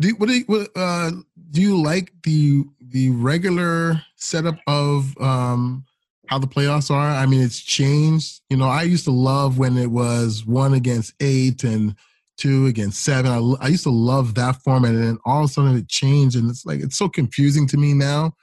[0.00, 1.10] Do what do you, what, uh,
[1.50, 5.84] do you like the the regular setup of um,
[6.28, 7.10] how the playoffs are?
[7.10, 8.42] I mean, it's changed.
[8.48, 11.96] You know, I used to love when it was one against eight and
[12.36, 13.32] two against seven.
[13.32, 16.36] I, I used to love that format, and then all of a sudden it changed,
[16.36, 18.34] and it's like it's so confusing to me now.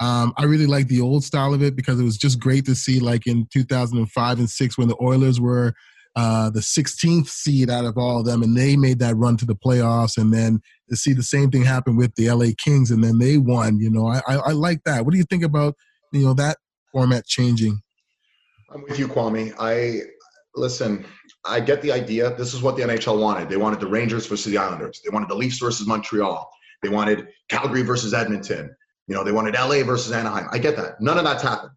[0.00, 2.74] Um, I really like the old style of it because it was just great to
[2.74, 5.74] see, like in 2005 and six, when the Oilers were
[6.16, 9.44] uh, the 16th seed out of all of them, and they made that run to
[9.44, 13.02] the playoffs, and then to see the same thing happen with the LA Kings, and
[13.02, 13.78] then they won.
[13.78, 15.04] You know, I, I, I like that.
[15.04, 15.74] What do you think about
[16.12, 16.58] you know that
[16.92, 17.80] format changing?
[18.72, 19.54] I'm with you, Kwame.
[19.58, 20.00] I
[20.56, 21.04] listen,
[21.44, 22.34] I get the idea.
[22.36, 23.48] This is what the NHL wanted.
[23.48, 25.00] They wanted the Rangers versus the Islanders.
[25.04, 26.48] They wanted the Leafs versus Montreal.
[26.82, 28.74] They wanted Calgary versus Edmonton.
[29.06, 30.48] You know, they wanted LA versus Anaheim.
[30.50, 31.00] I get that.
[31.00, 31.72] None of that's happened.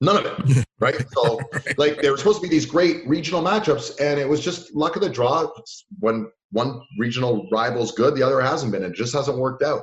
[0.00, 0.64] None of it.
[0.80, 0.96] Right.
[1.12, 1.40] So,
[1.78, 4.96] like, there were supposed to be these great regional matchups, and it was just luck
[4.96, 5.48] of the draw.
[6.00, 8.82] When one regional rival's good, the other hasn't been.
[8.82, 9.82] It just hasn't worked out.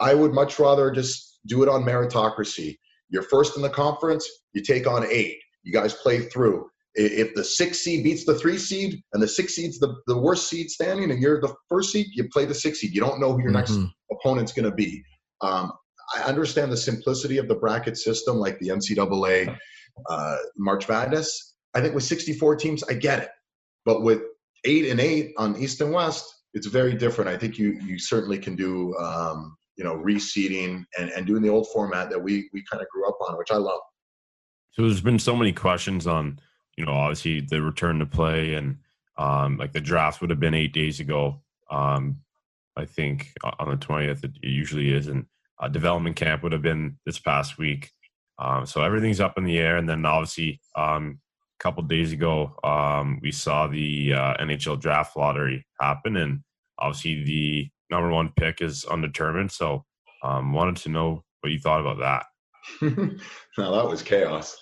[0.00, 2.78] I would much rather just do it on meritocracy.
[3.10, 5.36] You're first in the conference, you take on eight.
[5.64, 6.70] You guys play through.
[6.94, 10.48] If the six seed beats the three seed and the six seed's the, the worst
[10.48, 12.94] seed standing and you're the first seed, you play the six seed.
[12.94, 13.54] You don't know who your Mhm.
[13.54, 13.78] next
[14.10, 15.02] opponent's going to be.
[15.42, 15.72] Um,
[16.14, 19.56] I understand the simplicity of the bracket system, like the NCAA
[20.08, 21.54] uh, March Madness.
[21.74, 23.30] I think with 64 teams, I get it.
[23.84, 24.22] But with
[24.64, 26.24] eight and eight on East and West,
[26.54, 27.30] it's very different.
[27.30, 31.48] I think you you certainly can do um, you know reseeding and, and doing the
[31.48, 33.80] old format that we we kind of grew up on, which I love.
[34.72, 36.38] So there's been so many questions on,
[36.76, 38.78] you know, obviously the return to play and
[39.18, 41.42] um, like the draft would have been eight days ago.
[41.70, 42.20] Um,
[42.74, 45.08] I think on the 20th, it usually is.
[45.08, 45.26] And
[45.62, 47.90] uh, development camp would have been this past week.
[48.38, 49.76] Um, so everything's up in the air.
[49.76, 51.20] And then obviously, um,
[51.60, 56.16] a couple days ago, um, we saw the uh, NHL draft lottery happen.
[56.16, 56.40] And
[56.78, 59.52] obviously, the number one pick is undetermined.
[59.52, 59.84] So
[60.24, 62.26] um, wanted to know what you thought about that.
[63.58, 64.56] now that was chaos.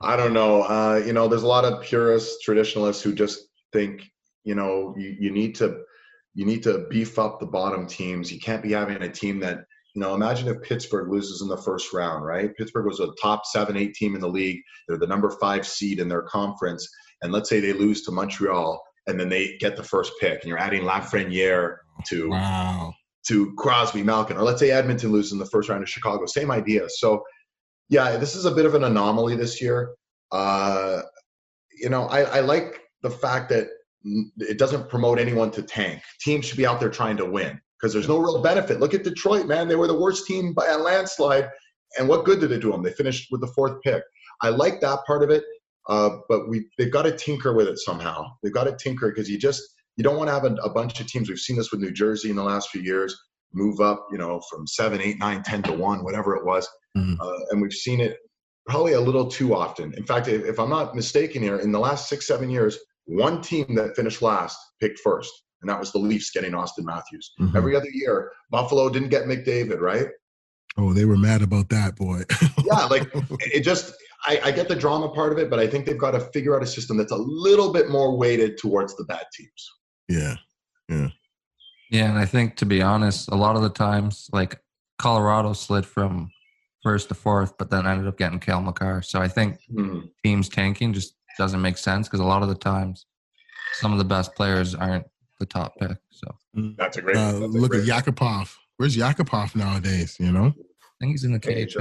[0.00, 0.62] I don't know.
[0.62, 3.40] Uh, you know, there's a lot of purists, traditionalists who just
[3.72, 4.02] think,
[4.44, 5.82] you know, you, you need to
[6.34, 8.32] you need to beef up the bottom teams.
[8.32, 11.56] You can't be having a team that, you know, imagine if Pittsburgh loses in the
[11.56, 12.54] first round, right?
[12.56, 14.60] Pittsburgh was a top seven, eight team in the league.
[14.88, 16.88] They're the number five seed in their conference.
[17.22, 20.48] And let's say they lose to Montreal and then they get the first pick and
[20.48, 21.76] you're adding Lafreniere
[22.08, 22.92] to Wow.
[23.28, 26.26] to Crosby, Malkin, or let's say Edmonton loses in the first round to Chicago.
[26.26, 26.88] Same idea.
[26.88, 27.22] So,
[27.88, 29.94] yeah, this is a bit of an anomaly this year.
[30.32, 31.02] Uh,
[31.72, 33.68] you know, I, I like the fact that
[34.38, 36.02] it doesn't promote anyone to tank.
[36.20, 38.80] Teams should be out there trying to win because there's no real benefit.
[38.80, 39.68] Look at Detroit, man.
[39.68, 41.50] They were the worst team by a landslide.
[41.98, 42.82] And what good did it do them?
[42.82, 44.02] They finished with the fourth pick.
[44.42, 45.44] I like that part of it,
[45.88, 48.32] uh, but we they've got to tinker with it somehow.
[48.42, 49.62] They've got to tinker because you just
[49.96, 51.28] you don't want to have a, a bunch of teams.
[51.28, 53.16] We've seen this with New Jersey in the last few years
[53.52, 57.16] move up, you know, from seven, eight, nine, ten to one, whatever it was, Mhm.
[57.20, 58.16] uh, and we've seen it
[58.66, 59.94] probably a little too often.
[59.94, 63.40] In fact, if, if I'm not mistaken here, in the last six, seven years, one
[63.40, 65.30] team that finished last picked first,
[65.64, 67.32] and that was the Leafs getting Auston Matthews.
[67.40, 67.56] Mhm.
[67.56, 70.08] Every other year, Buffalo didn't get McDavid, right?
[70.76, 72.22] Oh, they were mad about that, boy.
[72.66, 73.10] Yeah, like
[73.40, 73.94] it just.
[74.26, 76.56] I, I get the drama part of it, but I think they've got to figure
[76.56, 79.70] out a system that's a little bit more weighted towards the bad teams.
[80.08, 80.36] Yeah.
[80.88, 81.08] Yeah.
[81.90, 84.58] Yeah, and I think to be honest, a lot of the times, like
[84.98, 86.30] Colorado slid from
[86.82, 89.02] first to fourth, but then ended up getting Cale Makar.
[89.02, 90.08] So I think Mhm.
[90.24, 93.04] teams tanking just doesn't make sense because a lot of the times,
[93.74, 95.04] some of the best players aren't
[95.40, 95.96] the top pick.
[96.10, 97.16] So That's a great.
[97.16, 98.50] Uh, that's a look great- at Yakupov.
[98.76, 100.16] Where's Yakupov nowadays?
[100.18, 100.46] You know?
[100.46, 101.76] I think he's in the KHL.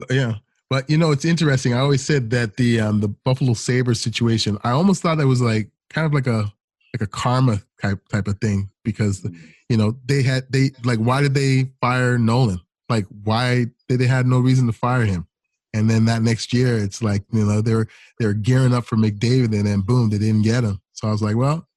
[0.00, 0.10] KHL.
[0.10, 0.34] Yeah.
[0.70, 1.74] But you know, it's interesting.
[1.74, 5.40] I always said that the um, the Buffalo Sabres situation, I almost thought it was
[5.42, 6.52] like kind of like a
[6.94, 9.26] like a karma type type of thing because
[9.68, 12.60] you know they had they like why did they fire Nolan?
[12.88, 15.26] Like why did they had no reason to fire him?
[15.74, 17.86] And then that next year, it's like you know they're
[18.18, 20.80] they're gearing up for McDavid, and then boom, they didn't get him.
[20.92, 21.68] So I was like, well,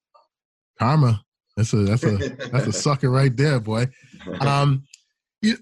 [0.78, 1.22] karma.
[1.56, 2.16] That's a that's a
[2.52, 3.86] that's a sucker right there, boy.
[4.40, 4.84] Um,
[5.42, 5.56] you,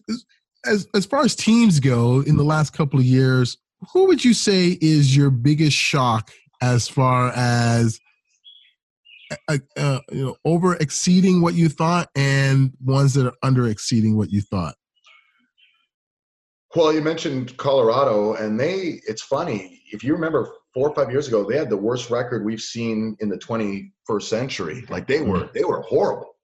[0.67, 3.57] as as far as teams go, in the last couple of years,
[3.93, 6.31] who would you say is your biggest shock
[6.63, 8.01] as far as
[9.49, 14.17] uh, uh, you know over exceeding what you thought, and ones that are under exceeding
[14.17, 14.75] what you thought?
[16.75, 19.81] Well, you mentioned Colorado, and they, it's funny.
[19.93, 23.17] If you remember four or five years ago, they had the worst record we've seen
[23.21, 24.85] in the 21st century.
[24.91, 26.37] Like they were, they were horrible.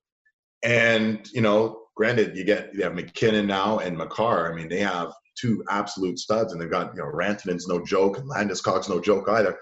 [0.65, 4.51] And, you know, granted, you get, you have MacKinnon now and Makar.
[4.51, 8.17] I mean, they have two absolute studs, and they've got, you know, Rantanen's no joke,
[8.17, 9.59] and Landeskog's no joke either.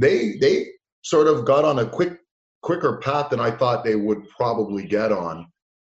[0.00, 0.68] They, they
[1.02, 2.18] sort of got on a quick,
[2.62, 5.46] quicker path than I thought they would probably get on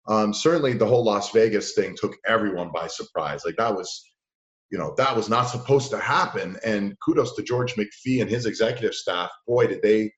[0.07, 3.43] um, certainly the whole Las Vegas thing took everyone by surprise.
[3.45, 4.03] Like that was,
[4.71, 6.57] you know, that was not supposed to happen.
[6.63, 9.29] And kudos to George McPhee and his executive staff.
[9.47, 10.11] Boy, did they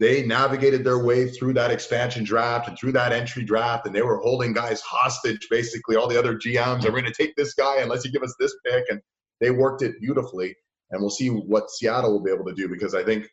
[0.00, 4.02] they navigated their way through that expansion draft and through that entry draft, and they
[4.02, 5.46] were holding guys hostage.
[5.50, 8.34] Basically, all the other GMs are going to take this guy unless you give us
[8.40, 9.00] this pick, and
[9.40, 10.56] they worked it beautifully.
[10.90, 13.26] And we'll see what Seattle will be able to do because I think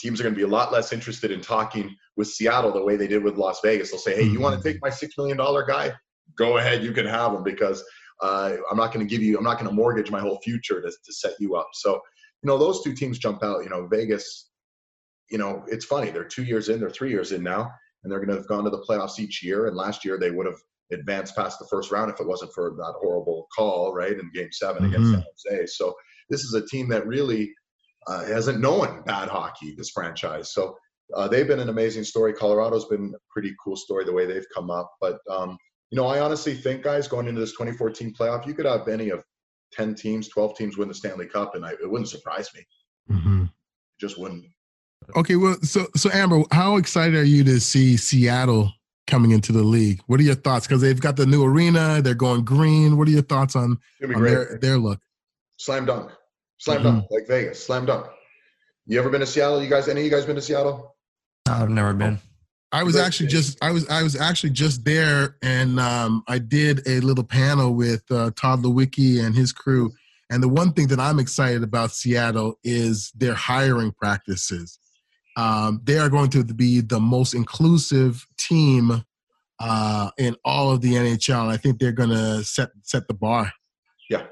[0.00, 2.96] teams are going to be a lot less interested in talking with Seattle the way
[2.96, 3.90] they did with Las Vegas.
[3.90, 4.74] They'll say, "Hey, you want to mm-hmm.
[4.76, 5.92] take my six million dollar guy?
[6.36, 7.84] Go ahead, you can have him because
[8.22, 10.80] uh, I'm not going to give you, I'm not going to mortgage my whole future
[10.80, 11.94] to, to set you up." So,
[12.42, 13.62] you know, those two teams jump out.
[13.62, 14.50] You know, Vegas,
[15.30, 16.10] you know, it's funny.
[16.10, 17.70] They're two years in, they're three years in now,
[18.02, 19.66] and they're going to have gone to the playoffs each year.
[19.66, 20.58] And last year they would have
[20.92, 24.52] advanced past the first round if it wasn't for that horrible call, right, in Game
[24.52, 25.14] 7 against Mhm.
[25.14, 25.24] San
[25.56, 25.66] Jose.
[25.66, 25.94] So
[26.30, 27.52] this is a team that really
[28.06, 29.74] uh, hasn't known bad hockey.
[29.76, 30.76] This franchise, so
[31.14, 32.32] uh, they've been an amazing story.
[32.32, 34.92] Colorado's been a pretty cool story the way they've come up.
[35.00, 35.58] But um,
[35.90, 39.10] you know, I honestly think, guys, going into this 2014 playoff, you could have any
[39.10, 39.22] of
[39.72, 42.66] 10 teams, 12 teams win the Stanley Cup, and I, it wouldn't surprise me.
[43.10, 43.44] Mhm.
[43.44, 43.50] It
[44.00, 44.44] just wouldn't.
[45.14, 48.72] Okay, well, so so Amber, how excited are you to see Seattle
[49.06, 50.00] coming into the league?
[50.06, 50.66] What are your thoughts?
[50.66, 52.96] Because they've got the new arena, they're going green.
[52.96, 55.00] What are your thoughts on, It's on their their look?
[55.58, 56.10] Slam dunk.
[56.58, 56.84] Slam Mhm.
[56.84, 57.64] dunk, like Vegas.
[57.64, 58.06] Slam dunk.
[58.86, 59.62] You ever been to Seattle?
[59.62, 60.96] You guys, any of you guys been to Seattle?
[61.48, 62.18] I've never been.
[62.72, 66.38] I was Great actually just I was I was actually just there, and um, I
[66.38, 69.92] did a little panel with uh, Todd Lewicki and his crew.
[70.28, 74.78] And the one thing that I'm excited about Seattle is their hiring practices.
[75.36, 79.04] Um, they are going to be the most inclusive team
[79.60, 81.42] uh, in all of the NHL.
[81.42, 83.52] And I think they're going to set set the bar.
[84.10, 84.26] Yeah,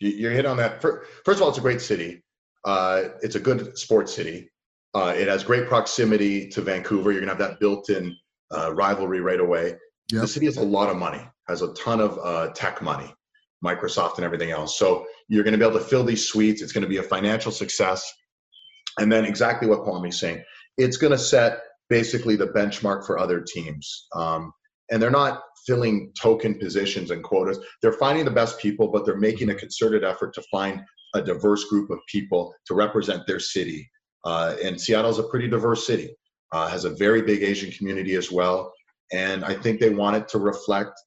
[0.00, 0.80] you, you're hit on that.
[0.80, 2.22] First of all, it's a great city.
[2.64, 4.50] Uh, it's a good sports city.
[4.94, 7.12] Uh, it has great proximity to Vancouver.
[7.12, 8.16] You're gonna have that built-in
[8.56, 9.76] uh, rivalry right away.
[10.12, 10.22] Yep.
[10.22, 13.12] The city has a lot of money, has a ton of uh, tech money,
[13.64, 14.78] Microsoft and everything else.
[14.78, 16.62] So you're gonna be able to fill these suites.
[16.62, 18.10] It's gonna be a financial success.
[18.98, 20.42] And then exactly what Kwame's saying,
[20.78, 21.60] it's gonna set
[21.90, 24.06] basically the benchmark for other teams.
[24.14, 24.52] Um,
[24.90, 27.58] and they're not filling token positions and quotas.
[27.82, 30.80] They're finding the best people, but they're making a concerted effort to find
[31.14, 33.88] a diverse group of people to represent their city.
[34.26, 36.10] Uh, and Seattle's a pretty diverse city,
[36.50, 38.72] uh, has a very big Asian community as well.
[39.12, 41.00] And I think they want it to reflect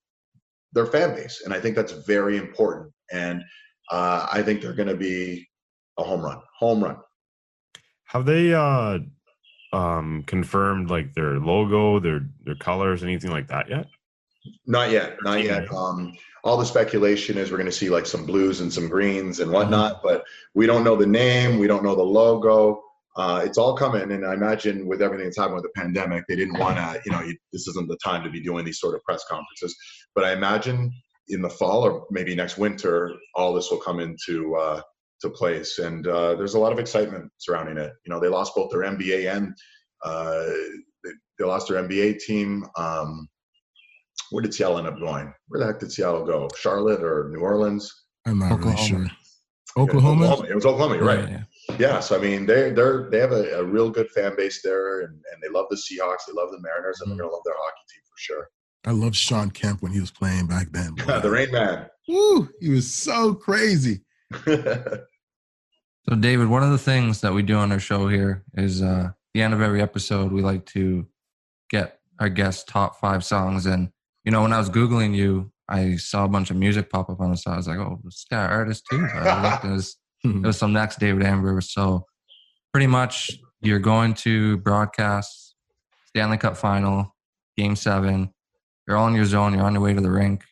[0.71, 1.41] their fan base.
[1.43, 2.93] And I think that's very important.
[3.11, 3.43] And
[3.91, 5.49] uh, I think they're going to be
[5.97, 6.97] a home run, home run.
[8.05, 8.99] Have they uh
[9.71, 13.85] um confirmed like their logo, their their colors, anything like that yet?
[14.65, 15.71] Not yet, not yet.
[15.71, 16.13] Um,
[16.43, 19.51] all the speculation is we're going to see like some blues and some greens and
[19.51, 20.23] whatnot, but
[20.55, 22.81] we don't know the name, we don't know the logo.
[23.15, 26.35] Uh, it's all coming, and I imagine with everything that's happened with the pandemic, they
[26.35, 28.95] didn't want to, you know, you, this isn't the time to be doing these sort
[28.95, 29.75] of press conferences.
[30.15, 30.91] But I imagine
[31.27, 34.81] in the fall or maybe next winter, all this will come into uh,
[35.21, 37.91] to place, and uh, there's a lot of excitement surrounding it.
[38.05, 39.53] You know, they lost both their NBA and
[40.03, 40.45] uh,
[41.03, 42.65] they, they lost their NBA team.
[42.77, 43.27] Um,
[44.31, 45.33] where did Seattle end up going?
[45.47, 46.47] Where the heck did Seattle go?
[46.57, 48.05] Charlotte or New Orleans?
[48.25, 48.87] I'm not really Oklahoma.
[48.87, 49.07] sure.
[49.77, 50.45] Oklahoma.
[50.49, 50.95] It was Oklahoma.
[50.95, 51.19] You're right.
[51.19, 51.43] Yeah, yeah.
[51.77, 51.99] Yeah.
[51.99, 55.13] So I mean, they they're they have a, a real good fan base there, and,
[55.13, 56.25] and they love the Seahawks.
[56.27, 58.49] They love the Mariners, and they're gonna love their hockey team for sure.
[58.85, 60.95] I love Shawn Kemp when he was playing back then.
[60.95, 61.19] boy.
[61.21, 61.87] the Rain Man.
[62.07, 64.01] Woo, he was so crazy.
[66.09, 69.09] So, David, one of the things that we do on our show here is uh,
[69.09, 71.05] at the end of every episode, we like to
[71.69, 73.67] get our guests' top five songs.
[73.67, 73.89] And,
[74.23, 77.19] you know, when I was Googling you, I saw a bunch of music pop up
[77.19, 77.53] on the side.
[77.53, 79.07] I was like, oh, this guy artist too.
[79.13, 81.61] I looked, and it, was, it was some next David Amber.
[81.61, 82.05] So,
[82.73, 83.31] pretty much,
[83.61, 85.55] you're going to broadcast
[86.07, 87.15] Stanley Cup final,
[87.57, 88.33] game seven.
[88.87, 89.53] You're all in your zone.
[89.53, 90.43] You're on your way to the rink.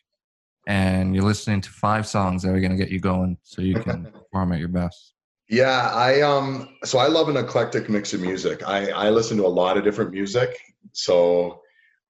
[0.66, 3.80] And you're listening to five songs that are going to get you going so you
[3.80, 5.14] can perform at your best.
[5.48, 8.62] Yeah, I um so I love an eclectic mix of music.
[8.68, 10.58] I I listen to a lot of different music,
[10.92, 11.62] so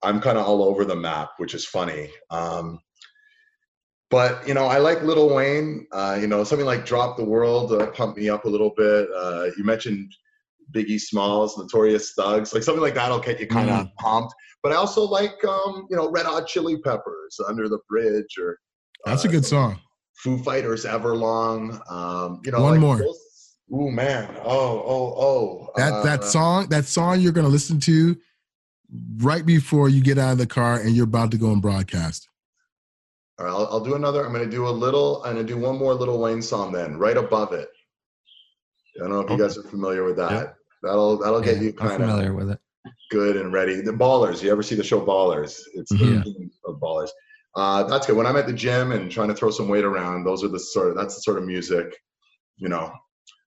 [0.02, 2.10] I'm kind of all over the map, which is funny.
[2.30, 2.80] Um
[4.10, 5.86] but you know, I like Little Wayne.
[5.92, 9.08] Uh, you know, something like "Drop the World" uh, pumped me up a little bit.
[9.14, 10.12] Uh, you mentioned
[10.72, 14.34] Biggie Smalls, Notorious Thugs, like something like that'll get you kind of pumped.
[14.62, 18.58] But I also like um, you know Red Hot Chili Peppers, "Under the Bridge," or
[19.04, 19.78] That's a uh, good song.
[20.16, 21.80] Foo Fighters, Everlong.
[21.90, 22.98] Um, you know, One like more.
[22.98, 23.24] those-
[23.70, 24.34] Ooh man!
[24.44, 25.68] Oh oh oh!
[25.76, 28.16] That that Uh, song, that song you're gonna listen to
[29.18, 32.28] right before you get out of the car and you're about to go and broadcast.
[33.38, 34.24] All right, I'll, I'll do another.
[34.24, 35.22] I'm gonna do a little.
[35.24, 37.68] I'm gonna do one more Little Wayne song then, right above it.
[38.96, 40.30] I don't know if you guys are familiar with that.
[40.32, 40.46] Yeah.
[40.82, 42.58] That'll that'll get Yeah, you kind of familiar with it.
[43.10, 43.80] good and ready.
[43.80, 44.42] The Ballers.
[44.42, 45.60] You ever see the show Ballers?
[45.74, 46.24] It's the Mhm.
[46.24, 47.10] theme of Ballers.
[47.54, 48.16] Uh, that's good.
[48.16, 50.58] When I'm at the gym and trying to throw some weight around, those are the
[50.58, 51.96] sort of that's the sort of music,
[52.56, 52.92] you know.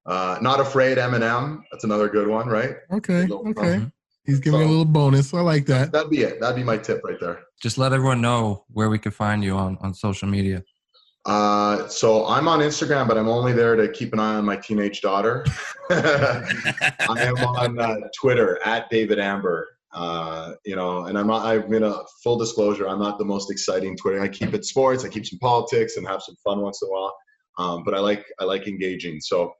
[0.05, 1.61] Uh, Not afraid, Eminem.
[1.71, 2.75] That's another good one, right?
[2.91, 3.85] Okay, okay.
[4.25, 5.33] He's giving me a little bonus.
[5.33, 5.91] I like that.
[5.91, 6.39] That'd be it.
[6.39, 7.39] That'd be my tip right there.
[7.61, 10.63] Just let everyone know where we can find you on, on social media.
[11.25, 14.57] Uh, so I'm on Instagram, but I'm only there to keep an eye on my
[14.57, 15.45] teenage daughter.
[15.89, 19.67] I am on uh, Twitter at David Amber.
[19.93, 21.45] Uh, you know, and I'm not.
[21.45, 22.87] I'm in a full disclosure.
[22.87, 24.21] I'm not the most exciting Twitter.
[24.21, 25.03] I keep it sports.
[25.03, 27.15] I keep some politics and have some fun once in a while.
[27.57, 29.19] Um, but I like I like engaging.
[29.19, 29.53] So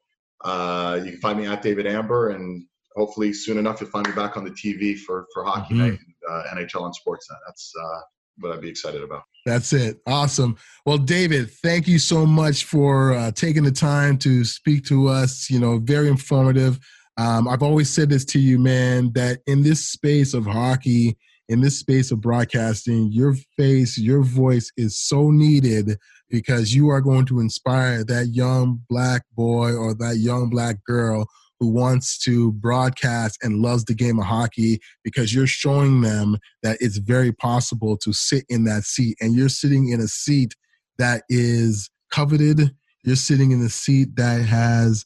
[0.46, 2.66] uh, you can find me at David Amber, and
[2.96, 5.78] hopefully soon enough you'll find me back on the TV for for hockey Mhm.
[5.78, 6.00] night,
[6.30, 7.38] uh, NHL on Sportsnet.
[7.48, 8.00] That's uh,
[8.40, 9.24] what I'd be excited about.
[9.46, 10.00] That's it.
[10.08, 10.56] Awesome.
[10.86, 15.50] Well, David, thank you so much for uh, taking the time to speak to us.
[15.50, 16.80] You know, very informative.
[17.18, 21.18] Um, I've always said this to you, man, that in this space of hockey,
[21.50, 25.98] in this space of broadcasting, your face, your voice is so needed
[26.30, 31.28] because you are going to inspire that young black boy or that young black girl
[31.62, 36.76] who wants to broadcast and loves the game of hockey because you're showing them that
[36.82, 39.16] it's very possible to sit in that seat.
[39.22, 40.56] And you're sitting in a seat
[40.98, 42.72] that is coveted.
[43.04, 45.06] You're sitting in a seat that has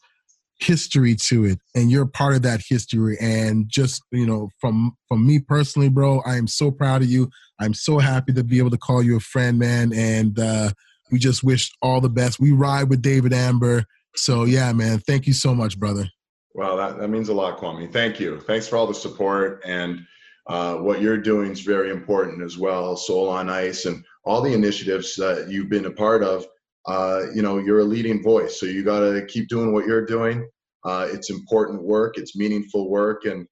[0.61, 1.60] history to it.
[1.76, 3.18] And you're part of that history.
[3.19, 7.30] And just you know from from me personally bro i am so proud of you.
[7.60, 9.91] I'm so happy to be able to call you a friend man.
[9.91, 10.69] And uh
[11.11, 12.40] we just wish all the best.
[12.40, 13.84] We ride with david amber.
[14.15, 14.99] So yeah man.
[14.99, 16.07] Thank you so much brother
[16.56, 17.91] Well, that, that means a lot, Kwame.
[17.91, 18.40] Thank you.
[18.40, 19.61] Thanks for all the support.
[19.65, 20.07] And
[20.48, 22.95] uh, what you're doing is very important as well.
[22.95, 26.48] Soul on Ice and all the initiatives that you've been a part of.
[26.86, 28.57] Uh, you know, you're a leading voice.
[28.57, 30.48] So you got to keep doing what you're doing.
[30.86, 33.26] Uh, it's important work, it's meaningful work.
[33.26, 33.48] And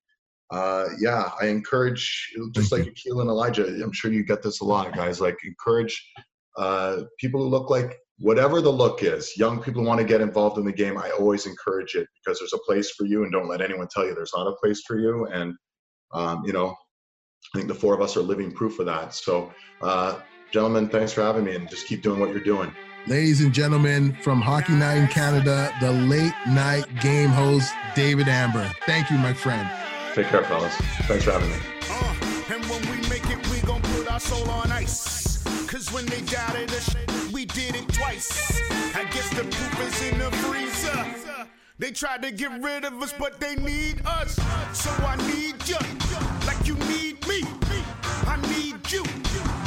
[0.51, 4.65] uh, yeah, I encourage, just like Akil and Elijah, I'm sure you get this a
[4.65, 6.09] lot, guys, like encourage
[6.57, 10.57] uh, people who look like whatever the look is, young people want to get involved
[10.57, 10.97] in the game.
[10.97, 14.05] I always encourage it because there's a place for you, and don't let anyone tell
[14.05, 15.25] you there's not a place for you.
[15.27, 15.53] And
[16.13, 16.69] um, you know,
[17.53, 19.13] I think the four of us are living proof of that.
[19.13, 19.51] So,
[19.81, 20.19] uh,
[20.51, 22.73] gentlemen, thanks for having me, and just keep doing what you're doing.
[23.07, 28.71] Ladies and gentlemen, from Hockey Night in Canada, the late night game host, David Amber.
[28.85, 29.69] Thank you, my friend.
[30.15, 30.73] Take care, fellas.
[31.07, 31.57] Thanks for having me.
[31.89, 35.43] Uh, and when we make it, we gon' put our soul on ice.
[35.67, 36.95] Cause when they doubted us,
[37.43, 38.61] we did it twice.
[38.95, 41.45] I guess the proof is in the freezer.
[41.77, 44.35] They tried to get rid of us, but they need us.
[44.71, 45.75] So I need you,
[46.47, 47.43] like you need me.
[48.27, 49.03] I need you,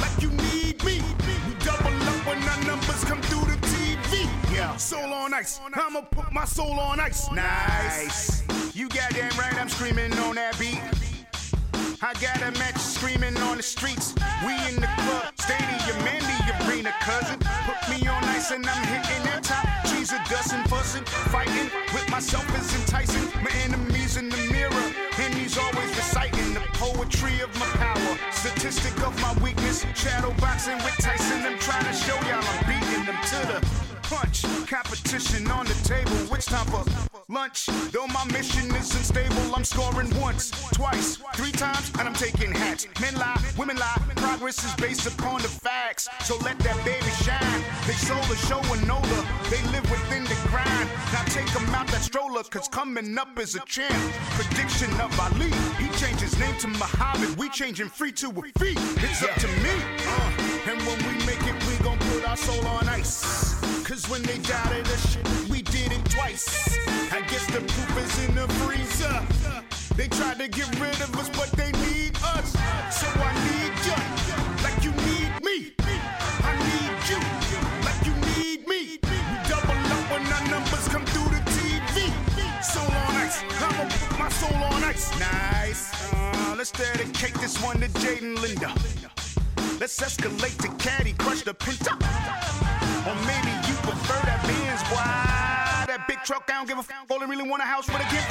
[0.01, 1.03] like you need me.
[1.47, 4.27] We double up when our numbers come through the TV.
[4.55, 5.61] Yeah, soul on ice.
[5.74, 7.31] I'ma put my soul on ice.
[7.31, 8.43] Nice.
[8.74, 11.05] You goddamn right, I'm screaming on that beat.
[12.02, 14.14] I got a match screaming on the streets.
[14.44, 17.39] We in the club, stadium, and the arena, cousin.
[17.64, 19.64] Put me on ice and I'm hitting that top.
[19.86, 23.24] Cheese a dustin', fussing, fighting with myself is enticing.
[23.43, 24.86] My enemies in the mirror,
[25.18, 28.18] and he's always reciting the poetry of my power.
[28.31, 31.47] Statistic of my weakness, shadow boxing with Tyson.
[31.47, 34.44] I'm trying to show y'all I'm beating them to the punch.
[34.68, 36.85] Competition on the table, which time for
[37.28, 37.66] lunch?
[37.93, 42.86] Though my mission isn't stable, I'm scoring once, twice, three times, and I'm taking hats.
[43.01, 46.09] Men lie, women lie, progress is based upon the facts.
[46.24, 47.65] So let that baby shine.
[47.86, 50.89] They sold the show and older, they live within the grind.
[51.12, 53.94] Now take them out that stroller, cause coming up is a champ.
[54.39, 57.36] Prediction of Ali, he changed his name to Muhammad.
[57.39, 58.77] We changing free to a fee.
[58.77, 59.74] It's up to me.
[60.07, 63.55] Uh, and when we make it, we gon' put our soul on ice.
[63.85, 65.16] Cause when they doubted us,
[65.48, 65.55] we did it
[66.16, 66.78] twice.
[67.12, 69.16] I guess the proof is in the freezer.
[69.94, 72.52] They tried to get rid of us, but they need us.
[72.98, 73.98] So I need you,
[74.64, 75.56] like you need me.
[76.51, 77.20] I need you,
[77.86, 78.98] like you need me.
[79.10, 79.18] We
[79.48, 81.97] double up when our numbers come through the TV.
[82.62, 85.06] Soul on ice, I'ma put my soul on ice.
[85.18, 86.12] Nice.
[86.12, 88.72] Uh, let's dedicate this one to Jaden Linda.
[89.80, 91.93] Let's escalate to Caddy, crush the pinta.
[93.09, 95.26] Or maybe you prefer that Benz, boy.
[95.97, 96.93] That big truck, I don't give a f.
[97.09, 98.28] Only really want a house with a gift.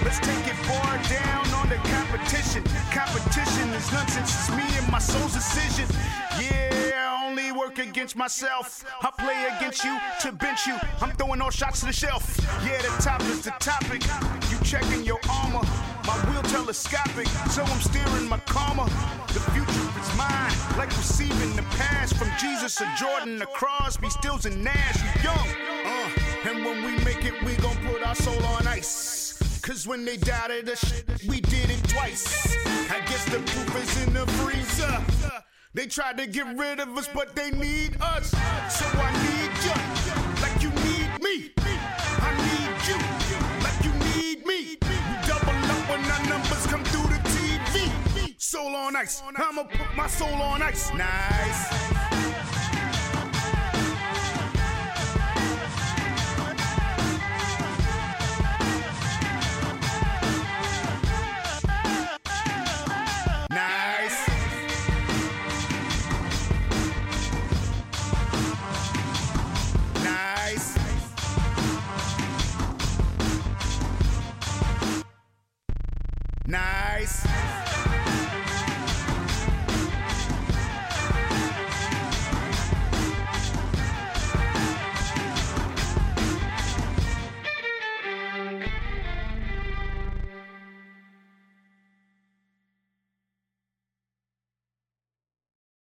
[0.00, 2.64] Let's take it far down on the competition.
[2.88, 4.32] Competition is nonsense.
[4.32, 5.86] It's me my soul's decision.
[6.40, 8.84] Yeah, I only work against myself.
[9.02, 10.76] I play against you to bench you.
[11.00, 12.38] I'm throwing all shots to the shelf.
[12.64, 14.02] Yeah, the top is the topic.
[14.50, 15.66] You checking your armor.
[16.06, 18.84] My wheel telescopic, so I'm steering my karma.
[19.28, 24.46] The future is mine, like receiving the pass from Jesus or Jordan to Crosby, Stills
[24.46, 24.96] and Nash.
[25.02, 25.48] You young,
[25.84, 29.17] uh, and when we make it, we gon' put our soul on ice.
[29.68, 32.56] Cause when they doubted us, we did it twice.
[32.90, 34.98] I guess the proof is in the freezer.
[35.74, 38.30] They tried to get rid of us, but they need us.
[38.30, 39.76] So I need you,
[40.40, 41.52] like you need me.
[41.60, 42.96] I need you,
[43.62, 44.78] like you need me.
[44.88, 48.40] We double up when our numbers come through the TV.
[48.40, 50.90] Soul on ice, I'ma put my soul on ice.
[50.94, 51.97] Nice.